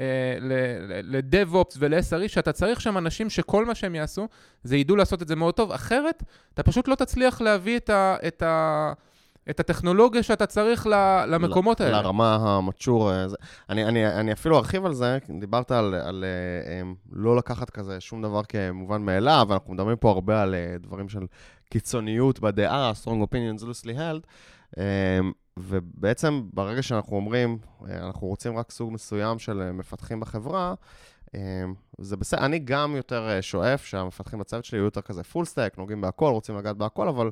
אה, 0.00 0.36
ל- 0.40 1.16
ל-DevOps 1.16 1.76
ול-SRE, 1.78 2.28
שאתה 2.28 2.52
צריך 2.52 2.80
שם 2.80 2.98
אנשים 2.98 3.30
שכל 3.30 3.64
מה 3.64 3.74
שהם 3.74 3.94
יעשו, 3.94 4.28
זה 4.62 4.76
ידעו 4.76 4.96
לעשות 4.96 5.22
את 5.22 5.28
זה 5.28 5.36
מאוד 5.36 5.54
טוב, 5.54 5.72
אחרת 5.72 6.22
אתה 6.54 6.62
פשוט 6.62 6.88
לא 6.88 6.94
תצליח 6.94 7.40
להביא 7.40 7.76
את, 7.76 7.90
ה- 7.90 8.16
את, 8.26 8.42
ה- 8.42 8.92
את 9.50 9.60
הטכנולוגיה 9.60 10.22
שאתה 10.22 10.46
צריך 10.46 10.86
ל- 10.86 11.24
למקומות 11.26 11.80
ל- 11.80 11.84
האלה. 11.84 12.02
לרמה 12.02 12.34
המצ'ור. 12.34 13.10
אה, 13.12 13.26
אני, 13.68 13.84
אני, 13.84 14.06
אני 14.06 14.32
אפילו 14.32 14.58
ארחיב 14.58 14.84
על 14.86 14.94
זה, 14.94 15.18
דיברת 15.40 15.70
על, 15.70 15.94
על 15.94 16.24
אה, 16.24 16.72
אה, 16.72 16.82
לא 17.12 17.36
לקחת 17.36 17.70
כזה 17.70 18.00
שום 18.00 18.22
דבר 18.22 18.42
כמובן 18.42 19.02
מאליו, 19.02 19.48
אנחנו 19.50 19.74
מדברים 19.74 19.96
פה 19.96 20.10
הרבה 20.10 20.42
על 20.42 20.54
דברים 20.80 21.08
של 21.08 21.26
קיצוניות 21.70 22.40
בדעה, 22.40 22.92
strong 23.04 23.26
opinions 23.26 23.62
loosely 23.62 23.96
held, 23.96 24.26
ובעצם 25.56 26.42
ברגע 26.52 26.82
שאנחנו 26.82 27.16
אומרים, 27.16 27.58
אנחנו 27.90 28.26
רוצים 28.26 28.58
רק 28.58 28.70
סוג 28.70 28.92
מסוים 28.92 29.38
של 29.38 29.70
מפתחים 29.72 30.20
בחברה, 30.20 30.74
זה 31.98 32.16
בסדר, 32.16 32.40
אני 32.44 32.58
גם 32.58 32.96
יותר 32.96 33.38
שואף 33.40 33.84
שהמפתחים 33.84 34.38
בצוות 34.38 34.64
שלי 34.64 34.78
יהיו 34.78 34.84
יותר 34.84 35.00
כזה 35.00 35.22
פול 35.22 35.44
סטק, 35.44 35.74
נוגעים 35.78 36.00
בהכל, 36.00 36.30
רוצים 36.30 36.56
לגעת 36.56 36.76
בהכל, 36.76 37.08
אבל 37.08 37.30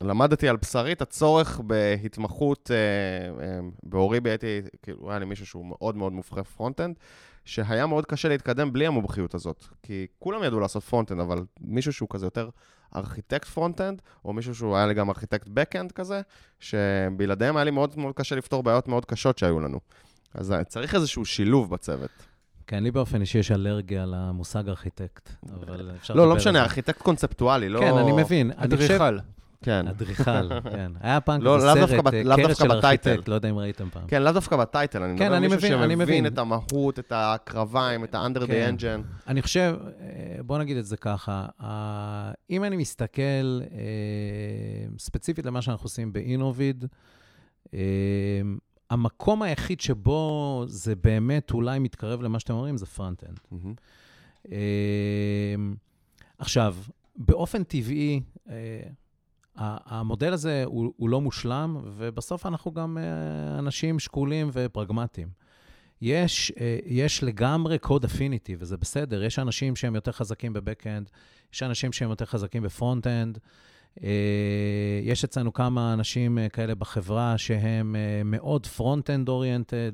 למדתי 0.00 0.48
על 0.48 0.56
בשרי 0.56 0.92
את 0.92 1.02
הצורך 1.02 1.60
בהתמחות, 1.60 2.70
אה, 2.70 3.44
אה, 3.44 3.60
באוריבי 3.82 4.30
הייתי, 4.30 4.60
כאילו, 4.82 5.10
היה 5.10 5.18
לי 5.18 5.24
מישהו 5.24 5.46
שהוא 5.46 5.66
מאוד 5.66 5.96
מאוד 5.96 6.12
מובחר 6.12 6.42
frontend, 6.42 6.96
שהיה 7.44 7.86
מאוד 7.86 8.06
קשה 8.06 8.28
להתקדם 8.28 8.72
בלי 8.72 8.86
המומחיות 8.86 9.34
הזאת. 9.34 9.64
כי 9.82 10.06
כולם 10.18 10.42
ידעו 10.44 10.60
לעשות 10.60 10.82
frontend, 10.82 11.20
אבל 11.20 11.44
מישהו 11.60 11.92
שהוא 11.92 12.08
כזה 12.10 12.26
יותר 12.26 12.48
ארכיטקט 12.96 13.48
frontend, 13.48 14.02
או 14.24 14.32
מישהו 14.32 14.54
שהוא 14.54 14.76
היה 14.76 14.86
לי 14.86 14.94
גם 14.94 15.08
ארכיטקט 15.08 15.48
backend 15.48 15.92
כזה, 15.92 16.20
שבלעדיהם 16.60 17.56
היה 17.56 17.64
לי 17.64 17.70
מאוד 17.70 17.98
מאוד 17.98 18.14
קשה 18.14 18.36
לפתור 18.36 18.62
בעיות 18.62 18.88
מאוד 18.88 19.04
קשות 19.04 19.38
שהיו 19.38 19.60
לנו. 19.60 19.80
אז 20.34 20.54
צריך 20.68 20.94
איזשהו 20.94 21.24
שילוב 21.24 21.70
בצוות. 21.70 22.10
כן, 22.66 22.82
לי 22.82 22.90
באופן 22.90 23.20
אישי 23.20 23.38
יש 23.38 23.50
אלרגיה 23.50 24.06
למושג 24.06 24.68
ארכיטקט, 24.68 25.30
אבל 25.54 25.90
אפשר 25.96 26.14
לא, 26.14 26.20
לדבר 26.20 26.28
לא 26.28 26.32
על 26.32 26.36
משנה, 26.36 26.52
זה. 26.52 26.62
ארכיטקט 26.62 27.02
קונספטואלי, 27.02 27.68
לא... 27.68 27.80
כן, 27.80 27.96
אני 27.96 28.12
מבין. 28.12 28.52
אדריכל. 28.56 29.18
כן. 29.62 29.88
אדריכל, 29.88 30.48
כן. 30.72 30.92
היה 31.00 31.20
פעם 31.20 31.42
לא, 31.42 31.54
כזה 31.56 31.66
דווקא 31.74 31.86
סרט, 31.96 32.04
ב- 32.04 32.14
אה, 32.14 32.22
קרס 32.36 32.46
דווקא 32.48 32.54
של. 32.64 32.70
ארכיטקט, 32.72 33.28
לא 33.28 33.34
יודע 33.34 33.50
אם 33.50 33.58
ראיתם 33.58 33.88
פעם. 33.90 34.06
כן, 34.08 34.22
לאו 34.22 34.32
דווקא 34.32 34.56
ב-title, 34.56 35.02
אני 35.02 35.18
כן, 35.18 35.24
מדבר 35.24 35.34
על 35.36 35.40
מישהו 35.42 35.60
שמבין 35.60 35.98
מבין. 35.98 36.26
את 36.26 36.38
המהות, 36.38 36.98
את 36.98 37.12
הקרביים, 37.16 38.04
את 38.04 38.14
ה-under 38.14 38.38
the 38.42 38.46
כן. 38.46 38.74
engine. 38.78 39.28
אני 39.30 39.42
חושב, 39.42 39.76
אה, 40.00 40.06
בוא 40.42 40.58
נגיד 40.58 40.76
את 40.76 40.86
זה 40.86 40.96
ככה, 40.96 41.46
ה- 41.62 42.32
אם 42.50 42.64
אני 42.64 42.76
מסתכל 42.76 43.20
אה, 43.72 43.78
ספציפית 44.98 45.46
למה 45.46 45.62
שאנחנו 45.62 45.84
עושים 45.84 46.12
באינוביד, 46.12 46.84
אה, 47.74 47.80
המקום 48.90 49.42
היחיד 49.42 49.80
שבו 49.80 50.64
זה 50.68 50.94
באמת 50.96 51.50
אולי 51.50 51.78
מתקרב 51.78 52.22
למה 52.22 52.38
שאתם 52.40 52.54
אומרים 52.54 52.76
זה 52.76 52.86
frontend. 52.86 53.40
אמ, 54.48 55.74
עכשיו, 56.38 56.76
באופן 57.16 57.62
טבעי, 57.62 58.20
אה, 58.50 58.54
המודל 59.58 60.32
הזה 60.32 60.62
הוא, 60.64 60.92
הוא 60.96 61.08
לא 61.08 61.20
מושלם, 61.20 61.76
ובסוף 61.84 62.46
אנחנו 62.46 62.72
גם 62.72 62.98
אה, 62.98 63.58
אנשים 63.58 63.98
שקולים 63.98 64.50
ופרגמטיים. 64.52 65.28
יש, 66.02 66.52
אה, 66.60 66.78
יש 66.86 67.22
לגמרי 67.22 67.78
code 67.78 68.04
affinity, 68.04 68.56
וזה 68.58 68.76
בסדר. 68.76 69.22
יש 69.22 69.38
אנשים 69.38 69.76
שהם 69.76 69.94
יותר 69.94 70.12
חזקים 70.12 70.52
ב-backend, 70.52 71.10
יש 71.54 71.62
אנשים 71.62 71.92
שהם 71.92 72.10
יותר 72.10 72.24
חזקים 72.24 72.62
ב-frontend. 72.62 73.38
אה, 74.02 74.10
יש 75.02 75.24
אצלנו 75.24 75.52
כמה 75.52 75.92
אנשים 75.92 76.38
כאלה 76.52 76.74
בחברה 76.74 77.38
שהם 77.38 77.96
מאוד 78.24 78.66
frontend 78.66 79.28
oriented. 79.28 79.92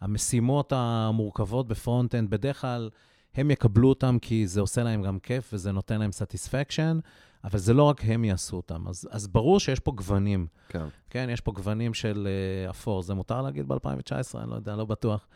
המשימות 0.00 0.72
המורכבות 0.76 1.68
ב-frontend, 1.68 2.30
בדרך 2.30 2.60
כלל 2.60 2.90
הם 3.34 3.50
יקבלו 3.50 3.88
אותם 3.88 4.18
כי 4.22 4.46
זה 4.46 4.60
עושה 4.60 4.82
להם 4.82 5.02
גם 5.02 5.18
כיף 5.18 5.50
וזה 5.52 5.72
נותן 5.72 6.00
להם 6.00 6.12
סטיספקשן, 6.12 6.98
אבל 7.44 7.58
זה 7.58 7.74
לא 7.74 7.82
רק 7.82 8.00
הם 8.04 8.24
יעשו 8.24 8.56
אותם. 8.56 8.88
אז, 8.88 9.08
אז 9.10 9.26
ברור 9.26 9.60
שיש 9.60 9.80
פה 9.80 9.92
גוונים. 9.92 10.46
כן. 10.68 10.84
כן, 11.10 11.28
יש 11.32 11.40
פה 11.40 11.52
גוונים 11.52 11.94
של 11.94 12.28
uh, 12.66 12.70
אפור. 12.70 13.02
זה 13.02 13.14
מותר 13.14 13.42
להגיד 13.42 13.68
ב-2019? 13.68 14.38
אני 14.38 14.50
לא 14.50 14.54
יודע, 14.54 14.76
לא 14.76 14.84
בטוח. 14.84 15.26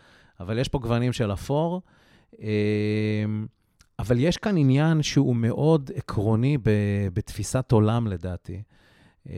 אבל 0.41 0.59
יש 0.59 0.69
פה 0.69 0.79
גוונים 0.79 1.13
של 1.13 1.33
אפור. 1.33 1.83
Um, 2.33 2.39
אבל 3.99 4.19
יש 4.19 4.37
כאן 4.37 4.57
עניין 4.57 5.03
שהוא 5.03 5.37
מאוד 5.37 5.91
עקרוני 5.95 6.59
ב, 6.59 6.71
בתפיסת 7.13 7.73
עולם, 7.73 8.07
לדעתי. 8.07 8.63
Um, 9.27 9.31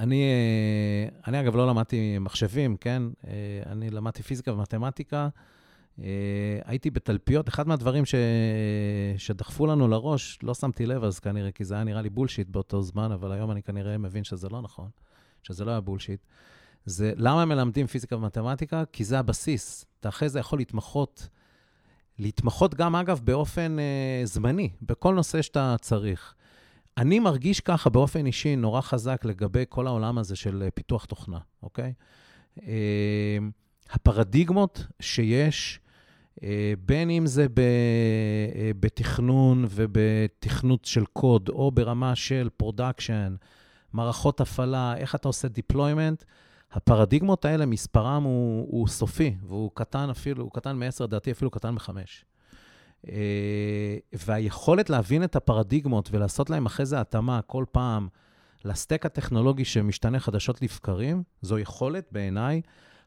אני, 0.00 0.22
אה, 0.22 1.08
אני 1.26 1.40
אגב 1.40 1.56
לא 1.56 1.68
למדתי 1.68 2.18
מחשבים, 2.18 2.76
כן? 2.76 3.02
אה, 3.26 3.32
אני 3.66 3.90
למדתי 3.90 4.22
פיזיקה 4.22 4.52
ומתמטיקה. 4.52 5.28
אה, 6.00 6.06
הייתי 6.64 6.90
בתלפיות, 6.90 7.48
אחד 7.48 7.68
מהדברים 7.68 8.04
ש... 8.04 8.14
שדחפו 9.16 9.66
לנו 9.66 9.88
לראש, 9.88 10.38
לא 10.42 10.54
שמתי 10.54 10.86
לב 10.86 11.04
אז 11.04 11.18
כנראה, 11.18 11.50
כי 11.50 11.64
זה 11.64 11.74
היה 11.74 11.84
נראה 11.84 12.02
לי 12.02 12.10
בולשיט 12.10 12.48
באותו 12.48 12.82
זמן, 12.82 13.12
אבל 13.12 13.32
היום 13.32 13.50
אני 13.50 13.62
כנראה 13.62 13.98
מבין 13.98 14.24
שזה 14.24 14.48
לא 14.48 14.60
נכון, 14.60 14.88
שזה 15.42 15.64
לא 15.64 15.70
היה 15.70 15.80
בולשיט. 15.80 16.20
זה 16.84 17.12
למה 17.16 17.44
מלמדים 17.44 17.86
פיזיקה 17.86 18.16
ומתמטיקה? 18.16 18.84
כי 18.92 19.04
זה 19.04 19.18
הבסיס. 19.18 19.86
אתה 20.00 20.08
אחרי 20.08 20.28
זה 20.28 20.38
יכול 20.38 20.58
להתמחות, 20.58 21.28
להתמחות 22.18 22.74
גם, 22.74 22.96
אגב, 22.96 23.20
באופן 23.24 23.78
אה, 23.78 24.20
זמני, 24.24 24.70
בכל 24.82 25.14
נושא 25.14 25.42
שאתה 25.42 25.76
צריך. 25.80 26.34
אני 26.96 27.18
מרגיש 27.18 27.60
ככה 27.60 27.90
באופן 27.90 28.26
אישי 28.26 28.56
נורא 28.56 28.80
חזק 28.80 29.24
לגבי 29.24 29.64
כל 29.68 29.86
העולם 29.86 30.18
הזה 30.18 30.36
של 30.36 30.62
אה, 30.62 30.70
פיתוח 30.70 31.04
תוכנה, 31.04 31.38
אוקיי? 31.62 31.92
אה, 32.62 33.38
הפרדיגמות 33.92 34.86
שיש, 35.00 35.80
אה, 36.42 36.72
בין 36.86 37.10
אם 37.10 37.26
זה 37.26 37.42
אה, 37.42 38.70
בתכנון 38.80 39.66
ובתכנות 39.68 40.84
של 40.84 41.04
קוד, 41.04 41.48
או 41.48 41.70
ברמה 41.70 42.14
של 42.14 42.48
production, 42.56 43.34
מערכות 43.92 44.40
הפעלה, 44.40 44.96
איך 44.96 45.14
אתה 45.14 45.28
עושה 45.28 45.48
deployment, 45.48 46.24
הפרדיגמות 46.72 47.44
האלה, 47.44 47.66
מספרם 47.66 48.22
הוא, 48.22 48.66
הוא 48.70 48.88
סופי, 48.88 49.34
והוא 49.42 49.70
קטן 49.74 50.10
אפילו, 50.10 50.42
הוא 50.42 50.50
קטן 50.52 50.76
מ-10, 50.76 51.04
לדעתי 51.04 51.30
אפילו 51.30 51.50
קטן 51.50 51.74
מ-5. 51.74 51.88
והיכולת 54.12 54.90
להבין 54.90 55.24
את 55.24 55.36
הפרדיגמות 55.36 56.08
ולעשות 56.12 56.50
להם 56.50 56.66
אחרי 56.66 56.86
זה 56.86 57.00
התאמה 57.00 57.40
כל 57.42 57.64
פעם 57.72 58.08
ל-stack 58.64 59.06
הטכנולוגי 59.06 59.64
שמשתנה 59.64 60.20
חדשות 60.20 60.62
לבקרים, 60.62 61.22
זו 61.42 61.58
יכולת 61.58 62.08
בעיניי 62.12 62.60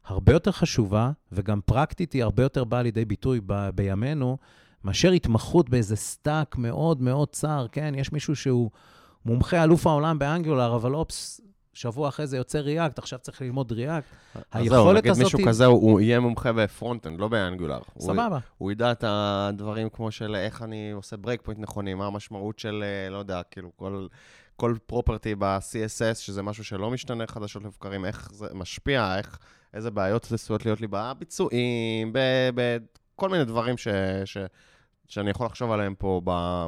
הרבה 0.06 0.34
יותר 0.34 0.51
חשובה, 0.51 1.12
וגם 1.32 1.60
פרקטית 1.66 2.14
היא 2.14 2.24
הרבה 2.24 2.43
יותר 2.43 2.64
באה 2.64 2.82
לידי 2.82 3.06
ביטוי 3.06 3.39
ב- 3.45 3.70
בימינו, 3.70 4.38
מאשר 4.84 5.12
התמחות 5.12 5.70
באיזה 5.70 5.95
stack 5.95 6.58
מאוד 6.58 7.01
מאוד 7.01 7.28
צר. 7.30 7.66
כן, 7.72 7.93
יש 7.97 8.12
מישהו 8.12 8.36
שהוא 8.36 8.72
מומחה 9.26 9.64
אלוף 9.64 9.88
העולם 9.88 10.20
ב-Angular, 10.20 10.76
אבל 10.76 10.95
אופס, 10.95 11.41
שבוע 11.74 12.10
אחרי 12.10 12.28
זה 12.28 12.38
יוצא 12.38 12.58
React, 12.58 12.99
עכשיו 12.99 13.20
צריך 13.20 13.41
ללמוד 13.41 13.72
React. 13.72 14.08
אז 14.51 14.66
זהו, 14.70 14.93
נגיד 14.93 15.12
מישהו 15.18 15.39
כזה, 15.47 15.66
הוא, 15.66 15.91
הוא 15.91 16.01
יהיה 16.01 16.20
מומחה 16.20 16.53
ב-frontend, 16.53 17.20
לא 17.20 17.28
ב-Angular. 17.28 17.80
סבבה. 17.99 18.28
הוא, 18.28 18.39
הוא 18.58 18.72
ידע 18.72 18.91
את 18.91 19.03
הדברים 19.08 19.89
כמו 19.89 20.12
של 20.12 20.36
איך 20.36 20.62
אני 20.62 20.91
עושה 20.91 21.18
breakpoint 21.18 21.60
נכונים, 21.60 21.97
מה 21.97 22.06
המשמעות 22.06 22.60
של, 22.60 22.84
אה, 22.84 23.10
לא 23.10 23.18
יודע, 23.18 23.41
כאילו, 23.51 23.72
כל, 23.76 24.08
כל 24.56 24.76
property 24.86 25.36
ב-CSS, 25.36 26.16
שזה 26.16 26.41
משהו 26.41 26.64
שלא 26.64 26.91
משתנה 26.91 27.28
חדשות 27.28 27.64
לבקרים, 27.64 28.06
איך 28.06 28.30
זה 28.34 28.47
משפיע, 28.53 29.18
איך, 29.18 29.38
איזה 29.76 29.91
בעיות 29.91 30.32
עשויות 30.32 30.65
להיות 30.65 30.82
לי 30.82 30.88
בביצועים, 30.89 32.13
בכל 32.55 33.30
מיני 33.30 33.45
דברים 33.45 33.78
ש... 33.78 33.88
ש 34.26 34.38
שאני 35.07 35.30
יכול 35.30 35.45
לחשוב 35.45 35.71
עליהם 35.71 35.95
פה 35.97 36.21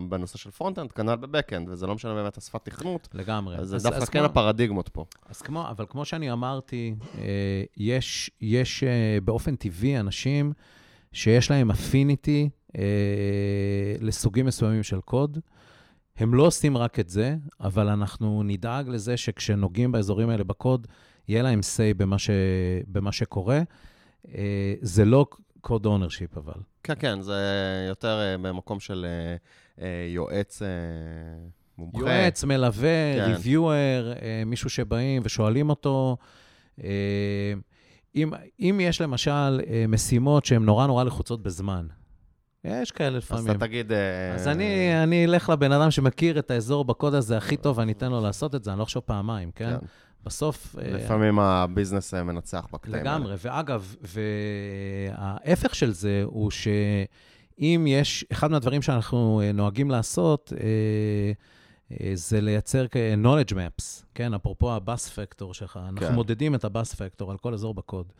בנושא 0.09 0.37
של 0.37 0.51
frontend, 0.51 0.91
כנ"ל 0.91 1.15
ב-backend, 1.15 1.69
וזה 1.69 1.87
לא 1.87 1.95
משנה 1.95 2.13
באמת 2.13 2.37
השפת 2.37 2.65
תכנות. 2.65 3.07
לגמרי. 3.13 3.55
אז 3.55 3.67
זה 3.67 3.77
דווקא 3.77 4.05
כן 4.05 4.19
כמו, 4.19 4.25
הפרדיגמות 4.25 4.89
פה. 4.89 5.05
אז 5.29 5.41
כמו, 5.41 5.69
אבל 5.69 5.85
כמו 5.89 6.05
שאני 6.05 6.31
אמרתי, 6.31 6.95
אה, 7.17 7.63
יש, 7.77 8.31
יש 8.41 8.83
אה, 8.83 9.17
באופן 9.23 9.55
טבעי 9.55 9.99
אנשים 9.99 10.53
שיש 11.11 11.51
להם 11.51 11.71
affinity 11.71 12.49
אה, 12.77 12.83
לסוגים 14.01 14.45
מסוימים 14.45 14.83
של 14.83 15.01
קוד. 15.01 15.39
הם 16.17 16.33
לא 16.33 16.43
עושים 16.43 16.77
רק 16.77 16.99
את 16.99 17.09
זה, 17.09 17.35
אבל 17.59 17.87
אנחנו 17.87 18.43
נדאג 18.43 18.89
לזה 18.89 19.17
שכשנוגעים 19.17 19.91
באזורים 19.91 20.29
האלה 20.29 20.43
בקוד, 20.43 20.87
יהיה 21.27 21.43
להם 21.43 21.59
say 21.59 21.93
במה, 21.97 22.19
ש, 22.19 22.29
במה 22.87 23.11
שקורה. 23.11 23.61
זה 24.81 25.05
לא 25.05 25.25
code 25.61 25.85
ownership 25.85 26.37
אבל. 26.37 26.53
כן, 26.83 26.93
כן, 26.99 27.21
זה 27.21 27.41
יותר 27.89 28.19
אה, 28.19 28.37
במקום 28.37 28.79
של 28.79 29.05
אה, 29.05 29.35
אה, 29.85 30.07
יועץ 30.09 30.61
מומחה. 31.77 31.99
יועץ, 31.99 32.43
מלווה, 32.43 33.13
כן. 33.15 33.23
reviewer, 33.25 34.13
מישהו 34.45 34.69
שבאים 34.69 35.21
ושואלים 35.25 35.69
אותו. 35.69 36.17
אם, 38.15 38.31
אם 38.59 38.79
יש 38.83 39.01
למשל 39.01 39.61
משימות 39.87 40.45
שהן 40.45 40.63
נורא 40.63 40.87
נורא 40.87 41.03
לחוצות 41.03 41.43
בזמן, 41.43 41.87
יש 42.63 42.91
כאלה 42.91 43.17
לפעמים. 43.17 43.49
אז 43.49 43.55
אתה 43.55 43.65
תגיד... 43.65 43.91
אז 44.35 44.47
אני, 44.47 45.03
אני 45.03 45.25
אלך 45.25 45.49
לבן 45.49 45.71
אדם 45.71 45.91
שמכיר 45.91 46.39
את 46.39 46.51
האזור 46.51 46.85
בקוד 46.85 47.13
הזה 47.13 47.37
הכי 47.37 47.57
טוב, 47.57 47.77
ואני 47.77 47.91
אתן 47.91 48.11
לו 48.11 48.21
לעשות 48.21 48.55
את 48.55 48.63
זה, 48.63 48.71
אני 48.71 48.79
לא 48.79 48.83
אחשוב 48.83 49.03
פעמיים, 49.05 49.51
כן? 49.51 49.69
כן. 49.79 49.85
בסוף... 50.27 50.75
אה, 50.79 50.91
לפעמים 50.91 51.39
הביזנס 51.39 52.13
אה, 52.13 52.23
מנצח 52.23 52.67
בקטעים 52.71 52.95
האלה. 52.95 53.11
לגמרי, 53.11 53.35
ואגב, 53.37 53.95
וההפך 54.01 55.75
של 55.75 55.91
זה 55.91 56.23
הוא 56.25 56.51
שאם 56.51 57.85
יש, 57.87 58.25
אחד 58.31 58.51
מהדברים 58.51 58.81
שאנחנו 58.81 59.41
אה, 59.43 59.51
נוהגים 59.51 59.91
לעשות, 59.91 60.53
זה 62.13 62.41
לייצר 62.41 62.85
knowledge 63.23 63.51
maps, 63.51 64.03
כן? 64.15 64.33
אפרופו 64.33 64.73
הבאס 64.73 65.09
פקטור 65.09 65.53
שלך, 65.53 65.79
אנחנו 65.85 66.07
כן. 66.07 66.13
מודדים 66.13 66.55
את 66.55 66.63
הבאס 66.63 66.95
פקטור 66.95 67.31
על 67.31 67.37
כל 67.37 67.53
אזור 67.53 67.73
בקוד. 67.73 68.13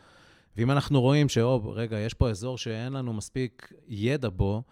ואם 0.57 0.71
אנחנו 0.71 1.01
רואים 1.01 1.29
שאו, 1.29 1.71
רגע, 1.73 1.99
יש 1.99 2.13
פה 2.13 2.29
אזור 2.29 2.57
שאין 2.57 2.93
לנו 2.93 3.13
מספיק 3.13 3.73
ידע 3.87 4.29
בו, 4.29 4.63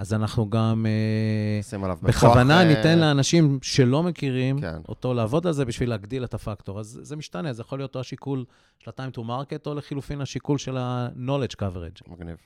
אז 0.00 0.14
אנחנו 0.14 0.50
גם 0.50 0.86
uh, 0.86 2.02
בכוונה 2.02 2.64
בכוח, 2.64 2.76
ניתן 2.76 2.98
uh... 2.98 3.00
לאנשים 3.00 3.58
שלא 3.62 4.02
מכירים 4.02 4.60
כן. 4.60 4.80
אותו 4.88 5.14
לעבוד 5.14 5.46
על 5.46 5.52
זה 5.52 5.64
בשביל 5.64 5.88
להגדיל 5.88 6.24
את 6.24 6.34
הפקטור. 6.34 6.80
אז 6.80 7.00
זה 7.02 7.16
משתנה, 7.16 7.52
זה 7.52 7.62
יכול 7.62 7.78
להיות 7.78 7.94
או 7.94 8.00
השיקול 8.00 8.44
של 8.78 8.90
ה-time 8.90 9.16
to 9.16 9.20
market, 9.20 9.66
או 9.66 9.74
לחילופין 9.74 10.20
השיקול 10.20 10.58
של 10.58 10.76
ה-knowledge 10.76 11.54
coverage. 11.62 12.12
מגניב. 12.12 12.36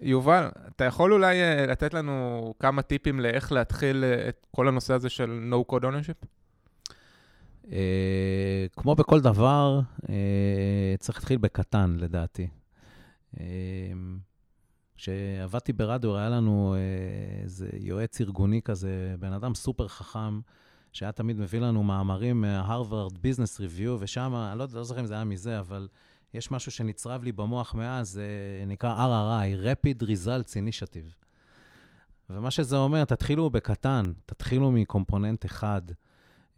יובל, 0.00 0.48
אתה 0.76 0.84
יכול 0.84 1.12
אולי 1.12 1.36
uh, 1.36 1.70
לתת 1.70 1.94
לנו 1.94 2.54
כמה 2.58 2.82
טיפים 2.82 3.20
לאיך 3.20 3.52
להתחיל 3.52 4.04
את 4.28 4.46
כל 4.50 4.68
הנושא 4.68 4.94
הזה 4.94 5.08
של 5.08 5.50
no 5.52 5.72
code 5.72 5.82
ownership? 5.82 6.26
Uh, 7.64 7.68
כמו 8.76 8.94
בכל 8.94 9.20
דבר, 9.20 9.80
uh, 10.02 10.06
צריך 10.98 11.18
להתחיל 11.18 11.38
בקטן, 11.38 11.96
לדעתי. 11.98 12.48
Uh, 13.34 13.38
כשעבדתי 14.96 15.72
ברדיו, 15.72 16.16
היה 16.16 16.28
לנו 16.28 16.74
אה, 16.74 17.42
איזה 17.42 17.68
יועץ 17.80 18.20
ארגוני 18.20 18.62
כזה, 18.62 19.14
בן 19.18 19.32
אדם 19.32 19.54
סופר 19.54 19.88
חכם, 19.88 20.40
שהיה 20.92 21.12
תמיד 21.12 21.38
מביא 21.38 21.60
לנו 21.60 21.82
מאמרים 21.82 22.40
מהרווארד 22.40 23.18
ביזנס 23.18 23.60
ריוויו, 23.60 23.96
ושם, 24.00 24.34
אני 24.34 24.58
לא, 24.58 24.66
לא 24.72 24.82
זוכר 24.82 25.00
אם 25.00 25.06
זה 25.06 25.14
היה 25.14 25.24
מזה, 25.24 25.58
אבל 25.58 25.88
יש 26.34 26.50
משהו 26.50 26.72
שנצרב 26.72 27.24
לי 27.24 27.32
במוח 27.32 27.74
מאז, 27.74 28.10
זה 28.10 28.28
נקרא 28.66 29.06
RRI, 29.06 29.64
Rapid 29.64 30.02
Results 30.02 30.50
Initiative. 30.50 31.26
ומה 32.30 32.50
שזה 32.50 32.76
אומר, 32.76 33.04
תתחילו 33.04 33.50
בקטן, 33.50 34.02
תתחילו 34.26 34.70
מקומפוננט 34.70 35.46
אחד. 35.46 35.82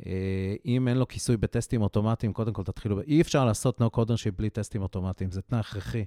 אה, 0.06 0.54
אם 0.64 0.88
אין 0.88 0.96
לו 0.96 1.08
כיסוי 1.08 1.36
בטסטים 1.36 1.82
אוטומטיים, 1.82 2.32
קודם 2.32 2.52
כל 2.52 2.62
תתחילו, 2.62 3.00
אי 3.00 3.20
אפשר 3.20 3.44
לעשות 3.44 3.80
no 3.80 3.84
codership 3.96 4.32
בלי 4.36 4.50
טסטים 4.50 4.82
אוטומטיים, 4.82 5.30
זה 5.30 5.42
תנאי 5.42 5.60
הכרחי. 5.60 6.04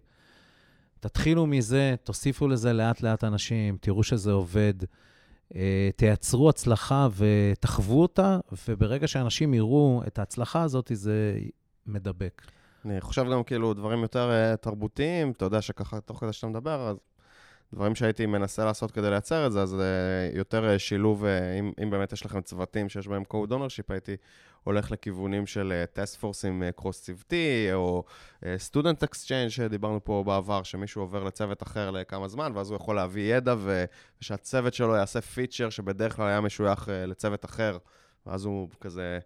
תתחילו 1.02 1.46
מזה, 1.46 1.96
תוסיפו 2.04 2.48
לזה 2.48 2.74
לאט-לאט 2.74 3.24
אנשים, 3.24 3.78
תראו 3.82 4.04
שזה 4.04 4.32
עובד, 4.32 4.74
אה, 5.56 5.90
תייצרו 5.96 6.50
הצלחה 6.50 7.08
ותחוו 7.18 8.02
אותה, 8.02 8.40
וברגע 8.68 9.08
שאנשים 9.08 9.54
יראו 9.54 10.02
את 10.08 10.20
ההצלחה 10.20 10.64
הזאת, 10.64 10.92
זה 10.94 11.40
מדבק. 11.88 12.42
אני 12.86 13.02
חושב 13.02 13.26
גם 13.32 13.44
כאילו 13.44 13.74
דברים 13.74 14.02
יותר 14.02 14.32
אה, 14.32 14.58
תרבותיים, 14.58 15.32
אתה 15.32 15.46
יודע 15.46 15.62
שככה, 15.62 16.02
תוך 16.02 16.20
כדי 16.20 16.34
שאתה 16.34 16.48
מדבר, 16.48 16.88
אז 16.88 16.98
דברים 17.74 17.96
שהייתי 17.96 18.26
מנסה 18.26 18.66
לעשות 18.66 18.92
כדי 18.92 19.10
לייצר 19.10 19.48
את 19.48 19.52
זה, 19.52 19.62
אז 19.62 19.74
uh, 19.74 20.38
יותר 20.38 20.76
uh, 20.76 20.80
שילוב, 20.80 21.24
uh, 21.24 21.28
אם, 21.60 21.72
אם 21.84 21.90
באמת 21.90 22.14
יש 22.14 22.26
לכם 22.26 22.42
צוותים 22.42 22.90
שיש 22.90 23.08
בהם 23.08 23.24
code 23.34 23.50
ownership, 23.50 23.86
הייתי 23.90 24.16
הולך 24.64 24.92
לכיוונים 24.92 25.48
של 25.48 25.84
force 26.22 26.48
עם 26.48 26.64
קרוס 26.76 27.02
צוותי, 27.02 27.70
או 27.74 28.04
student 28.44 29.04
exchange 29.04 29.50
שדיברנו 29.50 30.04
פה 30.04 30.24
בעבר, 30.26 30.64
שמישהו 30.64 31.02
עובר 31.02 31.24
לצוות 31.24 31.64
אחר 31.64 31.92
לכמה 31.92 32.28
זמן, 32.28 32.52
ואז 32.56 32.70
הוא 32.70 32.76
יכול 32.76 32.96
להביא 32.96 33.36
ידע, 33.36 33.56
ושהצוות 34.20 34.74
שלו 34.74 34.96
יעשה 34.96 35.22
פיצ'ר 35.22 35.70
שבדרך 35.70 36.16
כלל 36.16 36.28
היה 36.28 36.42
משוייך 36.42 36.90
לצוות 37.08 37.46
אחר, 37.46 37.78
ואז 38.26 38.46
הוא 38.46 38.70
כזה... 38.82 39.20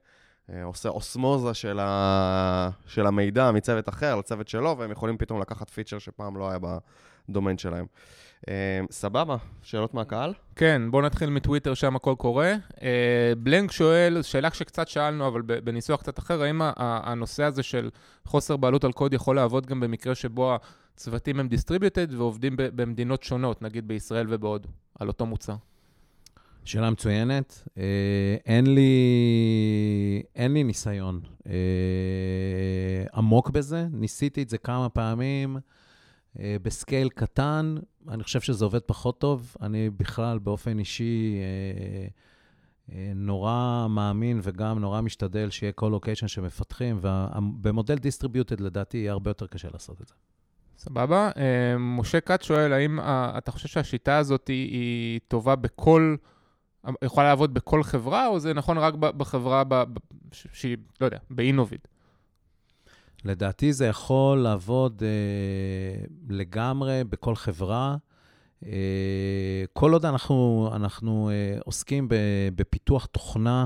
עושה 0.63 0.89
אוסמוזה 0.89 1.53
של, 1.53 1.79
ה... 1.79 2.69
של 2.85 3.07
המידע 3.07 3.51
מצוות 3.51 3.89
אחר 3.89 4.15
לצוות 4.15 4.47
שלו, 4.47 4.77
והם 4.77 4.91
יכולים 4.91 5.17
פתאום 5.17 5.41
לקחת 5.41 5.69
פיצ'ר 5.69 5.99
שפעם 5.99 6.37
לא 6.37 6.49
היה 6.49 6.59
בדומיין 7.29 7.57
שלהם. 7.57 7.85
אה, 8.49 8.53
סבבה, 8.91 9.35
שאלות 9.61 9.93
מהקהל? 9.93 10.33
כן, 10.55 10.81
בואו 10.91 11.01
נתחיל 11.01 11.29
מטוויטר, 11.29 11.73
שם 11.73 11.95
הכל 11.95 12.15
קורה. 12.17 12.53
אה, 12.81 13.33
בלנק 13.37 13.71
שואל, 13.71 14.21
שאלה 14.21 14.51
שקצת 14.51 14.87
שאלנו, 14.87 15.27
אבל 15.27 15.41
בניסוח 15.41 15.99
קצת 15.99 16.19
אחר, 16.19 16.41
האם 16.41 16.61
הנושא 16.77 17.43
הזה 17.43 17.63
של 17.63 17.89
חוסר 18.25 18.57
בעלות 18.57 18.83
על 18.83 18.91
קוד 18.91 19.13
יכול 19.13 19.35
לעבוד 19.35 19.65
גם 19.65 19.79
במקרה 19.79 20.15
שבו 20.15 20.57
הצוותים 20.95 21.39
הם 21.39 21.47
distributed 21.51 22.15
ועובדים 22.17 22.53
במדינות 22.57 23.23
שונות, 23.23 23.61
נגיד 23.61 23.87
בישראל 23.87 24.25
ובהודו, 24.29 24.69
על 24.99 25.07
אותו 25.07 25.25
מוצר? 25.25 25.55
שאלה 26.65 26.89
מצוינת. 26.89 27.67
אה, 27.77 27.83
אין 28.45 28.73
לי, 28.75 28.93
אין 30.35 30.53
לי 30.53 30.63
ניסיון 30.63 31.21
עמוק 33.13 33.49
בזה, 33.49 33.87
ניסיתי 33.91 34.41
את 34.41 34.49
זה 34.49 34.57
כמה 34.57 34.89
פעמים. 34.89 35.57
אה, 36.39 36.55
ב-scale 36.61 37.09
קטן, 37.09 37.75
אני 38.09 38.23
חושב 38.23 38.41
שזה 38.41 38.65
עובד 38.65 38.79
פחות 38.79 39.19
טוב. 39.19 39.55
אני 39.61 39.89
בכלל, 39.89 40.39
באופן 40.39 40.79
אישי, 40.79 41.35
אה, 41.39 42.07
אה, 42.95 43.11
נורא 43.15 43.87
מאמין 43.89 44.39
וגם 44.43 44.79
נורא 44.79 45.01
משתדל 45.01 45.49
שיהיה 45.49 45.71
co-location 45.71 46.27
שמפתחים, 46.27 46.99
ובמודל 47.01 47.95
distributed, 47.95 48.59
לדעתי, 48.59 48.97
יהיה 48.97 49.11
הרבה 49.11 49.29
יותר 49.29 49.47
קשה 49.47 49.67
לעשות 49.73 50.01
את 50.01 50.07
זה. 50.07 50.13
סבבה. 50.77 51.29
משה 51.79 52.21
כץ 52.21 52.43
שואל, 52.43 52.73
האם 52.73 52.99
אתה 53.37 53.51
חושב 53.51 53.67
שהשיטה 53.67 54.17
הזאת 54.17 54.47
היא 54.47 55.19
טובה 55.27 55.55
בכל 55.55 56.15
יכול 57.01 57.23
לעבוד 57.23 57.53
בכל 57.53 57.83
חברה, 57.83 58.27
או 58.27 58.39
זה 58.39 58.53
נכון 58.53 58.77
רק 58.77 58.93
בחברה 58.93 59.63
שהיא, 60.31 60.77
לא 61.01 61.05
יודע, 61.05 61.17
באינוביד? 61.29 61.79
לדעתי 63.25 63.73
זה 63.73 63.85
יכול 63.85 64.37
לעבוד 64.37 65.03
אה, 65.05 66.05
לגמרי 66.29 67.03
בכל 67.09 67.35
חברה. 67.35 67.95
אה, 68.65 69.63
כל 69.73 69.93
עוד 69.93 70.05
אנחנו, 70.05 70.69
אנחנו 70.75 71.29
אה, 71.29 71.57
עוסקים 71.65 72.07
ב, 72.09 72.15
בפיתוח 72.55 73.05
תוכנה 73.05 73.65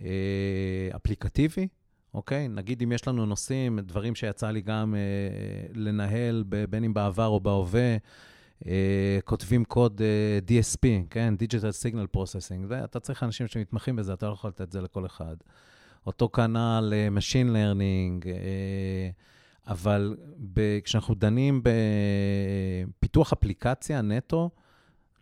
אה, 0.00 0.88
אפליקטיבי, 0.96 1.68
אוקיי? 2.14 2.48
נגיד 2.48 2.82
אם 2.82 2.92
יש 2.92 3.08
לנו 3.08 3.26
נושאים, 3.26 3.80
דברים 3.80 4.14
שיצא 4.14 4.50
לי 4.50 4.60
גם 4.60 4.94
אה, 4.94 5.00
לנהל, 5.74 6.44
ב, 6.48 6.64
בין 6.64 6.84
אם 6.84 6.94
בעבר 6.94 7.26
או 7.26 7.40
בהווה, 7.40 7.96
אה, 8.66 9.18
כותבים 9.24 9.64
קוד 9.64 10.02
אה, 10.02 10.38
DSP, 10.48 10.86
כן? 11.10 11.34
Digital 11.38 11.84
Signal 11.84 12.16
Processing, 12.16 12.64
ואתה 12.68 13.00
צריך 13.00 13.22
אנשים 13.22 13.46
שמתמחים 13.46 13.96
בזה, 13.96 14.12
אתה 14.12 14.28
לא 14.28 14.32
יכול 14.32 14.50
לתת 14.50 14.60
את 14.60 14.72
זה 14.72 14.80
לכל 14.80 15.06
אחד. 15.06 15.36
אותו 16.06 16.28
כנ"ל 16.28 16.92
אה, 16.92 17.08
Machine 17.16 17.50
Learning, 17.50 18.26
אה, 18.26 19.10
אבל 19.66 20.16
ב, 20.52 20.78
כשאנחנו 20.84 21.14
דנים 21.14 21.62
בפיתוח 21.62 23.32
אפליקציה 23.32 24.02
נטו, 24.02 24.50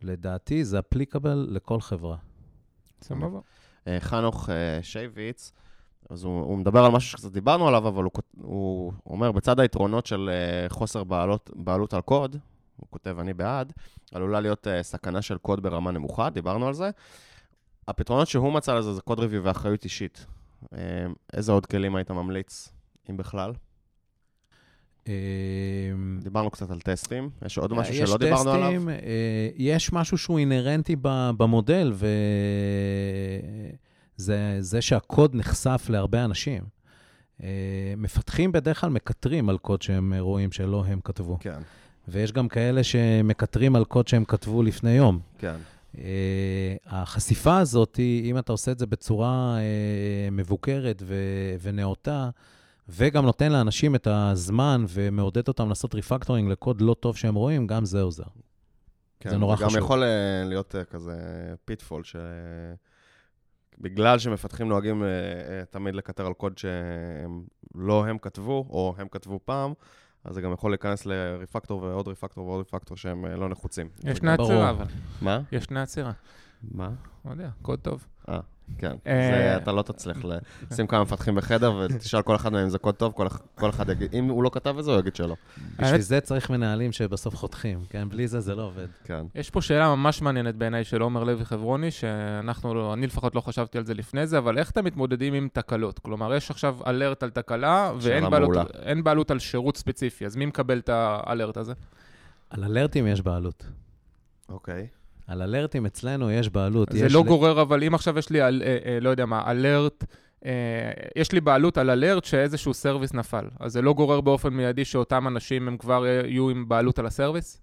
לדעתי 0.02 0.64
זה 0.64 0.78
אפליקבל 0.78 1.46
לכל 1.50 1.80
חברה. 1.80 2.16
סבבה. 3.02 3.38
אה, 3.86 3.96
חנוך 4.00 4.48
שייביץ, 4.82 5.52
אז 6.10 6.24
הוא, 6.24 6.40
הוא 6.40 6.58
מדבר 6.58 6.84
על 6.84 6.92
משהו 6.92 7.10
שקצת 7.10 7.32
דיברנו 7.32 7.68
עליו, 7.68 7.88
אבל 7.88 8.02
הוא, 8.02 8.12
הוא 8.42 8.92
אומר, 9.06 9.32
בצד 9.32 9.60
היתרונות 9.60 10.06
של 10.06 10.30
חוסר 10.68 11.04
בעלות, 11.04 11.50
בעלות 11.54 11.94
על 11.94 12.00
קוד, 12.00 12.36
הוא 12.76 12.86
כותב, 12.90 13.16
אני 13.18 13.34
בעד, 13.34 13.72
עלולה 14.12 14.40
להיות 14.40 14.66
סכנה 14.82 15.22
של 15.22 15.38
קוד 15.38 15.62
ברמה 15.62 15.90
נמוכה, 15.90 16.30
דיברנו 16.30 16.66
על 16.66 16.74
זה. 16.74 16.90
הפתרונות 17.88 18.28
שהוא 18.28 18.52
מצא 18.52 18.74
לזה 18.74 18.92
זה 18.92 19.00
קוד 19.00 19.18
ריוויו 19.20 19.44
ואחריות 19.44 19.84
אישית. 19.84 20.26
אה, 20.74 20.78
איזה 21.32 21.52
עוד 21.52 21.66
כלים 21.66 21.96
היית 21.96 22.10
ממליץ, 22.10 22.68
אם 23.10 23.16
בכלל? 23.16 23.52
אה, 25.08 25.12
דיברנו 26.22 26.50
קצת 26.50 26.70
על 26.70 26.80
טסטים, 26.80 27.30
יש 27.46 27.58
עוד 27.58 27.72
אה, 27.72 27.78
משהו 27.78 27.94
יש 27.94 28.08
שלא 28.08 28.18
דיברנו 28.18 28.50
עליו? 28.50 28.88
אה, 28.88 28.94
יש 29.56 29.92
משהו 29.92 30.18
שהוא 30.18 30.38
אינהרנטי 30.38 30.96
במודל, 31.36 31.92
וזה 34.18 34.56
זה 34.60 34.82
שהקוד 34.82 35.34
נחשף 35.34 35.86
להרבה 35.88 36.24
אנשים. 36.24 36.62
אה, 37.42 37.48
מפתחים 37.96 38.52
בדרך 38.52 38.80
כלל 38.80 38.90
מקטרים 38.90 39.48
על 39.48 39.58
קוד 39.58 39.82
שהם 39.82 40.14
רואים 40.18 40.52
שלא 40.52 40.84
הם 40.86 41.00
כתבו. 41.04 41.38
כן, 41.40 41.58
ויש 42.08 42.32
גם 42.32 42.48
כאלה 42.48 42.84
שמקטרים 42.84 43.76
על 43.76 43.84
קוד 43.84 44.08
שהם 44.08 44.24
כתבו 44.24 44.62
לפני 44.62 44.90
יום. 44.90 45.18
כן. 45.38 45.56
אה, 45.96 45.98
החשיפה 46.86 47.58
הזאת, 47.58 48.00
אם 48.24 48.38
אתה 48.38 48.52
עושה 48.52 48.72
את 48.72 48.78
זה 48.78 48.86
בצורה 48.86 49.56
אה, 49.56 50.30
מבוקרת 50.32 51.02
ו- 51.06 51.54
ונאותה, 51.62 52.30
וגם 52.88 53.24
נותן 53.24 53.52
לאנשים 53.52 53.94
את 53.94 54.06
הזמן 54.10 54.84
ומעודד 54.88 55.48
אותם 55.48 55.68
לעשות 55.68 55.94
refactoring 55.94 56.50
לקוד 56.50 56.80
לא 56.80 56.94
טוב 57.00 57.16
שהם 57.16 57.34
רואים, 57.34 57.66
גם 57.66 57.84
זה 57.84 58.02
עוזר. 58.02 58.24
כן, 59.20 59.30
זה 59.30 59.36
נורא 59.36 59.56
גם 59.56 59.68
חשוב. 59.68 59.78
יכול 59.78 60.02
אה, 60.02 60.44
להיות 60.44 60.74
אה, 60.74 60.84
כזה 60.84 61.14
pitfall, 61.64 62.02
שבגלל 63.78 64.18
שמפתחים 64.18 64.68
נוהגים 64.68 65.02
אה, 65.02 65.08
אה, 65.08 65.64
תמיד 65.70 65.94
לקטר 65.94 66.26
על 66.26 66.32
קוד 66.32 66.58
שהם 66.58 67.44
לא 67.74 68.06
הם 68.06 68.18
כתבו, 68.18 68.66
או 68.70 68.94
הם 68.98 69.08
כתבו 69.08 69.40
פעם, 69.44 69.72
אז 70.26 70.34
זה 70.34 70.40
גם 70.40 70.52
יכול 70.52 70.70
להיכנס 70.70 71.06
ל-refactor 71.06 71.82
ועוד 71.82 72.08
refactor 72.08 72.46
ועוד 72.46 72.58
refactor 72.58 72.96
שהם 72.96 73.26
אה, 73.26 73.36
לא 73.36 73.48
נחוצים. 73.48 73.88
ישנה. 74.04 74.34
עצירה, 74.34 74.70
אבל. 74.70 74.84
מה? 75.22 75.40
ישנה 75.52 75.82
עצירה. 75.82 76.12
מה? 76.62 76.90
לא 77.24 77.30
יודע, 77.30 77.50
קוד 77.62 77.78
טוב. 77.78 78.06
אה, 78.28 78.40
כן. 78.78 78.96
אה, 79.06 79.30
זה 79.30 79.56
אתה 79.56 79.72
לא 79.72 79.82
תצליח 79.82 80.16
לשים 80.70 80.86
כמה 80.90 81.02
מפתחים 81.02 81.34
בחדר 81.34 81.72
ותשאל 81.74 82.22
כל 82.22 82.36
אחד 82.36 82.52
מהם 82.52 82.62
אם 82.62 82.70
זה 82.70 82.78
קוד 82.78 82.94
טוב, 82.94 83.12
כל 83.12 83.26
כל 83.54 83.70
אחד 83.70 83.88
יגיד, 83.90 84.14
אם 84.14 84.24
הוא 84.24 84.42
לא 84.44 84.50
כתב 84.50 84.78
את 84.78 84.84
זה, 84.84 84.90
הוא 84.90 85.00
יגיד 85.00 85.16
שלא. 85.16 85.36
בשביל 85.78 86.00
זה 86.00 86.20
צריך 86.20 86.50
מנהלים 86.50 86.92
שבסוף 86.92 87.36
חותכים, 87.36 87.80
כן? 87.90 88.08
בלי 88.08 88.28
זה 88.28 88.40
זה 88.40 88.54
לא 88.54 88.62
עובד. 88.62 88.86
כן. 89.04 89.26
יש 89.34 89.50
פה 89.50 89.62
שאלה 89.62 89.94
ממש 89.94 90.22
מעניינת 90.22 90.54
בעיניי 90.56 90.84
של 90.84 91.00
עומר 91.00 91.24
לוי 91.24 91.44
חברוני, 91.44 91.90
שאנחנו, 91.90 92.74
לא- 92.74 92.94
אני 92.94 93.06
לפחות 93.06 93.34
לא 93.34 93.40
חשבתי 93.40 93.78
על 93.78 93.84
זה 93.84 93.94
לפני 93.94 94.26
זה, 94.26 94.38
אבל 94.38 94.58
איך 94.58 94.70
אתם 94.70 94.84
מתמודדים 94.84 95.34
עם 95.34 95.48
תקלות? 95.52 95.98
כלומר, 95.98 96.34
יש 96.34 96.50
עכשיו 96.50 96.78
אלרט 96.86 97.22
על 97.22 97.30
תקלה, 97.30 97.92
ואין 98.00 98.30
בעלות, 98.30 98.56
בעלות 99.04 99.30
על 99.30 99.38
שירות 99.38 99.76
ספציפי, 99.76 100.26
אז 100.26 100.36
מי 100.36 100.46
מקבל 100.46 100.78
את 100.78 100.88
האלרט 100.88 101.56
הזה? 101.56 101.72
על 102.50 102.64
אלרטים 102.64 103.06
יש 103.06 103.20
בעלות. 103.20 103.66
אוקיי. 104.48 104.86
על 105.26 105.42
alert 105.42 105.74
ים 105.74 105.86
אצלנו 105.86 106.30
יש 106.30 106.48
בעלות. 106.48 106.88
זה 106.92 107.06
יש 107.06 107.12
לא 107.14 107.20
ל- 107.20 107.28
גורר, 107.28 107.62
אבל 107.62 107.84
אם 107.84 107.94
עכשיו 107.94 108.18
יש 108.18 108.30
לי, 108.30 108.42
אל- 108.42 108.62
אה, 108.66 108.78
אה, 108.86 109.00
לא 109.00 109.10
יודע 109.10 109.26
מה, 109.26 109.50
alert, 109.50 110.04
אה, 110.44 110.50
יש 111.16 111.32
לי 111.32 111.40
בעלות 111.40 111.78
על 111.78 111.90
alert 111.90 112.24
ש 112.24 112.35
איזשהו 112.35 112.74
service 112.74 113.14
נפל, 113.14 113.44
אז 113.60 113.72
זה 113.72 113.82
לא 113.82 113.92
גורר 113.94 114.20
באופן 114.20 114.48
מיידי 114.54 114.84
שאותם 114.84 115.28
אנשים 115.28 115.68
הם 115.68 115.76
כבר 115.76 116.06
אה, 116.06 116.20
יהיו 116.26 116.50
עם 116.50 116.68
בעלות 116.68 116.98
על 116.98 117.06
ה 117.06 117.12
service? 117.12 117.60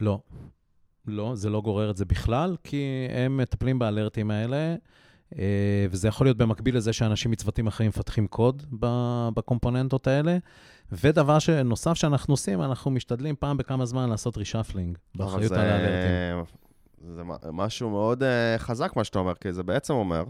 לא. 0.00 0.18
לא, 1.06 1.32
זה 1.34 1.50
לא 1.50 1.60
גורר 1.60 1.90
את 1.90 1.96
זה 1.96 2.04
בכלל, 2.04 2.56
כי 2.64 2.82
הם 3.10 3.36
מטפלים 3.36 3.78
ב 3.78 3.84
alert 3.84 4.17
ים 4.17 4.30
האלה, 4.30 4.74
אה, 5.38 5.44
וזה 5.90 6.08
יכול 6.08 6.26
להיות 6.26 6.36
במקביל 6.36 6.76
לזה 6.76 6.92
שאנשים 6.92 7.30
מצוותים 7.30 7.66
אחרים 7.66 7.88
מפתחים 7.88 8.26
קוד 8.26 8.62
ב- 8.80 9.28
בקומפוננטות 9.36 10.06
האלה. 10.06 10.38
ודבר 10.92 11.38
נוסף 11.64 11.94
שאנחנו 11.94 12.32
עושים, 12.32 12.62
אנחנו 12.62 12.90
משתדלים 12.90 13.34
פעם 13.38 13.56
בכמה 13.56 13.86
זמן 13.86 14.08
לעשות 14.10 14.36
רישפלינג 14.36 14.98
באחריות 15.14 15.52
אבל 15.52 15.60
על 15.60 15.66
זה- 15.66 15.74
האלרטים. 15.74 16.56
זה 17.14 17.22
משהו 17.52 17.90
מאוד 17.90 18.22
uh, 18.22 18.26
חזק 18.58 18.96
מה 18.96 19.04
שאתה 19.04 19.18
אומר, 19.18 19.34
כי 19.34 19.52
זה 19.52 19.62
בעצם 19.62 19.94
אומר 19.94 20.24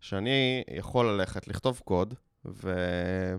שאני 0.00 0.64
יכול 0.70 1.06
ללכת, 1.06 1.48
לכתוב 1.48 1.80
קוד, 1.84 2.14
ו... 2.44 2.74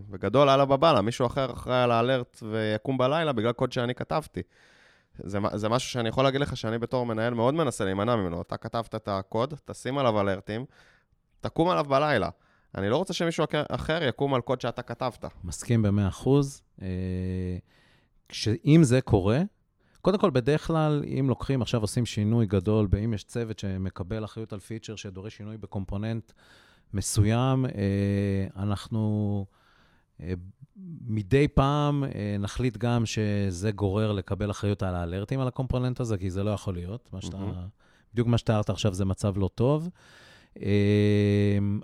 וגדול 0.09 0.49
אללה 0.49 0.65
בבאללה, 0.65 1.01
מישהו 1.01 1.25
אחר 1.25 1.53
אחראי 1.53 1.83
על 1.83 1.91
האלרט 1.91 2.43
ויקום 2.51 2.97
בלילה 2.97 3.33
בגלל 3.33 3.51
קוד 3.51 3.71
שאני 3.71 3.95
כתבתי. 3.95 4.41
זה, 5.23 5.39
זה 5.53 5.69
משהו 5.69 5.89
שאני 5.89 6.09
יכול 6.09 6.23
להגיד 6.23 6.41
לך 6.41 6.57
שאני 6.57 6.79
בתור 6.79 7.05
מנהל 7.05 7.33
מאוד 7.33 7.53
מנסה 7.53 7.85
להימנע 7.85 8.15
ממנו. 8.15 8.41
אתה 8.41 8.57
כתבת 8.57 8.95
את 8.95 9.07
הקוד, 9.07 9.53
תשים 9.65 9.97
עליו 9.97 10.21
אלרטים, 10.21 10.65
תקום 11.41 11.69
עליו 11.69 11.85
בלילה. 11.85 12.29
אני 12.75 12.89
לא 12.89 12.97
רוצה 12.97 13.13
שמישהו 13.13 13.45
אחר- 13.69 14.03
יקום 14.03 14.33
על 14.33 14.41
קוד 14.41 14.61
שאתה 14.61 14.81
כתבת. 14.81 15.25
מסכים 15.43 15.81
ב-100 15.81 16.07
אחוז. 16.07 16.61
אם 18.65 18.79
זה 18.83 19.01
קורה, 19.01 19.39
קודם 20.03 20.17
כל, 20.17 20.29
בדרך 20.29 20.67
כלל, 20.67 21.03
אם 21.19 21.25
לוקחים, 21.29 21.61
עכשיו 21.61 21.81
עושים 21.81 22.05
שינוי 22.05 22.45
גדול, 22.45 22.87
אם 23.03 23.13
יש 23.13 23.23
צוות 23.23 23.59
שמקבל 23.59 24.25
אחריות 24.25 24.53
על 24.53 24.59
פיצ'ר 24.59 24.95
שדורש 24.95 25.37
שינוי 25.37 25.57
בקומפוננט 25.57 26.31
מסוים, 26.93 27.65
אה, 27.65 28.63
אנחנו 28.63 29.45
אה, 30.21 30.33
מדי 31.07 31.47
פעם 31.47 32.03
אה, 32.03 32.35
נחליט 32.39 32.77
גם 32.77 33.05
שזה 33.05 33.71
גורר 33.71 34.11
לקבל 34.11 34.51
אחריות 34.51 34.83
על 34.83 34.95
האלרטים 34.95 35.39
על 35.39 35.47
הקומפוננט 35.47 35.99
הזה, 35.99 36.17
כי 36.17 36.29
זה 36.29 36.43
לא 36.43 36.51
יכול 36.51 36.73
להיות. 36.73 37.09
מה 37.13 37.21
שאתה, 37.21 37.37
מהמם. 37.37 37.67
בדיוק 38.13 38.27
מה 38.27 38.37
שתיארת 38.37 38.69
עכשיו 38.69 38.93
זה 38.93 39.05
מצב 39.05 39.37
לא 39.37 39.49
טוב, 39.55 39.89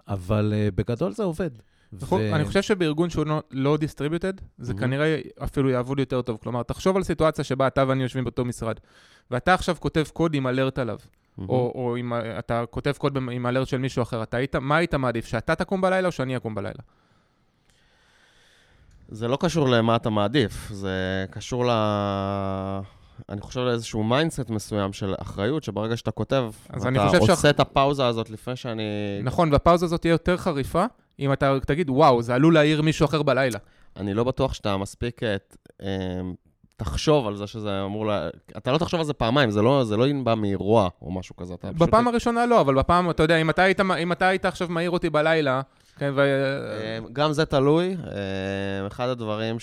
אבל 0.07 0.53
בגדול 0.76 1.11
זה 1.11 1.24
עובד. 1.24 1.51
נכון, 1.94 2.22
ו- 2.22 2.36
אני 2.36 2.46
חושב 2.46 2.62
שבארגון 2.62 3.10
שהוא 3.10 3.26
לא- 3.26 3.42
לא 3.52 3.78
דיסטריביוטד, 3.78 4.34
זה 4.58 4.74
Mhm. 4.74 4.80
כנראה 4.80 5.20
אפילו 5.44 5.70
יעבוד 5.70 6.00
יותר 6.00 6.22
טוב. 6.22 6.38
כלומר, 6.44 6.64
תחשוב 6.64 6.96
על 6.98 7.04
סיטואציה 7.04 7.44
שבה 7.44 7.68
אתה 7.68 7.84
ואני 7.88 8.04
יושבים 8.04 8.24
באותו 8.24 8.46
משרד, 8.46 8.76
ואתה 9.32 9.54
עכשיו 9.54 9.76
כותב 9.80 10.04
קוד 10.14 10.34
עם 10.34 10.48
אלרט 10.48 10.80
עליו, 10.80 10.98
או 11.50 11.72
או 11.76 11.98
אם 11.98 12.14
אתה 12.40 12.64
כותב 12.70 12.94
קוד 12.98 13.18
עם 13.32 13.46
אלרט 13.48 13.68
של 13.68 13.78
מישהו 13.78 14.02
אחר, 14.04 14.24
אתה 14.24 14.38
היית, 14.38 14.56
מה 14.56 14.78
היית 14.78 14.94
מעדיף, 14.96 15.26
שאתה 15.26 15.56
תקום 15.56 15.82
בלילה 15.82 16.08
או 16.08 16.12
שאני 16.12 16.38
אקום 16.38 16.56
בלילה? 16.56 16.80
זה 19.10 19.28
לא 19.28 19.38
קשור 19.42 19.70
למה 19.70 19.96
אתה 19.96 20.10
מעדיף, 20.10 20.70
זה 20.72 21.26
קשור 21.32 21.66
ל... 21.66 21.70
אני 23.30 23.42
חושב 23.42 23.60
לאיזשהו 23.60 24.04
mindset 24.04 24.50
מסוים 24.50 24.94
של 24.94 25.14
אחריות, 25.22 25.64
שברגע 25.64 25.98
שאתה 25.98 26.12
כותב, 26.12 26.52
אתה 26.68 26.78
עושה 27.06 27.36
שאח- 27.36 27.46
את 27.46 27.60
הפאוזה 27.60 28.06
הזאת 28.08 28.30
לפני 28.30 28.56
שאני... 28.56 28.84
נכון, 29.24 29.52
והפאוזה 29.52 29.86
הזאת 29.86 30.02
תהיה 30.02 30.12
יותר 30.12 30.38
חריפה, 30.38 30.86
אם 31.20 31.34
אתה 31.34 31.57
תגיד, 31.65 31.89
וואו, 31.89 32.22
זה 32.22 32.36
עלול 32.36 32.53
להעיר 32.53 32.82
מישהו 32.82 33.05
אחר 33.05 33.24
בלילה. 33.24 33.59
אני 33.97 34.13
לא 34.13 34.24
בטוח 34.24 34.53
שאתה 34.53 34.78
מספיק... 34.78 35.24
אה, 35.24 35.36
אה, 35.82 36.22
תחשוב 36.80 37.28
על 37.28 37.36
זה 37.36 37.47
שזה 37.47 37.84
אמור 37.86 38.07
ל... 38.07 38.30
אתה 38.57 38.72
לא 38.72 38.78
תחשוב 38.78 38.99
על 38.99 39.05
זה 39.05 39.13
פעמיים, 39.13 39.51
זה 39.51 39.61
לא, 39.61 39.84
זה 39.84 39.97
לא 39.97 40.05
בא 40.24 40.36
מרוע 40.36 40.89
או 41.01 41.11
משהו 41.11 41.36
כזה. 41.36 41.53
אתה 41.53 41.67
פשוט... 41.67 41.88
בפעם 41.88 42.07
הראשונה 42.07 42.45
לא, 42.45 42.61
אבל 42.61 42.76
בפעם, 42.76 43.09
אתה 43.09 43.24
יודע, 43.24 43.38
אם 43.38 43.49
אתה 43.49 43.63
היית, 43.63 43.80
אם 43.80 44.11
אתה 44.11 44.28
היית 44.28 44.45
עכשיו 44.45 44.67
מעיר 44.70 44.91
אותי 44.91 45.09
בלילה, 45.09 45.61
כן, 45.97 46.11
ו... 46.15 46.20
אה, 46.20 46.99
גם 47.13 47.34
זה 47.34 47.45
תלוי. 47.45 47.95
אה, 48.07 48.88
אחד 48.88 49.09
הדברים 49.09 49.57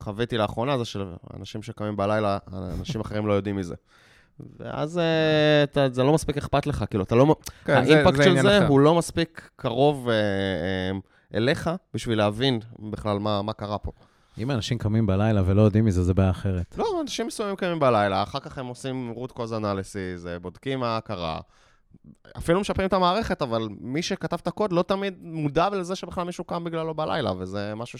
שחוויתי 0.00 0.38
לאחרונה 0.38 0.78
זה 0.78 0.84
שאנשים 0.84 1.62
שקמים 1.62 1.96
בלילה, 1.96 2.38
אנשים 2.78 3.00
אחרים 3.00 3.26
לא 3.26 3.32
יודעים 3.32 3.56
מזה. 3.56 3.74
ואז 4.58 4.98
אה, 4.98 5.62
אתה, 5.62 5.88
זה 5.92 6.02
לא 6.02 6.12
מספיק 6.14 6.36
אכפת 6.36 6.66
לך, 6.66 6.84
כאילו, 6.90 7.04
אתה 7.04 7.14
לא... 7.14 7.36
כן, 7.64 7.84
זה- 7.84 7.94
האימפקט 7.94 8.16
זה 8.16 8.22
של 8.22 8.30
עניין 8.30 8.42
זה 8.46 8.58
אחר. 8.58 8.66
הוא 8.66 8.80
לא 8.80 8.94
מספיק 8.94 9.50
קרוב 9.56 10.08
אה, 10.08 10.14
אה, 10.14 10.98
אליך 11.34 11.70
בשביל 11.94 12.18
להבין 12.18 12.60
בכלל 12.90 13.18
מה, 13.18 13.42
מה 13.42 13.52
קרה 13.52 13.78
פה. 13.78 13.92
אם 14.38 14.50
אנשים 14.50 14.78
קמים 14.78 15.06
בלילה 15.06 15.42
ולא 15.46 15.62
יודעים 15.62 15.84
מזה, 15.84 16.02
זה 16.02 16.14
בעיה 16.14 16.30
אחרת. 16.30 16.74
לא, 16.78 17.00
אנשים 17.02 17.26
מסוימים 17.26 17.56
קמים 17.56 17.78
בלילה, 17.78 18.22
אחר 18.22 18.38
כך 18.40 18.58
הם 18.58 18.66
עושים 18.66 19.14
root 19.16 19.30
cause 19.32 19.50
analysis, 19.60 20.28
אה, 20.28 20.38
בודקים 20.38 20.80
מה 20.80 20.98
קרה. 21.04 21.40
אפילו 22.38 22.60
משפרים 22.60 22.88
את 22.88 22.92
המערכת, 22.92 23.42
אבל 23.42 23.68
מי 23.80 24.02
שכתב 24.02 24.36
את 24.42 24.46
הקוד 24.46 24.72
לא 24.72 24.82
תמיד 24.82 25.14
מודע 25.20 25.68
לזה 25.68 25.96
שבכלל 25.96 26.24
מישהו 26.24 26.44
קם 26.44 26.64
בגללו 26.64 26.94
בלילה, 26.94 27.32
וזה 27.38 27.72
משהו 27.76 27.98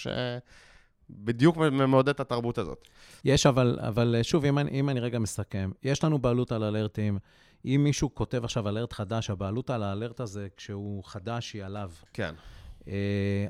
שבדיוק 1.09 1.57
מעודד 1.57 2.09
את 2.09 2.21
התרבות 2.21 2.59
הזאת. 2.59 2.89
יש, 3.25 3.47
אבל, 3.47 3.79
אבל 3.81 4.15
אה, 4.19 4.25
שוב, 4.25 4.45
אם 4.45 4.59
אני, 4.59 4.71
אם 4.71 4.89
אני 4.89 5.01
רגע 5.01 5.19
מסכם, 5.19 5.71
יש 5.83 6.05
לנו 6.05 6.19
בעלות 6.19 6.53
על 6.53 6.65
אלרטים. 6.65 7.19
אם 7.65 7.81
מישהו 7.85 8.15
כותב 8.15 8.45
עכשיו 8.45 8.69
אלרט 8.69 8.93
חדש, 8.93 9.31
הבעלות 9.31 9.71
על 9.71 9.83
האלרט 9.83 10.21
הזה, 10.21 10.49
כשהוא 10.57 11.05
חדש, 11.05 11.53
היא 11.53 11.65
עליו. 11.65 11.91
כן. 12.13 12.35
Uh, 12.81 12.89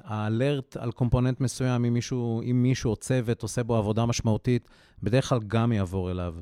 האלרט 0.04 0.76
על 0.76 0.92
קומפוננט 0.92 1.40
מסוים, 1.40 1.84
אם 1.84 1.94
מישהו, 1.94 2.42
אם 2.42 2.62
מישהו 2.62 2.90
או 2.90 2.96
צוות 2.96 3.42
עושה 3.42 3.62
בו 3.62 3.76
עבודה 3.76 4.06
משמעותית, 4.06 4.68
בדרך 5.02 5.28
כלל 5.28 5.38
גם 5.46 5.72
יעבור 5.72 6.10
אליו. 6.10 6.34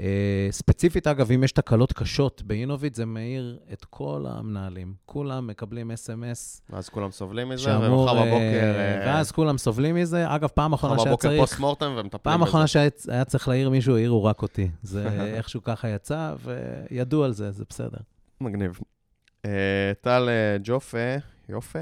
Uh, 0.00 0.02
ספציפית, 0.50 1.06
אגב, 1.06 1.32
אם 1.32 1.44
יש 1.44 1.52
תקלות 1.52 1.92
קשות 1.92 2.42
באינוביט, 2.42 2.94
זה 2.94 3.06
מאיר 3.06 3.58
את 3.72 3.84
כל 3.84 4.24
המנהלים. 4.28 4.94
כולם 5.06 5.46
מקבלים 5.46 5.90
אס.אם.אס. 5.90 6.62
ואז 6.70 6.88
כולם 6.88 7.10
סובלים 7.10 7.48
מזה, 7.48 7.78
ומחר 7.78 8.14
בבוקר... 8.14 8.74
Uh, 8.74 9.06
ואז 9.06 9.32
כולם 9.32 9.58
סובלים 9.58 9.94
מזה. 9.94 10.34
אגב, 10.34 10.48
פעם 10.48 10.72
אחרונה 10.72 10.98
שהיה 10.98 11.16
צריך... 11.16 11.24
מחר 11.24 11.36
בבוקר 11.36 11.50
פוסט 11.50 11.60
מורטם 11.60 11.86
ומטפלים 11.86 12.08
בזה. 12.10 12.18
פעם 12.22 12.42
אחרונה 12.42 12.66
שהיה 12.66 13.24
צריך 13.26 13.48
להעיר 13.48 13.70
מישהו, 13.70 13.96
העירו 13.96 14.24
רק 14.24 14.42
אותי. 14.42 14.70
זה 14.82 15.08
איכשהו 15.36 15.62
ככה 15.62 15.88
יצא, 15.88 16.34
וידעו 16.44 17.24
על 17.24 17.32
זה, 17.32 17.50
זה 17.50 17.64
בסדר. 17.68 17.98
מגניב. 18.40 18.78
טל 20.00 20.28
ג'ופה, 20.62 21.16
יופה? 21.48 21.78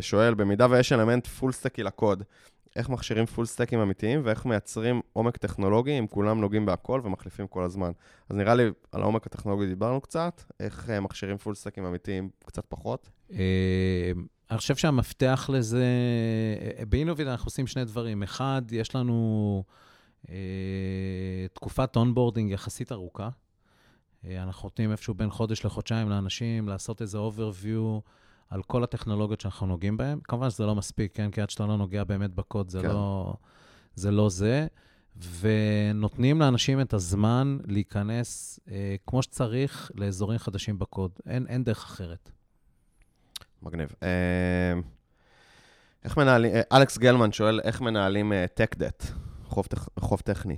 שואל, 0.00 0.34
במידה 0.34 0.66
ויש 0.70 0.92
אלמנט 0.92 1.26
full 1.26 1.52
stack 1.52 1.77
י 1.77 1.82
לקוד, 1.82 2.22
איך 2.76 2.88
מכשירים 2.88 3.26
full 3.26 3.46
stack 3.46 3.70
ים 3.70 3.80
אמיתיים 3.80 4.20
ואיך 4.24 4.46
מייצרים 4.46 5.00
עומק 5.12 5.36
טכנולוגי 5.36 5.98
אם 5.98 6.06
כולם 6.06 6.40
נוגעים 6.40 6.66
בהכל 6.66 7.00
ומחליפים 7.04 7.46
כל 7.46 7.62
הזמן. 7.62 7.90
אז 8.28 8.36
נראה 8.36 8.54
לי 8.54 8.64
על 8.92 9.02
העומק 9.02 9.26
הטכנולוגי 9.26 9.66
דיברנו 9.66 10.00
קצת, 10.00 10.42
איך 10.60 10.90
מכשירים 10.90 11.38
full 11.38 11.54
stack 11.54 11.75
ים 11.75 11.84
אמיתיים 11.84 12.30
קצת 12.44 12.64
פחות. 12.68 13.10
אני 14.50 14.58
חושב 14.58 14.76
שהמפתח 14.76 15.50
לזה, 15.52 15.86
ב 16.88 16.93
Innovid 16.93 17.26
אנחנו 17.26 17.46
עושים 17.46 17.66
שני 17.66 17.84
דברים. 17.84 18.22
אחד, 18.22 18.62
יש 18.70 18.94
לנו 18.94 19.64
תקופת 21.52 21.96
onboarding 21.96 22.50
יחסית 22.50 22.92
ארוכה. 22.92 23.28
אנחנו 24.24 24.66
נותנים 24.66 24.92
איפשהו 24.92 25.14
בין 25.14 25.30
חודש 25.30 25.64
לחודשיים 25.64 26.08
לאנשים 26.08 26.68
לעשות 26.68 27.02
איזה 27.02 27.18
overview. 27.18 28.00
על 28.52 28.62
כל 28.62 28.84
הטכנולוגיות 28.84 29.40
שאנחנו 29.40 29.66
נוגעים 29.66 29.96
בהן. 29.96 30.18
כמובן 30.24 30.50
שזה 30.50 30.66
לא 30.66 30.74
מספיק, 30.74 31.14
כן? 31.14 31.30
כי 31.30 31.40
עד 31.40 31.50
שאתה 31.50 31.66
לא 31.66 31.76
נוגע 31.76 32.04
באמת 32.04 32.34
בקוד, 32.34 32.68
זה, 32.68 32.80
כן. 32.82 32.88
לא, 32.88 33.34
זה 33.94 34.10
לא 34.10 34.28
זה. 34.28 34.66
ונותנים 35.40 36.40
לאנשים 36.40 36.80
את 36.80 36.94
הזמן 36.94 37.58
להיכנס 37.66 38.60
אה, 38.70 38.96
כמו 39.06 39.22
שצריך 39.22 39.90
לאזורים 39.94 40.38
חדשים 40.38 40.78
בקוד. 40.78 41.10
אין, 41.26 41.46
אין 41.46 41.64
דרך 41.64 41.84
אחרת. 41.84 42.30
מגניב. 43.62 43.92
אה, 44.02 44.80
איך 46.04 46.16
מנהלים, 46.16 46.54
אה, 46.54 46.60
אלכס 46.72 46.98
גלמן 46.98 47.32
שואל, 47.32 47.60
איך 47.60 47.80
מנהלים 47.80 48.32
אה, 48.32 48.44
tech 48.44 48.76
debt, 48.76 49.06
חוב, 49.44 49.66
חוב 50.00 50.20
טכני? 50.20 50.56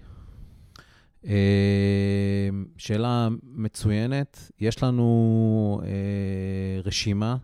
אה, 1.26 2.48
שאלה 2.76 3.28
מצוינת. 3.42 4.50
יש 4.60 4.82
לנו 4.82 5.80
אה, 5.84 6.80
רשימה 6.84 7.36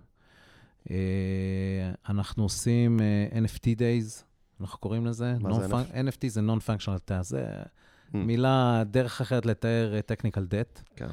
אנחנו 2.08 2.42
עושים 2.42 3.00
אה, 3.00 3.26
NFT 3.44 3.64
Days, 3.64 4.22
אנחנו 4.60 4.78
קוראים 4.78 5.06
לזה. 5.06 5.36
מה 5.40 5.54
זה 5.54 5.66
NFT? 5.66 6.08
NFT 6.08 6.28
זה 6.28 6.40
Non-Functional 6.40 7.10
Task, 7.10 7.22
זה 7.22 7.46
mm. 7.52 8.16
מילה, 8.16 8.82
דרך 8.90 9.20
אחרת 9.20 9.46
לתאר 9.46 9.94
אה, 9.94 10.00
Technical 10.00 10.42
Debt. 10.52 10.82
כן. 10.96 11.08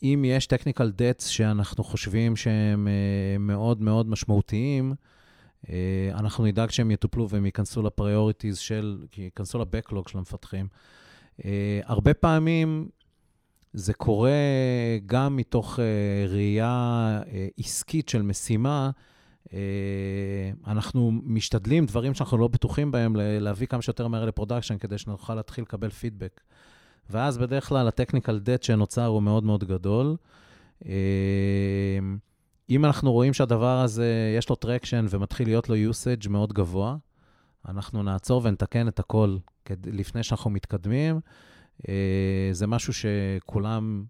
ואם 0.00 0.24
יש 0.26 0.46
Technical 0.46 0.98
Debts 0.98 1.24
שאנחנו 1.24 1.84
חושבים 1.84 2.36
שהם 2.36 2.88
מאוד 3.40 3.82
מאוד 3.82 4.08
משמעותיים, 4.08 4.94
אנחנו 6.14 6.44
נדאג 6.44 6.70
שהם 6.70 6.90
יטופלו 6.90 7.28
והם 7.28 7.46
ייכנסו 7.46 7.82
ל 7.82 7.89
priorities 7.89 8.58
של, 8.58 9.04
ייכנסו 9.16 9.58
ל 9.58 9.64
backlog 9.64 10.08
של 10.08 10.18
המפתחים. 10.18 10.68
הרבה 11.84 12.14
פעמים 12.14 12.88
זה 13.72 13.94
קורה 13.94 14.30
גם 15.06 15.36
מתוך 15.36 15.78
אה, 15.78 15.82
ראייה 16.28 17.20
אה, 17.24 17.26
עסקית 17.58 18.08
של 18.08 18.22
משימה. 18.22 18.90
אה, 19.44 19.50
אנחנו 20.66 21.12
משתדלים, 21.24 21.86
דברים 21.86 22.14
שאנחנו 22.14 22.38
לא 22.38 22.48
בטוחים 22.48 22.90
בהם, 22.90 23.16
להביא 23.16 23.66
כמה 23.66 23.82
שיותר 23.82 24.08
מהר 24.08 24.24
ל 24.24 24.28
production, 24.28 24.78
כדי 24.78 24.98
שנוכל 24.98 25.34
להתחיל 25.34 25.64
לקבל 25.64 25.90
פידבק. 25.90 26.40
ואז 27.10 27.38
בדרך 27.38 27.68
כלל 27.68 27.88
ה 27.88 27.93
technical 27.93 28.38
debt 28.38 28.62
שנוצר 28.62 29.06
הוא 29.06 29.22
מאוד 29.22 29.44
מאוד 29.44 29.64
גדול. 29.64 30.16
אם 32.70 32.84
אנחנו 32.84 33.12
רואים 33.12 33.32
שהדבר 33.32 33.80
הזה, 33.80 34.34
יש 34.38 34.48
לו 34.48 34.56
traction 34.56 35.06
ומתחיל 35.10 35.48
להיות 35.48 35.68
לו 35.68 35.76
usage 35.76 36.28
מאוד 36.28 36.52
גבוה, 36.52 36.96
אנחנו 37.68 38.02
נעצור 38.02 38.40
ונתקן 38.44 38.88
את 38.88 38.98
הכל 38.98 39.36
לפני 39.86 40.22
שאנחנו 40.22 40.50
מתקדמים. 40.50 41.20
אה, 41.88 42.48
זה 42.52 42.66
משהו 42.66 42.92
שכולם 42.92 44.04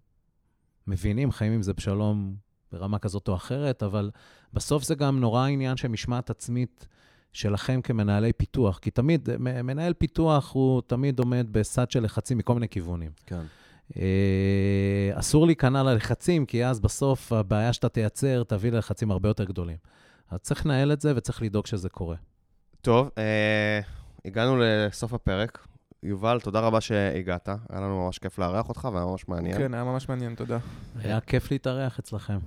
מבינים, 0.87 1.31
חיים 1.31 1.53
עם 1.53 1.61
זה 1.61 1.73
בשלום 1.73 2.35
ברמה 2.71 2.99
כזאת 2.99 3.27
או 3.27 3.35
אחרת, 3.35 3.83
אבל 3.83 4.11
בסוף 4.53 4.83
זה 4.83 4.95
גם 4.95 5.19
נורא 5.19 5.47
עניין 5.47 5.77
של 5.77 5.87
משמעת 5.87 6.29
עצמית 6.29 6.87
שלכם 7.33 7.81
כמנהלי 7.81 8.33
פיתוח, 8.33 8.77
כי 8.77 8.91
תמיד, 8.91 9.29
מנהל 9.39 9.93
פיתוח 9.93 10.51
הוא 10.53 10.81
תמיד 10.87 11.19
עומד 11.19 11.47
בסד 11.51 11.91
של 11.91 12.03
לחצים 12.03 12.37
מכל 12.37 12.53
מיני 12.53 12.69
כיוונים. 12.69 13.11
כן. 13.25 13.43
אה, 13.97 15.11
אסור 15.13 15.45
להיכנע 15.45 15.83
ללחצים, 15.83 16.45
כי 16.45 16.65
אז 16.65 16.79
בסוף 16.79 17.33
הבעיה 17.33 17.73
שאתה 17.73 17.89
תייצר 17.89 18.43
תביא 18.43 18.71
ללחצים 18.71 19.11
הרבה 19.11 19.29
יותר 19.29 19.43
גדולים. 19.43 19.77
אז 20.29 20.39
צריך 20.39 20.65
לנהל 20.65 20.91
את 20.91 21.01
זה 21.01 21.13
וצריך 21.15 21.41
לדאוג 21.41 21.65
שזה 21.65 21.89
קורה. 21.89 22.15
טוב, 22.81 23.09
אה, 23.17 23.79
הגענו 24.25 24.57
לסוף 24.59 25.13
הפרק. 25.13 25.67
יובל, 26.03 26.39
תודה 26.39 26.59
רבה 26.59 26.81
שהגעת. 26.81 27.49
היה 27.69 27.81
לנו 27.81 28.05
ממש 28.05 28.19
כיף 28.19 28.39
לארח 28.39 28.69
אותך 28.69 28.87
והיה 28.93 29.05
ממש 29.05 29.27
מעניין. 29.27 29.57
כן, 29.57 29.73
היה 29.73 29.83
ממש 29.83 30.09
מעניין, 30.09 30.35
תודה. 30.35 30.57
היה 30.99 31.19
כיף 31.19 31.51
להתארח 31.51 31.99
אצלכם. 31.99 32.37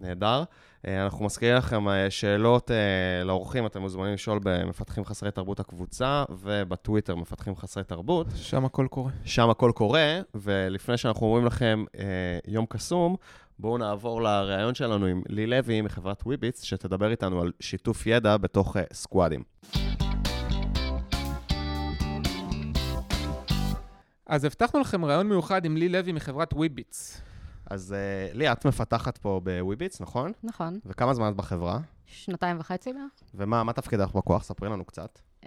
נהדר. 0.00 0.44
אה, 0.86 1.04
אנחנו 1.04 1.24
מזכירים 1.24 1.56
לכם 1.56 1.88
אה, 1.88 2.10
שאלות 2.10 2.70
אה, 2.70 3.24
לאורחים, 3.24 3.66
אתם 3.66 3.80
מוזמנים 3.80 4.14
לשאול 4.14 4.40
במפתחים 4.42 5.04
חסרי 5.04 5.30
תרבות 5.30 5.60
הקבוצה, 5.60 6.24
ובטוויטר 6.30 7.16
מפתחים 7.16 7.56
חסרי 7.56 7.84
תרבות. 7.84 8.26
שם 8.34 8.64
הכל 8.64 8.86
קורה. 8.90 9.10
שם 9.24 9.50
הכל 9.50 9.72
קורה, 9.74 10.20
ולפני 10.34 10.96
שאנחנו 10.96 11.26
אומרים 11.26 11.46
לכם 11.46 11.84
יום 12.46 12.66
קסום, 12.66 13.16
בואו 13.58 13.78
נעבור 13.78 14.22
לראיון 14.22 14.74
שלנו 14.74 15.06
עם 15.06 15.22
לי 15.28 15.46
לוי 15.46 15.80
מחברת 15.80 16.22
וויביץ, 16.26 16.64
שתדבר 16.64 17.10
איתנו 17.10 17.40
על 17.40 17.52
שיתוף 17.60 18.06
ידע 18.06 18.36
בתוך 18.36 18.76
סקואדים. 18.92 19.42
אז 24.32 24.44
הבטחנו 24.44 24.80
לכם 24.80 25.04
רעיון 25.04 25.28
מיוחד 25.28 25.64
עם 25.64 25.76
לי 25.76 25.88
לוי 25.88 26.12
מחברת 26.12 26.52
וויביץ. 26.52 27.20
אז 27.70 27.94
uh, 27.94 28.36
לי, 28.36 28.52
את 28.52 28.64
מפתחת 28.64 29.18
פה 29.18 29.40
בוויביץ, 29.44 30.00
נכון? 30.00 30.32
נכון. 30.42 30.78
וכמה 30.86 31.14
זמן 31.14 31.28
את 31.28 31.36
בחברה? 31.36 31.78
שנתיים 32.06 32.60
וחצי 32.60 32.92
בערך. 32.92 33.10
ומה 33.34 33.72
תפקידך 33.72 34.12
בכוח? 34.14 34.44
ספרי 34.44 34.68
לנו 34.68 34.84
קצת. 34.84 35.18
Uh, 35.42 35.46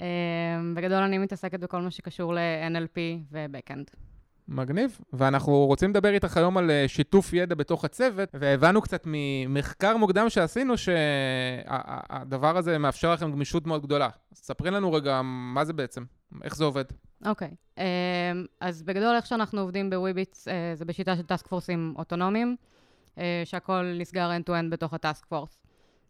בגדול 0.76 0.98
אני 0.98 1.18
מתעסקת 1.18 1.60
בכל 1.60 1.82
מה 1.82 1.92
שקשור 1.92 2.34
ל-NLP 2.34 3.00
ו-Backend. 3.32 3.96
מגניב. 4.48 5.00
ואנחנו 5.14 5.66
רוצים 5.66 5.90
לדבר 5.90 6.14
איתך 6.14 6.38
היום 6.38 6.58
על 6.58 6.72
אה, 6.72 6.88
שיתוף 6.88 7.34
ידע 7.34 7.56
בתוך 7.56 7.86
הצוות, 7.86 8.30
והבנו 8.34 8.82
קצת 8.82 9.04
ממחקר 9.06 9.98
מוקדם 9.98 10.30
שעשינו 10.30 10.74
שהדבר 10.78 12.58
הזה 12.58 12.78
מאפשר 12.78 13.14
לכם 13.14 13.32
גמישות 13.32 13.68
מאוד 13.68 13.82
גדולה. 13.82 14.10
אז 14.32 14.38
ספרי 14.38 14.72
לנו 14.72 14.94
רגע 14.94 15.22
מה 15.24 15.66
זה 15.66 15.74
בעצם, 15.74 16.04
איך 16.44 16.56
זה 16.56 16.64
עובד. 16.64 16.86
אוקיי, 17.26 17.48
okay. 17.48 17.80
אמ, 17.82 18.46
אז 18.60 18.84
בגדול 18.84 19.16
איך 19.16 19.26
שאנחנו 19.26 19.62
עובדים 19.62 19.90
בוויביץ 19.90 20.48
אה, 20.48 20.72
זה 20.76 20.86
בשיטה 20.86 21.16
של 21.16 21.24
טאסק 21.24 21.48
פורסים 21.48 21.94
אוטונומיים, 21.98 22.56
אה, 23.18 23.42
שהכל 23.46 23.86
נסגר 24.00 24.32
end-to-end 24.32 24.70
בתוך 24.70 24.94
הטאסק 24.94 25.26
פורס. 25.26 25.60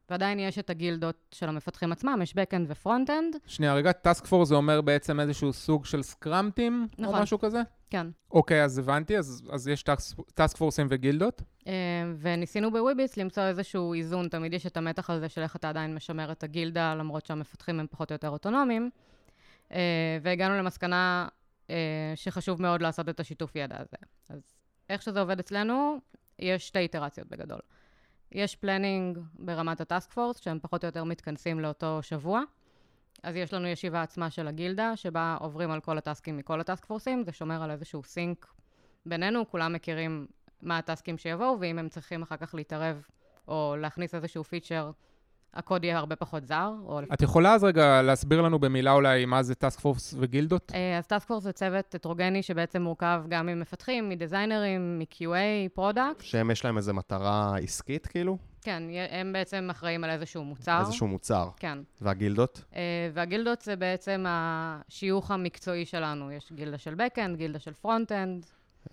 ועדיין 0.10 0.40
יש 0.40 0.60
את 0.60 0.70
הגילדות 0.70 1.16
של 1.32 1.50
המפתחים 1.50 1.92
עצמם, 1.92 2.20
יש 2.24 2.34
Backend 2.34 2.66
ו-Frontend. 2.68 3.38
שנייה, 3.46 3.74
רגע, 3.74 3.92
task 3.92 4.26
force 4.26 4.50
זה 4.50 4.56
אומר 4.56 4.82
בעצם 4.82 5.20
איזשהו 5.20 5.54
סוג 5.54 5.86
של 5.86 6.04
scrum 6.04 6.46
team, 6.46 6.88
נכון. 6.98 7.16
או 7.16 7.22
משהו 7.22 7.40
כזה? 7.40 7.62
כן. 7.90 8.08
אוקיי, 8.32 8.64
אז 8.64 8.80
הבנתי, 8.80 9.18
אז, 9.18 9.50
אז 9.52 9.68
יש 9.68 9.84
task 10.34 10.58
force 10.58 10.79
ים 10.79 10.88
וגילדות? 10.90 11.42
אמ, 11.68 11.72
וניסינו 12.18 12.72
ב 12.72 12.78
Wibbitz 12.78 13.18
למצוא 13.18 13.44
איזשהו 13.44 13.94
איזון, 13.94 14.28
תמיד 14.28 14.54
יש 14.54 14.66
את 14.66 14.78
המתח 14.78 15.10
הזה 15.10 15.30
של 15.30 15.42
איך 15.42 15.56
אתה 15.56 15.70
עדיין 15.70 15.96
משמר 15.96 16.32
את 16.32 16.44
הגילדה, 16.44 16.96
למרות 16.96 17.26
שהמפתחים 17.26 17.80
הם 17.80 17.86
פחות 17.90 18.12
או 18.12 18.14
יותר 18.14 18.30
אוטונומיים. 18.30 18.90
אה, 19.72 20.18
והגענו 20.22 20.58
למסקנה 20.58 21.28
אה, 21.70 22.14
שחשוב 22.16 22.62
מאוד 22.62 22.82
לעשות 22.82 23.10
את 23.10 23.20
השיתוף 23.20 23.56
ידע 23.56 23.76
הזה. 23.80 23.98
אז 24.30 24.42
איך 24.90 25.02
שזה 25.02 25.20
עובד 25.20 25.40
אצלנו, 25.40 25.98
יש 26.40 26.68
שתי 26.68 26.80
איטרציות 26.80 27.28
בגדול. 27.28 27.60
יש 28.32 28.56
planning 28.56 29.20
ברמת 29.34 29.82
ה 29.82 29.88
task 29.88 30.12
force, 30.12 30.38
שהם 30.38 30.60
פחות 30.62 30.84
או 30.84 30.88
יותר 30.88 31.04
מתכנסים 31.04 31.60
לאותו 31.60 32.00
שבוע. 32.02 32.42
אז 33.24 33.36
יש 33.36 33.54
לנו 33.54 33.68
ישיבה 33.68 34.02
עצמה 34.02 34.30
של 34.30 34.48
הגילדה, 34.48 34.96
שבה 34.96 35.38
עוברים 35.40 35.72
על 35.72 35.80
כל 35.80 35.98
הטאסקים 35.98 36.38
מכל 36.38 36.60
הטאסק 36.60 36.86
פורסים, 36.86 37.24
זה 37.24 37.32
שומר 37.32 37.64
על 37.64 37.72
איזשהו 37.72 38.04
sync 38.04 38.48
בינינו, 39.06 39.50
כולם 39.50 39.74
מכירים 39.74 40.28
מה 40.62 40.78
ה 40.78 40.84
task 40.84 41.06
ים 41.06 41.18
שיבואו, 41.18 41.60
ואם 41.60 41.80
הם 41.80 41.90
צריכים 41.90 42.22
אחר 42.22 42.38
כך 42.38 42.56
להתערב 42.56 43.06
או 43.48 43.76
להכניס 43.80 44.16
איזשהו 44.16 44.44
feature, 44.44 44.92
הקוד 45.56 45.84
יהיה 45.84 45.98
הרבה 45.98 46.16
פחות 46.16 46.48
זר. 46.48 46.72
או... 46.86 47.00
את 47.14 47.22
יכולה 47.22 47.54
אז 47.54 47.64
רגע 47.64 48.02
להסביר 48.02 48.42
לנו 48.42 48.60
במילה 48.60 48.92
אולי 48.92 49.26
מה 49.26 49.44
זה 49.44 49.56
task 49.56 49.80
force 49.80 50.16
וגילדות? 50.20 50.72
אה, 50.76 50.98
אז 50.98 51.08
task 51.08 51.28
force 51.28 51.44
זה 51.44 51.52
צוות 51.52 51.96
הטרוגני 51.96 52.44
שבעצם 52.44 52.82
מורכב 52.82 53.24
גם 53.30 53.46
ממפתחים, 53.46 54.10
מ 54.10 54.17
designer 54.17 54.77
ים, 54.77 55.00
מ 55.00 55.17
QA, 55.17 55.70
product. 55.74 56.22
שהם 56.22 56.52
יש 56.52 56.66
להם 56.66 56.78
איזו 56.78 56.94
מטרה 56.94 57.58
עסקית, 57.58 58.08
כאילו? 58.08 58.38
כן, 58.62 58.84
הם 59.10 59.34
בעצם 59.34 59.68
אחראים 59.72 60.04
על 60.04 60.10
איזשהו 60.10 60.44
מוצר. 60.44 60.80
איזשהו 60.80 61.08
מוצר. 61.08 61.50
כן. 61.58 61.78
והגילדות? 62.02 62.64
אה, 62.72 62.76
והגילדות 63.14 63.62
זה 63.62 63.76
בעצם 63.76 64.26
השיוך 64.28 65.32
המקצועי 65.32 65.86
שלנו. 65.86 66.32
יש 66.32 66.52
גילדה 66.52 66.78
של 66.78 66.94
backend, 66.94 67.36
גילדה 67.38 67.60
של 67.60 67.72
front-end. 67.86 68.46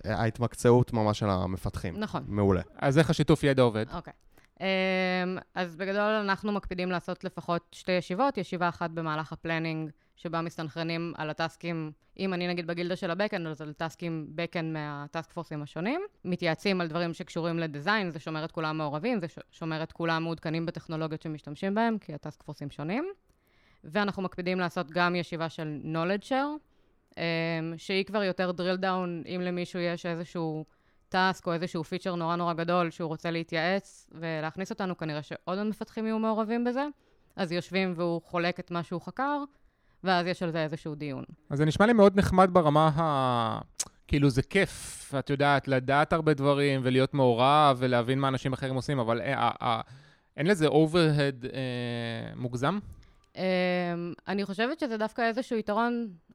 ההתמקצעות 0.04 0.92
ממש 0.92 1.18
של 1.18 1.28
המפתחים. 1.28 1.94
נכון. 1.96 2.24
מעולה. 2.26 2.62
אז 2.76 2.98
איך 2.98 3.10
השיתוף 3.10 3.44
ידע 3.44 3.62
עובד? 3.62 3.86
אוקיי. 3.94 4.12
Okay. 4.12 4.31
אמ, 4.62 5.38
אז 5.54 5.76
בגדול 5.76 6.00
אנחנו 6.00 6.52
מקפידים 6.52 6.90
לעשות 6.90 7.24
לפחות 7.24 7.66
שתי 7.72 7.92
ישיבות, 7.92 8.38
ישיבה 8.38 8.68
אחת 8.68 8.90
במהלך 8.90 9.32
ה 9.32 9.38
planning, 9.38 9.90
שבה 10.16 10.40
מסתנכרנים 10.40 11.12
על 11.16 11.30
ה 11.30 11.38
task 11.38 11.69
ים, 11.69 11.92
אם 12.18 12.34
אני 12.34 12.48
נגיד 12.48 12.66
בגילדה 12.66 12.96
של 12.96 13.10
ה 13.10 13.14
backend, 13.14 13.46
אז 13.46 13.62
על 13.62 13.72
task 13.72 14.08
ים 14.08 14.26
backend 14.34 14.72
מה 14.72 14.92
task 14.92 15.32
force 15.32 15.54
ים 15.54 15.62
השונים. 15.62 16.00
מתייעצים 16.24 16.80
על 16.80 16.88
דברים 16.88 17.14
שקשורים 17.14 17.58
ל 17.58 17.65
design, 17.65 18.10
זה 18.10 18.18
שומר 18.18 18.44
את 18.44 18.52
כולם 18.52 18.78
מעורבים, 18.78 19.20
זה 19.20 19.26
שומר 19.50 19.82
את 19.82 19.92
כולם 19.92 20.22
מעודכנים 20.22 20.66
בטכנולוגיות 20.66 21.22
שמשתמשים 21.22 21.74
בהם, 21.74 21.98
כי 21.98 22.14
ה 22.14 22.20
task 22.20 22.42
force 22.42 22.62
ים 22.62 22.70
שונים. 22.70 23.08
ואנחנו 23.84 24.22
מקפידים 24.22 24.60
לעשות 24.60 24.90
גם 24.90 25.14
ישיבה 25.14 25.48
של 25.48 25.80
knowledge 25.84 26.28
share, 26.28 26.58
אמ, 27.16 27.22
שהיא 27.76 28.04
כבר 28.04 28.22
יותר 28.22 28.50
drill 28.50 28.82
down, 28.82 29.28
אם 29.28 29.40
למישהו 29.40 29.80
יש 29.80 30.06
איזשהו... 30.06 30.64
טאסק 31.12 31.46
או 31.46 31.52
איזשהו 31.52 31.84
פיצ'ר 31.84 32.14
נורא 32.14 32.36
נורא 32.36 32.52
גדול 32.52 32.90
שהוא 32.90 33.08
רוצה 33.08 33.30
להתייעץ 33.30 34.10
ולהכניס 34.12 34.70
אותנו, 34.70 34.96
כנראה 34.96 35.22
שעוד 35.22 35.62
מפתחים 35.62 36.06
יהיו 36.06 36.18
מעורבים 36.18 36.64
בזה, 36.64 36.86
אז 37.36 37.52
יושבים 37.52 37.92
והוא 37.96 38.20
חולק 38.24 38.60
את 38.60 38.70
מה 38.70 38.82
שהוא 38.82 39.00
חקר, 39.00 39.44
ואז 40.04 40.26
יש 40.26 40.42
על 40.42 40.52
זה 40.52 40.62
איזשהו 40.62 40.94
דיון. 40.94 41.24
אז 41.50 41.58
זה 41.58 41.64
נשמע 41.64 41.86
לי 41.86 41.92
מאוד 41.92 42.18
נחמד 42.18 42.48
ברמה 42.52 42.90
ה... 42.96 43.60
כאילו 44.08 44.30
זה 44.30 44.42
כיף, 44.42 45.14
את 45.18 45.30
יודעת, 45.30 45.68
לדעת 45.68 46.12
הרבה 46.12 46.34
דברים 46.34 46.80
ולהיות 46.84 47.14
מעורב 47.14 47.76
ולהבין 47.78 48.18
מה 48.18 48.28
אנשים 48.28 48.52
אחרים 48.52 48.74
עושים, 48.74 48.98
אבל 48.98 49.20
אה, 49.20 49.50
אה, 49.62 49.80
אין 50.36 50.46
לזה 50.46 50.66
overhead 50.66 51.46
אה, 51.52 52.34
מוגזם? 52.36 52.78
אמ, 53.34 53.38
אני 54.28 54.44
חושבת 54.44 54.80
שזה 54.80 54.96
דווקא 54.96 55.22
איזשהו 55.22 55.56
יתרון, 55.56 56.08
אה, 56.30 56.34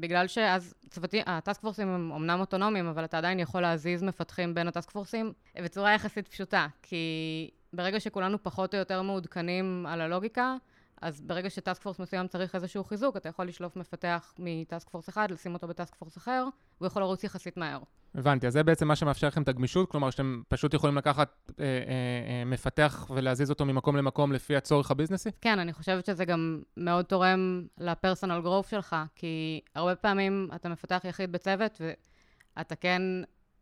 בגלל 0.00 0.26
שאז 0.26 0.74
צוותים, 0.90 1.22
ה 1.26 1.33
task 1.33 1.60
force 1.60 1.80
ים 1.80 1.88
הם 1.88 2.12
אמנם 2.12 2.40
אוטונומיים, 2.40 2.86
אבל 2.86 3.04
אתה 3.04 3.18
עדיין 3.18 3.40
יכול 3.40 3.62
להזיז 3.62 4.02
מפתחים 4.02 4.54
בין 4.54 4.68
ה 4.68 4.72
task 4.72 4.90
force 4.90 5.20
ים 5.20 5.32
בצורה 5.56 5.94
יחסית 5.94 6.28
פשוטה, 6.28 6.66
כי 6.82 7.50
ברגע 7.72 8.00
שכולנו 8.00 8.42
פחות 8.42 8.74
או 8.74 8.78
יותר 8.78 9.02
מעודכנים 9.02 9.86
על 9.88 10.00
הלוגיקה, 10.00 10.56
אז 11.02 11.20
ברגע 11.20 11.50
ש 11.50 11.61
task 11.61 11.82
force 11.82 11.98
מסוים 11.98 12.28
צריך 12.28 12.54
איזשהו 12.54 12.84
חיזוק, 12.84 13.16
אתה 13.16 13.28
יכול 13.28 13.48
לשלוף 13.48 13.76
מפתח 13.76 14.34
מ 14.38 14.48
task 14.48 14.88
force 14.88 15.08
אחד, 15.08 15.30
לשים 15.30 15.54
אותו 15.54 15.68
ב 15.68 15.73
task 15.73 15.94
force 15.94 16.16
אחר, 16.16 16.44
הוא 16.78 16.86
יכול 16.86 17.02
לרוץ 17.02 17.24
יחסית 17.24 17.56
מהר. 17.56 17.78
הבנתי, 18.14 18.46
אז 18.46 18.52
זה 18.52 18.62
בעצם 18.62 18.88
מה 18.88 18.96
שמאפשר 18.96 19.26
לכם 19.26 19.42
את 19.42 19.48
הגמישות, 19.48 19.90
כלומר 19.90 20.10
שאתם 20.10 20.42
פשוט 20.48 20.74
יכולים 20.74 20.96
לקחת 20.96 21.52
אה, 21.60 21.64
אה, 21.64 21.68
אה, 21.68 22.44
מפתח 22.44 23.06
ולהזיז 23.14 23.50
אותו 23.50 23.64
ממקום 23.64 23.96
למקום 23.96 24.32
לפי 24.32 24.56
הצורך 24.56 24.90
ה 24.90 24.94
business 24.94 25.23
י? 25.23 25.30
כן, 25.40 25.58
אני 25.58 25.72
חושבת 25.72 26.06
שזה 26.06 26.24
גם 26.24 26.60
מאוד 26.76 27.04
תורם 27.04 27.62
לפרסונל 27.78 28.40
גרוף 28.40 28.70
שלך, 28.70 28.96
כי 29.14 29.60
הרבה 29.74 29.94
פעמים 29.94 30.48
אתה 30.54 30.68
מפתח 30.68 31.00
יחיד 31.04 31.32
בצוות, 31.32 31.80
ואתה 32.56 32.74
כן 32.74 33.02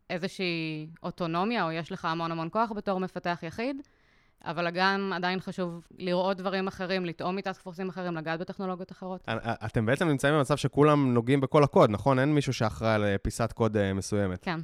איזושהי 0.09 0.87
אוטונומיה, 1.03 1.65
או 1.65 1.71
יש 1.71 1.91
לך 1.91 2.05
המון 2.05 2.31
המון 2.31 2.49
כוח 2.51 2.71
בתור 2.71 2.99
מפתח 2.99 3.39
יחיד, 3.43 3.81
אבל 4.45 4.69
גם 4.69 5.11
עדיין 5.15 5.39
חשוב 5.39 5.87
לראות 5.97 6.37
דברים 6.37 6.67
אחרים, 6.67 7.05
לטעום 7.05 7.35
מטאסק 7.35 7.61
פורסים 7.61 7.89
אחרים, 7.89 8.15
לגעת 8.15 8.39
בטכנולוגיות 8.39 8.91
אחרות. 8.91 9.25
אתם 9.65 9.85
בעצם 9.85 10.07
נמצאים 10.07 10.33
במצב 10.33 10.55
שכולם 10.55 11.13
נוגעים 11.13 11.41
בכל 11.41 11.63
הקוד, 11.63 11.89
נכון? 11.89 12.19
אין 12.19 12.33
מישהו 12.33 12.53
שאחראי 12.53 12.93
על 12.93 13.03
אה, 13.03 13.17
פיסת 13.17 13.51
קוד 13.51 13.77
אה, 13.77 13.93
מסוימת. 13.93 14.39
כן. 14.43 14.59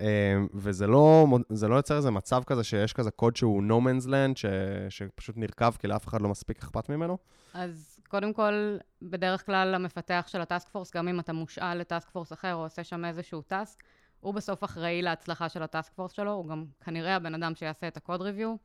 אה, 0.00 0.36
וזה 0.54 0.86
לא, 0.86 1.26
לא 1.68 1.74
יוצר 1.74 1.96
איזה 1.96 2.10
מצב 2.10 2.42
כזה 2.46 2.64
שיש 2.64 2.92
כזה 2.92 3.10
קוד 3.10 3.36
שהוא 3.36 3.62
no 3.62 3.84
man's 3.84 4.06
land, 4.06 4.36
ש, 4.36 4.46
שפשוט 4.88 5.36
נרקב 5.36 5.70
כי 5.70 5.86
לאף 5.86 6.08
אחד 6.08 6.22
לא 6.22 6.28
מספיק 6.28 6.58
אכפת 6.58 6.88
ממנו? 6.88 7.18
אז 7.54 8.00
קודם 8.08 8.32
כל, 8.32 8.76
בדרך 9.02 9.46
כלל 9.46 9.74
המפתח 9.74 10.24
של 10.28 10.40
ה 10.40 10.46
task 10.46 10.68
force, 10.68 10.94
גם 10.94 11.08
אם 11.08 11.20
אתה 11.20 11.32
מושאל 11.32 11.78
ל 11.78 11.84
task 11.84 12.10
force 12.10 12.32
אחר 12.32 12.54
או 12.54 12.62
עושה 12.62 12.84
שם 12.84 13.04
איזשהו 13.04 13.42
task, 13.42 13.82
הוא 14.20 14.34
בסוף 14.34 14.64
אחראי 14.64 15.02
להצלחה 15.02 15.48
של 15.48 15.62
ה 15.62 15.68
task 15.68 15.92
force 15.92 16.12
שלו, 16.12 16.32
הוא 16.32 16.48
גם 16.48 16.64
כנראה 16.84 17.16
הבן 17.16 17.34
אדם 17.34 17.54
שיעשה 17.54 17.88
את 17.88 17.96
ה 17.96 18.01
code 18.01 18.22
review. 18.22 18.56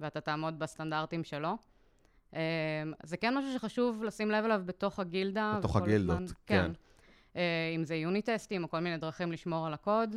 ואתה 0.00 0.20
תעמוד 0.20 0.58
בסטנדרטים 0.58 1.24
שלו. 1.24 1.56
אמ, 2.32 2.38
זה 3.02 3.16
כן 3.16 3.38
משהו 3.38 3.52
שחשוב 3.52 4.04
לשים 4.04 4.30
לב 4.30 4.44
אליו 4.44 4.62
בתוך 4.64 4.98
הגילדה. 4.98 5.54
בתוך 5.58 5.76
הגילדות, 5.76 6.16
הזמן, 6.16 6.26
כן. 6.46 6.62
כן. 6.64 6.72
אה, 7.36 7.72
אם 7.76 7.84
זה 7.84 7.94
unit 7.94 8.21
test 8.21 8.48
ים 8.48 8.62
או 8.62 8.70
כל 8.70 8.80
מיני 8.80 8.98
דרכים 8.98 9.32
לשמור 9.32 9.66
על 9.66 9.74
הקוד, 9.74 10.16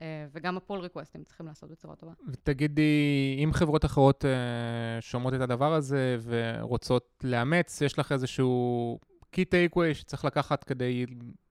אה, 0.00 0.26
וגם 0.32 0.56
הפול 0.56 0.80
ריקווסטים 0.80 1.24
צריכים 1.24 1.46
לעשות 1.46 1.70
בצורה 1.70 1.96
טובה. 1.96 2.12
ותגידי, 2.28 3.40
אם 3.44 3.52
חברות 3.52 3.84
אחרות 3.84 4.24
אה, 4.24 5.00
שומעות 5.00 5.34
את 5.34 5.40
הדבר 5.40 5.74
הזה 5.74 6.18
ורוצות 6.22 7.24
לאמץ, 7.24 7.80
יש 7.80 7.98
לך 7.98 8.12
איזשהו 8.12 8.98
key 9.36 9.44
takeaway 9.44 9.94
שצריך 9.94 10.24
לקחת 10.24 10.64
כדי 10.64 11.06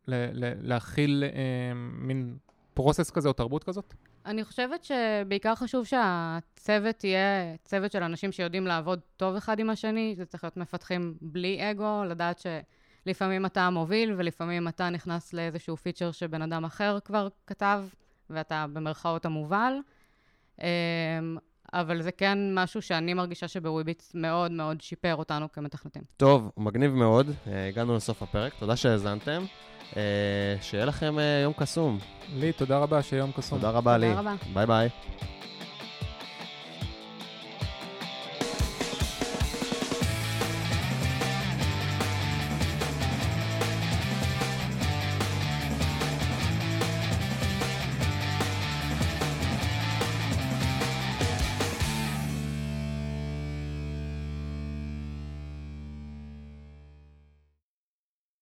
להכיל 0.08 1.24
מין 1.76 2.38
פרוסס 2.74 3.12
כזה 3.12 3.28
או 3.28 3.34
תרבות 3.34 3.64
כזאת? 3.64 3.94
אני 4.30 4.44
חושבת 4.44 4.84
שבעיקר 4.84 5.56
חשוב 5.56 5.86
שהצוות 5.86 7.04
יהיה 7.04 7.56
צוות 7.64 7.92
של 7.92 8.04
אנשים 8.04 8.32
שיודעים 8.32 8.68
לעבוד 8.68 9.00
טוב 9.18 9.36
אחד 9.36 9.60
עם 9.60 9.70
השני, 9.70 10.14
זה 10.16 10.26
צריך 10.26 10.44
להיות 10.44 10.58
מפתחים 10.58 11.18
בלי 11.22 11.72
אגו, 11.72 12.04
לדעת 12.06 12.42
שלפעמים 13.06 13.46
אתה 13.46 13.62
המוביל 13.62 14.14
ולפעמים 14.18 14.68
אתה 14.68 14.90
נכנס 14.90 15.34
לאיזשהו 15.34 15.78
פיצ'ר 15.78 16.12
שבן 16.12 16.42
אדם 16.42 16.66
אחר 16.66 17.00
כבר 17.06 17.28
כתב, 17.48 17.84
ואתה 18.30 18.66
במרכאות 18.74 19.26
המובל. 19.26 19.74
אבל 21.74 22.02
זה 22.02 22.12
כן 22.12 22.38
משהו 22.54 22.82
שאני 22.82 23.14
מרגישה 23.14 23.48
שבוויביץ 23.48 24.12
מאוד 24.16 24.52
מאוד 24.52 24.82
שיפר 24.82 25.16
אותנו 25.16 25.52
כמתכנתים. 25.52 26.02
טוב, 26.18 26.52
מגניב 26.58 26.92
מאוד. 26.92 27.32
אה, 27.48 27.68
הגענו 27.68 27.96
לסוף 27.96 28.24
הפרק, 28.24 28.54
תודה 28.60 28.76
שהאזנתם. 28.76 29.44
אה, 29.98 30.56
שיהיה 30.62 30.86
לכם 30.86 31.20
אה, 31.20 31.40
יום 31.44 31.54
קסום. 31.54 32.00
לי, 32.34 32.54
תודה 32.54 32.78
רבה 32.78 33.02
שיהיה 33.02 33.20
יום 33.20 33.32
קסום. 33.32 33.58
תודה 33.58 33.70
רבה, 33.70 33.98
לי. 33.98 34.08
תודה 34.08 34.20
רבה. 34.20 34.36
ביי 34.54 34.66
ביי. 34.66 34.90